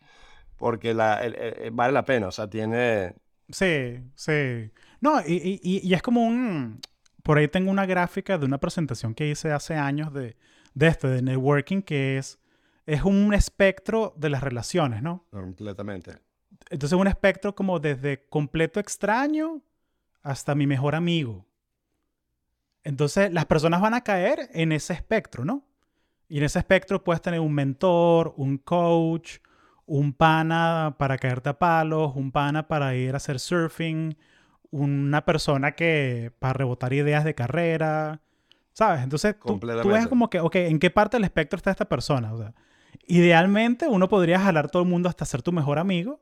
porque 0.58 0.92
la, 0.94 1.24
el- 1.24 1.34
el- 1.36 1.54
el- 1.62 1.70
vale 1.70 1.92
la 1.92 2.04
pena. 2.04 2.28
O 2.28 2.32
sea, 2.32 2.48
tiene... 2.50 3.14
Sí, 3.48 4.00
sí. 4.14 4.70
No, 5.00 5.20
y, 5.26 5.34
y- 5.34 5.60
y- 5.62 5.88
y 5.88 5.94
es 5.94 6.02
como 6.02 6.24
un... 6.26 6.80
Por 7.22 7.38
ahí 7.38 7.48
tengo 7.48 7.70
una 7.70 7.86
gráfica 7.86 8.36
de 8.38 8.44
una 8.46 8.58
presentación 8.58 9.14
que 9.14 9.28
hice 9.30 9.52
hace 9.52 9.74
años 9.74 10.12
de, 10.12 10.36
de 10.74 10.86
esto, 10.86 11.08
de 11.08 11.22
networking, 11.22 11.82
que 11.82 12.18
es, 12.18 12.38
es 12.86 13.02
un 13.04 13.32
espectro 13.34 14.14
de 14.16 14.30
las 14.30 14.42
relaciones, 14.42 15.02
¿no? 15.02 15.26
Completamente. 15.30 16.16
Entonces 16.70 16.98
un 16.98 17.06
espectro 17.06 17.54
como 17.54 17.78
desde 17.80 18.26
completo 18.28 18.80
extraño 18.80 19.62
hasta 20.22 20.54
mi 20.54 20.66
mejor 20.66 20.94
amigo. 20.94 21.46
Entonces 22.84 23.32
las 23.32 23.46
personas 23.46 23.80
van 23.80 23.94
a 23.94 24.02
caer 24.02 24.48
en 24.52 24.72
ese 24.72 24.92
espectro, 24.94 25.44
¿no? 25.44 25.64
Y 26.28 26.38
en 26.38 26.44
ese 26.44 26.58
espectro 26.58 27.02
puedes 27.04 27.22
tener 27.22 27.40
un 27.40 27.52
mentor, 27.54 28.34
un 28.36 28.58
coach, 28.58 29.38
un 29.88 30.12
pana 30.14 30.96
para 30.98 31.18
caerte 31.18 31.50
a 31.50 31.58
palos, 31.58 32.12
un 32.16 32.32
pana 32.32 32.68
para 32.68 32.94
ir 32.96 33.14
a 33.14 33.18
hacer 33.18 33.40
surfing, 33.40 34.16
una 34.70 35.24
persona 35.24 35.72
que 35.72 36.32
para 36.38 36.52
rebotar 36.54 36.92
ideas 36.92 37.24
de 37.24 37.34
carrera, 37.34 38.20
¿sabes? 38.72 39.02
Entonces 39.02 39.36
tú, 39.44 39.64
tú 39.80 39.90
ves 39.90 40.06
como 40.08 40.30
que, 40.30 40.40
ok, 40.40 40.56
¿en 40.56 40.78
qué 40.78 40.90
parte 40.90 41.16
del 41.16 41.24
espectro 41.24 41.56
está 41.56 41.70
esta 41.70 41.88
persona? 41.88 42.32
O 42.34 42.38
sea, 42.38 42.54
idealmente 43.06 43.88
uno 43.88 44.08
podría 44.08 44.38
jalar 44.40 44.70
todo 44.70 44.82
el 44.82 44.88
mundo 44.88 45.08
hasta 45.08 45.24
ser 45.24 45.42
tu 45.42 45.52
mejor 45.52 45.78
amigo, 45.78 46.20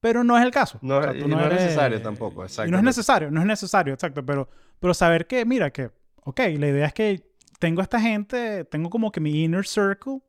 pero 0.00 0.24
no 0.24 0.36
es 0.36 0.44
el 0.44 0.50
caso. 0.50 0.78
No, 0.82 0.98
O 0.98 1.02
sea, 1.02 1.14
y 1.14 1.24
no 1.24 1.40
es 1.40 1.46
eres- 1.46 1.64
necesario 1.64 2.02
tampoco, 2.02 2.44
Y 2.64 2.70
no 2.70 2.78
es 2.78 2.82
necesario, 2.84 3.30
no 3.30 3.40
es 3.40 3.46
necesario, 3.46 3.94
exacto, 3.94 4.24
pero, 4.26 4.48
pero 4.80 4.94
saber 4.94 5.26
que, 5.26 5.44
mira, 5.44 5.70
que, 5.72 5.90
ok, 6.24 6.40
la 6.58 6.68
idea 6.68 6.86
es 6.86 6.94
que 6.94 7.22
tengo 7.58 7.80
esta 7.80 8.00
gente, 8.00 8.64
tengo 8.64 8.90
como 8.90 9.12
que 9.12 9.20
mi 9.20 9.44
inner 9.44 9.66
circle 9.66 10.20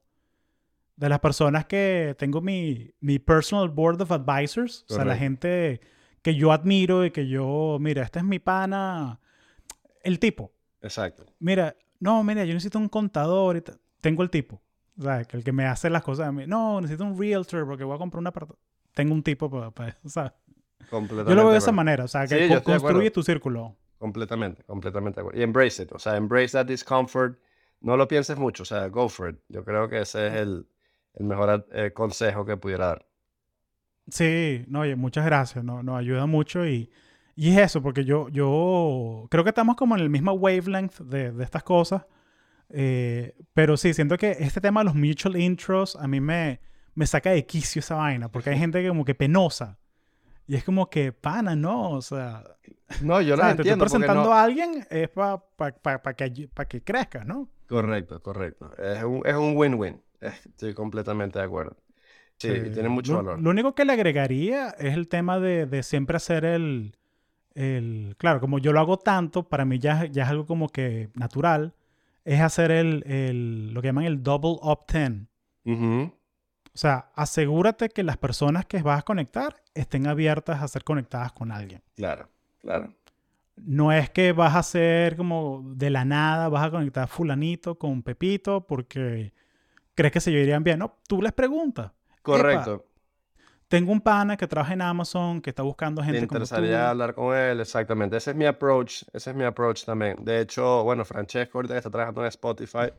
de 0.95 1.09
las 1.09 1.19
personas 1.19 1.65
que 1.65 2.15
tengo 2.17 2.41
mi, 2.41 2.91
mi 3.01 3.19
personal 3.19 3.69
board 3.69 4.01
of 4.01 4.11
advisors, 4.11 4.85
o 4.89 4.93
sea, 4.95 5.05
la 5.05 5.17
gente 5.17 5.81
que 6.21 6.35
yo 6.35 6.51
admiro 6.51 7.05
y 7.05 7.11
que 7.11 7.27
yo, 7.27 7.77
mira, 7.79 8.03
este 8.03 8.19
es 8.19 8.25
mi 8.25 8.39
pana, 8.39 9.19
el 10.03 10.19
tipo, 10.19 10.53
Exacto. 10.81 11.25
mira, 11.39 11.75
no, 11.99 12.23
mira, 12.23 12.45
yo 12.45 12.53
necesito 12.53 12.79
un 12.79 12.89
contador 12.89 13.57
y 13.57 13.63
tengo 14.01 14.23
el 14.23 14.29
tipo, 14.29 14.61
o 14.97 15.01
sea, 15.03 15.21
el 15.29 15.43
que 15.43 15.51
me 15.51 15.65
hace 15.65 15.89
las 15.89 16.01
cosas 16.03 16.27
a 16.27 16.31
mí, 16.31 16.45
no, 16.47 16.79
necesito 16.81 17.03
un 17.03 17.19
realtor 17.19 17.65
porque 17.65 17.83
voy 17.83 17.95
a 17.95 17.99
comprar 17.99 18.19
una 18.19 18.29
apartamento, 18.29 18.61
tengo 18.93 19.13
un 19.13 19.21
tipo 19.23 19.49
para, 19.73 19.97
o 20.03 20.09
sea, 20.09 20.33
Completamente. 20.89 21.31
yo 21.31 21.35
lo 21.35 21.41
veo 21.43 21.51
de 21.51 21.57
esa 21.57 21.71
manera, 21.71 22.03
o 22.03 22.07
sea, 22.07 22.27
que 22.27 22.47
Sí, 22.47 22.53
co- 22.53 22.63
construye 22.63 23.11
tu 23.11 23.23
círculo. 23.23 23.75
Completamente, 23.97 24.63
completamente 24.63 25.15
de 25.15 25.21
acuerdo. 25.21 25.39
Y 25.39 25.43
embrace 25.43 25.83
it, 25.83 25.91
o 25.91 25.99
sea, 25.99 26.15
embrace 26.15 26.49
that 26.51 26.65
discomfort. 26.67 27.39
No 27.81 27.97
lo 27.97 28.07
pienses 28.07 28.37
mucho, 28.37 28.63
o 28.63 28.65
sea, 28.65 28.87
go 28.87 29.09
for 29.09 29.29
it. 29.29 29.37
Yo 29.49 29.63
creo 29.63 29.89
que 29.89 30.01
ese 30.01 30.27
es 30.27 30.33
el, 30.35 30.67
el 31.15 31.25
mejor 31.25 31.67
eh, 31.71 31.91
consejo 31.93 32.45
que 32.45 32.57
pudiera 32.57 32.87
dar. 32.87 33.05
Sí, 34.07 34.63
no, 34.67 34.81
oye, 34.81 34.95
muchas 34.95 35.25
gracias, 35.25 35.63
no, 35.63 35.81
nos 35.81 35.97
ayuda 35.97 36.27
mucho 36.27 36.65
y, 36.67 36.91
y 37.35 37.49
es 37.51 37.57
eso, 37.57 37.81
porque 37.81 38.05
yo, 38.05 38.29
yo 38.29 39.25
creo 39.31 39.43
que 39.43 39.49
estamos 39.49 39.75
como 39.75 39.95
en 39.95 40.01
el 40.01 40.09
mismo 40.11 40.33
wavelength 40.33 40.99
de, 41.01 41.31
de 41.31 41.43
estas 41.43 41.63
cosas, 41.63 42.05
eh, 42.69 43.35
pero 43.53 43.77
sí, 43.77 43.93
siento 43.93 44.17
que 44.17 44.31
este 44.39 44.61
tema 44.61 44.81
de 44.81 44.85
los 44.85 44.95
mutual 44.95 45.37
intros 45.37 45.95
a 45.97 46.07
mí 46.07 46.21
me, 46.21 46.61
me 46.95 47.07
saca 47.07 47.31
de 47.31 47.45
quicio 47.45 47.79
esa 47.81 47.95
vaina, 47.95 48.29
porque 48.31 48.51
hay 48.51 48.59
gente 48.59 48.81
que 48.81 48.89
como 48.89 49.05
que 49.05 49.15
penosa 49.15 49.79
y 50.47 50.55
es 50.55 50.63
como 50.63 50.89
que, 50.89 51.13
pana, 51.13 51.55
no, 51.55 51.91
o 51.91 52.01
sea, 52.03 52.43
No, 53.01 53.21
yo 53.21 53.35
te 53.37 53.63
estoy 53.63 53.77
presentando 53.77 54.29
no- 54.29 54.33
a 54.33 54.43
alguien 54.43 54.87
es 54.89 55.09
para 55.09 55.37
pa, 55.57 55.71
pa- 55.71 56.01
pa 56.03 56.13
que, 56.15 56.49
que 56.69 56.83
crezcas, 56.83 57.25
¿no? 57.25 57.49
Correcto, 57.67 58.21
correcto. 58.21 58.71
Es 58.77 59.03
un, 59.03 59.21
es 59.25 59.33
un 59.35 59.55
win-win. 59.57 60.01
Estoy 60.21 60.73
completamente 60.73 61.39
de 61.39 61.45
acuerdo. 61.45 61.77
Sí, 62.37 62.49
tiene 62.73 62.89
mucho 62.89 63.13
lo, 63.13 63.17
valor. 63.17 63.39
Lo 63.39 63.49
único 63.49 63.75
que 63.75 63.85
le 63.85 63.93
agregaría 63.93 64.69
es 64.71 64.93
el 64.93 65.07
tema 65.07 65.39
de, 65.39 65.65
de 65.65 65.83
siempre 65.83 66.17
hacer 66.17 66.45
el, 66.45 66.95
el... 67.55 68.15
Claro, 68.19 68.41
como 68.41 68.59
yo 68.59 68.73
lo 68.73 68.79
hago 68.81 68.99
tanto, 68.99 69.49
para 69.49 69.65
mí 69.65 69.79
ya, 69.79 70.05
ya 70.05 70.23
es 70.23 70.29
algo 70.29 70.45
como 70.45 70.69
que 70.69 71.09
natural, 71.15 71.75
es 72.25 72.41
hacer 72.41 72.71
el, 72.71 73.03
el- 73.07 73.73
lo 73.73 73.81
que 73.81 73.89
llaman 73.89 74.05
el 74.05 74.23
double 74.23 74.57
opt-in. 74.61 75.29
O 76.73 76.77
sea, 76.77 77.09
asegúrate 77.15 77.89
que 77.89 78.03
las 78.03 78.17
personas 78.17 78.65
que 78.67 78.81
vas 78.83 78.99
a 78.99 79.01
conectar 79.03 79.63
estén 79.73 80.05
abiertas 80.07 80.61
a 80.61 80.67
ser 80.67 80.83
conectadas 80.83 81.31
con 81.31 81.51
alguien. 81.51 81.81
Claro, 81.95 82.29
claro. 82.61 82.93
No 83.57 83.91
es 83.91 84.09
que 84.09 84.33
vas 84.33 84.53
a 84.55 84.59
hacer 84.59 85.15
como 85.15 85.63
de 85.75 85.89
la 85.89 86.03
nada, 86.05 86.49
vas 86.49 86.65
a 86.65 86.71
conectar 86.71 87.07
fulanito 87.07 87.75
con 87.79 88.03
Pepito 88.03 88.67
porque 88.67 89.33
crees 89.95 90.11
que 90.11 90.19
se 90.19 90.31
llevarían 90.31 90.63
bien. 90.63 90.79
No, 90.79 90.97
tú 91.07 91.21
les 91.21 91.33
preguntas. 91.33 91.91
Correcto. 92.21 92.85
Tengo 93.67 93.91
un 93.91 94.01
pana 94.01 94.37
que 94.37 94.45
trabaja 94.45 94.73
en 94.73 94.81
Amazon, 94.81 95.41
que 95.41 95.49
está 95.49 95.63
buscando 95.63 96.03
gente 96.03 96.27
como 96.27 96.39
tú. 96.39 96.43
interesaría 96.43 96.89
hablar 96.89 97.15
con 97.15 97.35
él, 97.35 97.59
exactamente. 97.59 98.17
Ese 98.17 98.31
es 98.31 98.37
mi 98.37 98.45
approach, 98.45 99.03
ese 99.11 99.31
es 99.31 99.35
mi 99.35 99.43
approach 99.43 99.85
también. 99.85 100.23
De 100.23 100.39
hecho, 100.39 100.83
bueno, 100.83 101.03
Francesco 101.03 101.57
ahorita 101.57 101.73
que 101.73 101.79
está 101.79 101.89
trabajando 101.89 102.21
en 102.21 102.27
Spotify, 102.27 102.91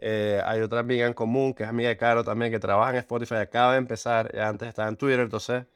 eh, 0.00 0.40
hay 0.44 0.60
otra 0.60 0.80
amiga 0.80 1.06
en 1.06 1.12
común 1.12 1.54
que 1.54 1.62
es 1.62 1.68
amiga 1.68 1.88
de 1.88 1.96
Caro 1.96 2.24
también, 2.24 2.50
que 2.50 2.58
trabaja 2.58 2.90
en 2.90 2.96
Spotify, 2.96 3.36
acaba 3.36 3.72
de 3.72 3.78
empezar, 3.78 4.32
ya 4.34 4.48
antes 4.48 4.68
estaba 4.68 4.88
en 4.88 4.96
Twitter, 4.96 5.20
entonces 5.20 5.66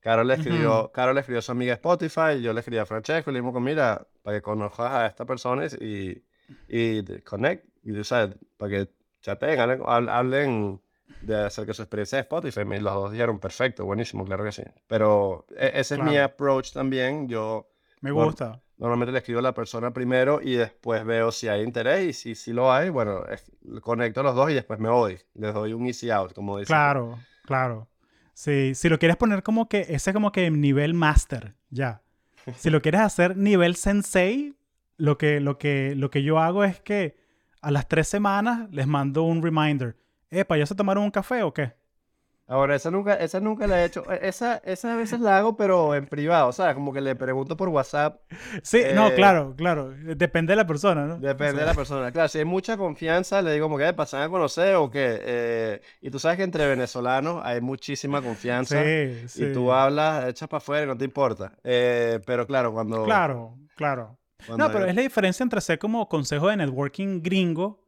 Caro 0.00 0.22
le 0.22 0.34
escribió, 0.34 0.92
Caro 0.92 1.12
le 1.12 1.20
escribió 1.20 1.40
a 1.40 1.42
su 1.42 1.52
amiga 1.52 1.72
de 1.72 1.74
Spotify, 1.74 2.40
yo 2.40 2.52
le 2.52 2.60
escribí 2.60 2.78
a 2.78 2.86
Francesco 2.86 3.30
y 3.30 3.34
le 3.34 3.40
dijimos, 3.40 3.60
mira, 3.60 4.06
para 4.22 4.36
que 4.36 4.42
conozcas 4.42 4.92
a 4.92 5.06
esta 5.06 5.24
persona 5.24 5.66
y, 5.66 6.22
y 6.68 7.20
connect, 7.22 7.66
y 7.82 7.92
tú 7.92 8.04
sabes, 8.04 8.36
para 8.56 8.70
que 8.70 8.97
chateen, 9.20 9.58
hablen, 9.60 9.80
hab- 9.80 10.10
hablen 10.10 10.80
de 11.22 11.36
acerca 11.46 11.68
de 11.68 11.74
su 11.74 11.82
experiencia 11.82 12.16
de 12.16 12.22
Spotify. 12.22 12.60
Los 12.64 12.94
dos 12.94 13.12
dijeron, 13.12 13.38
perfecto, 13.38 13.84
buenísimo, 13.84 14.24
claro 14.24 14.44
que 14.44 14.52
sí. 14.52 14.62
Pero 14.86 15.46
e- 15.56 15.72
ese 15.74 15.94
es 15.96 16.00
mi 16.00 16.10
Claro. 16.12 16.24
approach 16.26 16.72
también. 16.72 17.28
Yo 17.28 17.68
Me 18.00 18.12
Bueno, 18.12 18.26
gusta. 18.26 18.60
normalmente 18.76 19.10
le 19.10 19.18
escribo 19.18 19.40
a 19.40 19.42
la 19.42 19.54
persona 19.54 19.92
primero 19.92 20.40
y 20.40 20.54
después 20.54 21.04
veo 21.04 21.32
si 21.32 21.48
hay 21.48 21.62
interés 21.62 22.06
y 22.06 22.12
si, 22.12 22.34
si 22.36 22.52
lo 22.52 22.72
hay, 22.72 22.90
bueno, 22.90 23.24
es- 23.26 23.50
conecto 23.82 24.20
a 24.20 24.22
los 24.22 24.36
dos 24.36 24.50
y 24.50 24.54
después 24.54 24.78
me 24.78 24.88
voy. 24.88 25.18
Les 25.34 25.52
doy 25.52 25.72
un 25.72 25.86
easy 25.86 26.10
out, 26.10 26.32
como 26.32 26.58
dicen. 26.58 26.68
Claro, 26.74 27.18
claro. 27.44 27.88
Sí, 28.34 28.76
si 28.76 28.88
lo 28.88 29.00
quieres 29.00 29.16
poner 29.16 29.42
como 29.42 29.68
que, 29.68 29.80
ese 29.88 30.10
es 30.10 30.14
como 30.14 30.30
que 30.30 30.48
nivel 30.52 30.94
master, 30.94 31.56
ya. 31.70 32.02
Si 32.56 32.70
lo 32.70 32.80
quieres 32.80 33.00
hacer 33.00 33.36
nivel 33.36 33.74
sensei, 33.74 34.54
lo 34.96 35.18
que, 35.18 35.40
lo 35.40 35.58
que, 35.58 35.94
lo 35.96 36.08
que 36.10 36.22
yo 36.22 36.38
hago 36.38 36.62
es 36.62 36.80
que 36.80 37.16
a 37.68 37.70
las 37.70 37.86
tres 37.86 38.08
semanas 38.08 38.66
les 38.70 38.86
mando 38.86 39.24
un 39.24 39.42
reminder. 39.42 39.94
Epa, 40.30 40.56
¿ya 40.56 40.64
se 40.64 40.74
tomaron 40.74 41.04
un 41.04 41.10
café 41.10 41.42
o 41.42 41.52
qué? 41.52 41.74
Ahora, 42.46 42.74
esa 42.76 42.90
nunca, 42.90 43.12
esa 43.12 43.40
nunca 43.40 43.66
la 43.66 43.82
he 43.82 43.84
hecho. 43.84 44.10
E- 44.10 44.26
Esa, 44.26 44.56
esa 44.64 44.94
a 44.94 44.96
veces 44.96 45.20
la 45.20 45.36
hago, 45.36 45.54
pero 45.54 45.94
en 45.94 46.06
privado, 46.06 46.50
¿sabes? 46.50 46.74
Como 46.74 46.94
que 46.94 47.02
le 47.02 47.14
pregunto 47.14 47.58
por 47.58 47.68
WhatsApp. 47.68 48.22
Sí, 48.62 48.80
no, 48.94 49.08
Eh, 49.08 49.14
claro, 49.14 49.54
claro. 49.54 49.90
Depende 49.90 50.52
de 50.52 50.56
la 50.56 50.66
persona, 50.66 51.04
¿no? 51.04 51.18
Depende 51.18 51.52
O 51.52 51.56
sea, 51.56 51.60
de 51.60 51.66
la 51.66 51.74
persona. 51.74 52.10
Claro, 52.10 52.28
si 52.30 52.38
hay 52.38 52.46
mucha 52.46 52.78
confianza, 52.78 53.42
le 53.42 53.52
digo 53.52 53.66
como 53.66 53.76
que 53.76 53.92
pasan 53.92 54.22
a 54.22 54.30
conocer 54.30 54.76
o 54.76 54.90
qué. 54.90 55.18
Eh, 55.20 55.80
y 56.00 56.10
tú 56.10 56.18
sabes 56.18 56.38
que 56.38 56.44
entre 56.44 56.66
venezolanos 56.66 57.42
hay 57.44 57.60
muchísima 57.60 58.22
confianza. 58.22 58.82
Sí, 58.82 59.20
Y 59.24 59.28
sí. 59.28 59.52
tú 59.52 59.70
hablas, 59.70 60.26
echas 60.28 60.48
para 60.48 60.56
afuera 60.58 60.84
y 60.84 60.86
no 60.86 60.96
te 60.96 61.04
importa. 61.04 61.52
Eh, 61.64 62.18
pero 62.24 62.46
claro, 62.46 62.72
cuando... 62.72 63.04
Claro, 63.04 63.58
claro. 63.76 64.17
No, 64.56 64.70
pero 64.70 64.84
es 64.86 64.94
la 64.94 65.02
diferencia 65.02 65.42
entre 65.42 65.60
ser 65.60 65.78
como 65.78 66.08
consejo 66.08 66.48
de 66.48 66.56
networking 66.56 67.20
gringo, 67.22 67.84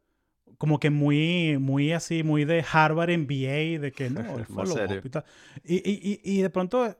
como 0.59 0.79
que 0.79 0.91
muy, 0.91 1.57
muy 1.59 1.93
así, 1.93 2.23
muy 2.23 2.45
de 2.45 2.65
Harvard 2.71 3.11
MBA, 3.11 3.81
de 3.81 3.93
que 3.95 4.11
no, 4.11 4.21
el 4.21 4.27
Más 4.41 4.49
follow 4.49 4.77
serio. 4.77 5.01
up 5.05 5.25
y. 5.65 5.77
Y, 5.77 5.81
y, 6.23 6.39
y, 6.39 6.43
de 6.43 6.51
pronto 6.51 6.95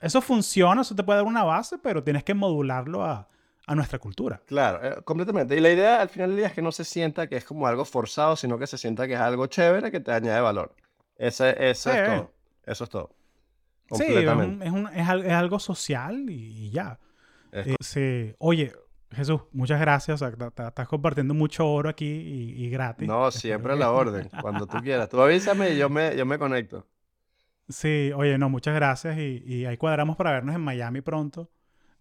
eso 0.00 0.20
funciona, 0.22 0.82
eso 0.82 0.94
te 0.94 1.02
puede 1.02 1.18
dar 1.18 1.26
una 1.26 1.42
base, 1.44 1.78
pero 1.78 2.02
tienes 2.02 2.22
que 2.24 2.32
modularlo 2.34 3.04
a, 3.04 3.28
a 3.66 3.74
nuestra 3.74 3.98
cultura. 3.98 4.40
Claro, 4.46 4.82
eh, 4.86 5.02
completamente. 5.04 5.56
Y 5.56 5.60
la 5.60 5.70
idea 5.72 6.00
al 6.00 6.08
final 6.08 6.30
del 6.30 6.38
día 6.38 6.46
es 6.46 6.52
que 6.54 6.62
no 6.62 6.72
se 6.72 6.84
sienta 6.84 7.26
que 7.28 7.36
es 7.36 7.44
como 7.44 7.66
algo 7.66 7.84
forzado, 7.84 8.36
sino 8.36 8.58
que 8.58 8.66
se 8.66 8.78
sienta 8.78 9.06
que 9.06 9.14
es 9.14 9.20
algo 9.20 9.46
chévere 9.46 9.90
que 9.90 10.00
te 10.00 10.12
añade 10.12 10.40
valor. 10.40 10.74
Ese, 11.16 11.50
eso 11.70 11.90
es 11.90 11.96
Sí. 11.98 12.04
todo. 12.14 12.32
Eso 12.64 12.84
es 12.84 12.90
todo. 12.90 13.10
Sí, 13.92 14.04
es, 14.08 14.26
un- 14.28 14.62
es 14.62 14.70
un- 14.72 14.88
es 14.88 15.08
es 15.24 15.32
algo 15.32 15.58
social 15.58 16.28
y, 16.30 16.66
y 16.66 16.70
ya. 16.70 16.98
Es 17.52 17.66
Eh, 17.66 17.76
sí. 17.80 18.34
Oye, 18.38 18.72
Jesús, 19.10 19.42
muchas 19.52 19.80
gracias. 19.80 20.20
estás 20.22 20.88
compartiendo 20.88 21.34
mucho 21.34 21.66
oro 21.68 21.88
aquí 21.88 22.06
y, 22.06 22.64
y 22.64 22.70
gratis. 22.70 23.06
No, 23.08 23.30
siempre 23.30 23.72
a 23.72 23.76
la 23.76 23.90
orden, 23.90 24.28
cuando 24.40 24.66
tú 24.66 24.78
quieras. 24.78 25.08
Tú 25.08 25.20
avísame 25.20 25.70
y 25.70 25.78
yo 25.78 25.88
me, 25.88 26.16
yo 26.16 26.26
me 26.26 26.38
conecto. 26.38 26.86
Sí, 27.68 28.12
oye, 28.14 28.38
no, 28.38 28.48
muchas 28.48 28.74
gracias 28.74 29.18
y, 29.18 29.42
y 29.44 29.64
ahí 29.64 29.76
cuadramos 29.76 30.16
para 30.16 30.30
vernos 30.32 30.54
en 30.54 30.60
Miami 30.60 31.00
pronto. 31.00 31.50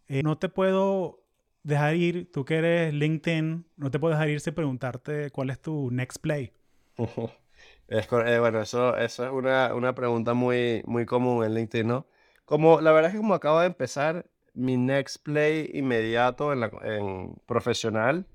Eh, 0.08 0.24
no 0.24 0.38
te 0.38 0.50
puedo 0.50 1.24
dejar 1.64 1.96
ir, 1.96 2.32
tú 2.32 2.46
que 2.46 2.58
eres 2.58 2.94
LinkedIn, 2.94 3.66
no 3.78 3.92
te 3.92 4.00
puedo 4.00 4.14
dejar 4.14 4.30
ir 4.30 4.40
sin 4.42 4.54
preguntarte 4.54 5.32
cuál 5.32 5.50
es 5.50 5.60
tu 5.62 5.90
next 5.92 6.20
play. 6.22 6.54
Es, 7.88 8.08
eh, 8.12 8.40
bueno, 8.40 8.62
eso, 8.62 8.98
eso 8.98 9.26
es 9.26 9.32
una, 9.32 9.76
una 9.76 9.94
pregunta 9.94 10.34
muy, 10.34 10.82
muy 10.88 11.06
común 11.06 11.46
en 11.46 11.54
LinkedIn, 11.54 11.88
¿no? 11.88 12.08
Como, 12.44 12.82
la 12.82 12.92
verdad 12.92 13.10
es 13.10 13.14
que 13.14 13.20
como 13.22 13.36
acabo 13.36 13.60
de 13.60 13.68
empezar, 13.68 14.26
mi 14.56 14.78
next 14.78 15.24
play 15.24 15.70
inmediato 15.74 16.52
en, 16.54 16.62
la, 16.62 16.72
en 16.84 17.36
profesional 17.46 18.26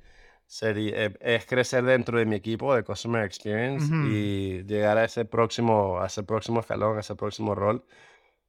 sería, 0.47 1.07
eh, 1.07 1.14
es 1.21 1.47
crecer 1.47 1.85
dentro 1.85 2.18
de 2.18 2.27
mi 2.27 2.37
equipo 2.37 2.75
de 2.75 2.83
Customer 2.83 3.25
Experience 3.25 3.93
Ujú. 3.95 4.07
y 4.07 4.62
llegar 4.64 4.99
a 4.99 5.05
ese 5.05 5.25
próximo, 5.25 6.01
a 6.01 6.07
ese 6.07 6.23
próximo 6.23 6.61
escalón, 6.61 6.97
a 6.97 7.01
ese 7.01 7.14
próximo 7.14 7.55
rol. 7.55 7.85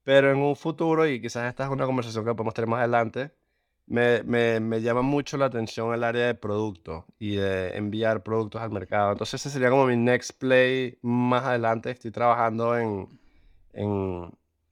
Pero 0.03 0.31
en 0.31 0.37
un 0.37 0.55
futuro, 0.55 1.07
y 1.07 1.21
quizás 1.21 1.47
esta 1.47 1.65
es 1.65 1.69
una 1.69 1.85
conversación 1.85 2.25
que 2.25 2.33
podemos 2.33 2.53
tener 2.53 2.67
más 2.67 2.79
adelante, 2.79 3.31
me, 3.85 4.23
me, 4.23 4.59
me 4.59 4.81
llama 4.81 5.01
mucho 5.01 5.37
la 5.37 5.45
atención 5.45 5.93
el 5.93 6.03
área 6.03 6.25
de 6.27 6.33
producto 6.35 7.05
y 7.19 7.35
de 7.35 7.75
enviar 7.77 8.23
productos 8.23 8.61
al 8.61 8.71
mercado. 8.71 9.11
Entonces 9.11 9.41
ese 9.41 9.49
sería 9.51 9.69
como 9.69 9.85
mi 9.85 9.97
next 9.97 10.39
play 10.39 10.97
más 11.01 11.43
adelante. 11.43 11.91
Estoy 11.91 12.11
trabajando 12.11 12.77
en, 12.77 13.07
en 13.73 14.31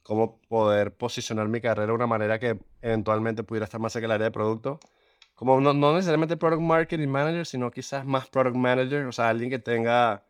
cómo 0.09 0.41
poder 0.49 0.91
posicionar 0.95 1.47
mi 1.47 1.61
carrera 1.61 1.85
de 1.87 1.93
una 1.93 2.07
manera 2.07 2.39
que 2.39 2.57
eventualmente 2.81 3.43
pudiera 3.43 3.65
estar 3.65 3.79
más 3.79 3.93
cerca 3.93 4.05
del 4.05 4.13
área 4.13 4.25
de 4.25 4.31
producto. 4.31 4.79
Como 5.35 5.61
no, 5.61 5.71
no 5.73 5.93
necesariamente 5.93 6.35
Product 6.35 6.61
Marketing 6.61 7.07
Manager, 7.07 7.45
sino 7.45 7.69
quizás 7.71 8.03
más 8.05 8.27
Product 8.27 8.55
Manager, 8.55 9.05
o 9.05 9.11
sea, 9.11 9.29
alguien 9.29 9.49
que 9.51 9.59
tenga 9.59 10.23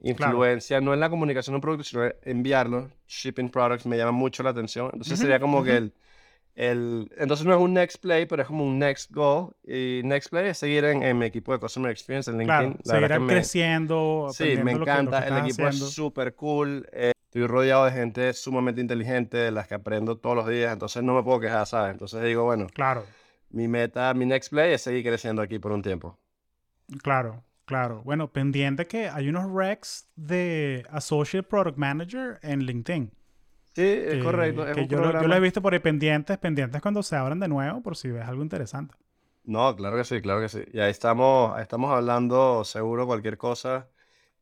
influencia, 0.00 0.80
no 0.80 0.94
en 0.94 1.00
la 1.00 1.10
comunicación 1.10 1.52
de 1.52 1.56
un 1.56 1.60
producto, 1.62 1.84
sino 1.84 2.04
en 2.04 2.14
enviarlo. 2.22 2.90
Shipping 3.08 3.48
products 3.50 3.86
me 3.86 3.96
llama 3.96 4.12
mucho 4.12 4.42
la 4.44 4.50
atención. 4.50 4.86
Entonces 4.92 5.18
sería 5.18 5.40
como 5.40 5.64
que 5.64 5.76
el, 5.76 5.92
el... 6.54 7.10
Entonces 7.18 7.44
no 7.44 7.52
es 7.54 7.60
un 7.60 7.74
next 7.74 8.00
play, 8.00 8.26
pero 8.26 8.42
es 8.42 8.48
como 8.48 8.64
un 8.64 8.78
next 8.78 9.10
goal. 9.12 9.50
Y 9.66 10.02
next 10.04 10.30
play 10.30 10.48
es 10.48 10.58
seguir 10.58 10.84
en, 10.84 11.02
en 11.02 11.18
mi 11.18 11.26
equipo 11.26 11.52
de 11.52 11.58
Customer 11.58 11.90
Experience 11.90 12.30
en 12.30 12.38
LinkedIn. 12.38 12.74
Claro, 12.84 13.08
La 13.08 13.18
me- 13.18 13.26
creciendo, 13.26 14.28
Sí, 14.32 14.44
me 14.44 14.54
lo 14.56 14.64
que- 14.64 14.72
lo 14.78 14.84
que 14.84 14.90
encanta. 14.92 15.18
el 15.26 15.38
equipo 15.38 15.66
haciendo. 15.66 15.86
es 15.88 15.92
súper 15.92 16.34
cool. 16.36 16.86
eh, 16.92 17.12
estoy 17.34 17.48
rodeado 17.48 17.84
de 17.84 17.90
gente 17.90 18.32
sumamente 18.32 18.80
inteligente, 18.80 19.36
de 19.36 19.50
las 19.50 19.66
que 19.66 19.74
aprendo 19.74 20.16
todos 20.18 20.36
los 20.36 20.46
días. 20.46 20.72
Entonces 20.72 21.02
no 21.02 21.14
me 21.14 21.22
puedo 21.24 21.40
quejar, 21.40 21.66
¿sabes? 21.66 21.90
Entonces 21.90 22.22
digo, 22.22 22.44
bueno, 22.44 22.68
Claro, 22.72 23.04
mi 23.50 23.66
meta, 23.66 24.14
mi 24.14 24.24
next 24.24 24.50
play 24.50 24.72
es 24.74 24.82
seguir 24.82 25.04
creciendo 25.04 25.42
aquí 25.42 25.58
por 25.58 25.72
un 25.72 25.82
tiempo. 25.82 26.16
claro, 27.02 27.42
claro. 27.64 28.02
Bueno, 28.04 28.32
pendiente 28.32 28.86
que 28.86 29.08
hay 29.08 29.28
unos 29.28 29.50
recs 29.52 30.08
de 30.14 30.86
Associate 30.90 31.42
Product 31.46 31.76
Manager 31.76 32.38
en 32.42 32.60
LinkedIn. 32.64 33.10
Sí, 33.74 33.82
es 33.82 34.08
que- 34.14 34.20
correcto. 34.22 34.66
Es 34.68 34.74
que 34.76 34.86
yo, 34.86 34.98
lo, 34.98 35.02
yo 35.02 35.02
lo 35.06 35.10
programa- 35.10 35.36
he 35.36 35.40
visto 35.40 35.60
por 35.60 35.72
ahí 35.72 35.80
pendientes, 35.80 36.38
pendientes 36.38 36.80
cuando 36.80 37.02
se 37.02 37.16
abran 37.16 37.40
de 37.40 37.48
nuevo, 37.48 37.82
por 37.82 37.96
si 37.96 38.10
ves 38.12 38.24
algo 38.28 38.42
interesante. 38.44 38.94
No, 39.44 39.74
claro 39.76 39.96
que 39.96 40.04
sí, 40.04 40.20
claro 40.22 40.40
que 40.40 40.48
sí. 40.48 40.64
Y 40.72 40.80
ahí 40.80 40.90
estamos, 40.90 41.54
ahí 41.54 41.62
estamos 41.62 41.90
hablando 41.92 42.64
seguro 42.64 43.06
cualquier 43.06 43.36
cosa. 43.36 43.88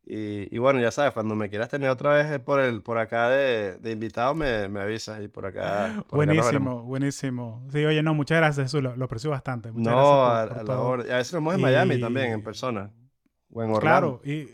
Y, 0.05 0.55
y 0.55 0.59
bueno, 0.59 0.81
ya 0.81 0.91
sabes, 0.91 1.13
cuando 1.13 1.37
me 1.37 1.49
quieras 1.49 1.69
tener 1.69 1.89
otra 1.89 2.15
vez 2.15 2.39
por 2.41 2.61
el, 2.61 2.83
por 2.83 2.99
acá 2.99 3.29
de, 3.29 3.77
de 3.79 3.93
invitado, 3.93 4.35
me, 4.35 4.69
me 4.69 4.81
avisas 4.81 5.23
y 5.23 5.29
por 5.29 5.47
acá, 5.47 6.05
por 6.09 6.23
acá 6.25 6.35
nos 6.35 6.47
veremos. 6.47 6.85
Buenísimo, 6.85 7.63
buenísimo. 7.63 7.69
Sí, 7.71 7.85
oye, 7.85 8.03
no, 8.03 8.13
muchas 8.13 8.39
gracias, 8.39 8.65
Jesús, 8.67 8.83
lo, 8.83 8.97
lo 8.97 9.05
aprecio 9.05 9.31
bastante. 9.31 9.71
Muchas 9.71 9.93
No, 9.95 10.25
gracias 10.25 10.59
a, 10.59 10.65
por, 10.65 11.01
a 11.01 11.05
la 11.05 11.15
a 11.15 11.17
veces 11.19 11.33
nos 11.35 11.41
vemos 11.43 11.55
en 11.55 11.61
Miami 11.61 12.01
también, 12.01 12.33
en 12.33 12.43
persona. 12.43 12.91
O 13.53 13.63
en 13.63 13.71
Orlando. 13.71 14.21
Claro, 14.21 14.21
y 14.25 14.49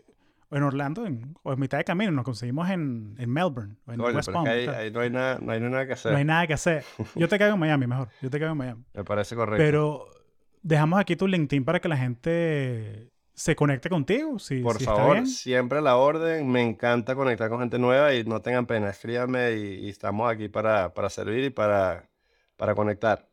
en 0.51 0.63
Orlando, 0.63 1.07
en, 1.07 1.35
o 1.43 1.53
en 1.53 1.61
mitad 1.61 1.79
de 1.79 1.85
camino, 1.85 2.11
nos 2.11 2.25
conseguimos 2.25 2.69
en, 2.69 3.15
en 3.19 3.31
Melbourne, 3.31 3.77
o 3.87 3.93
en 3.93 3.99
Coño, 4.01 4.17
West 4.17 4.29
es 4.29 4.35
Palm. 4.35 4.45
que 4.45 4.51
ahí, 4.51 4.67
tal. 4.67 4.75
ahí 4.75 4.91
no 4.91 5.01
hay 5.01 5.11
nada, 5.11 5.39
no 5.41 5.53
hay 5.53 5.61
nada 5.61 5.87
que 5.87 5.93
hacer. 5.95 6.13
No 6.13 6.19
hay 6.19 6.25
nada 6.25 6.47
que 6.47 6.55
hacer. 6.55 6.85
Yo 7.15 7.27
te 7.29 7.39
caigo 7.39 7.55
en 7.55 7.61
Miami 7.61 7.87
mejor, 7.87 8.09
yo 8.21 8.29
te 8.29 8.39
caigo 8.39 8.53
en 8.53 8.59
Miami. 8.59 8.85
Me 8.95 9.05
parece 9.05 9.35
correcto. 9.35 9.63
Pero 9.65 10.07
dejamos 10.63 10.99
aquí 11.01 11.17
tu 11.17 11.27
LinkedIn 11.27 11.65
para 11.65 11.81
que 11.81 11.89
la 11.89 11.97
gente 11.97 13.08
se 13.39 13.55
conecte 13.55 13.89
contigo, 13.89 14.41
si, 14.41 14.61
Por 14.63 14.79
si 14.79 14.83
está 14.83 14.97
favor, 14.97 15.13
bien. 15.15 15.27
siempre 15.29 15.81
la 15.81 15.97
orden. 15.97 16.49
Me 16.51 16.61
encanta 16.63 17.15
conectar 17.15 17.49
con 17.49 17.61
gente 17.61 17.79
nueva 17.79 18.13
y 18.13 18.25
no 18.25 18.43
tengan 18.43 18.67
pena, 18.67 18.91
escríbanme 18.91 19.53
y, 19.53 19.87
y 19.87 19.89
estamos 19.91 20.29
aquí 20.31 20.49
para, 20.49 20.93
para 20.93 21.09
servir 21.09 21.45
y 21.45 21.51
para, 21.51 22.11
para 22.57 22.75
conectar. 22.75 23.29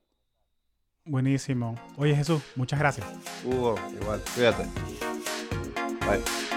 Buenísimo. 1.06 1.76
Oye, 1.98 2.16
Jesús, 2.16 2.44
muchas 2.56 2.80
gracias. 2.80 3.08
Hugo, 3.44 3.76
igual, 4.00 4.22
cuídate. 4.36 4.66
Bye. 6.02 6.55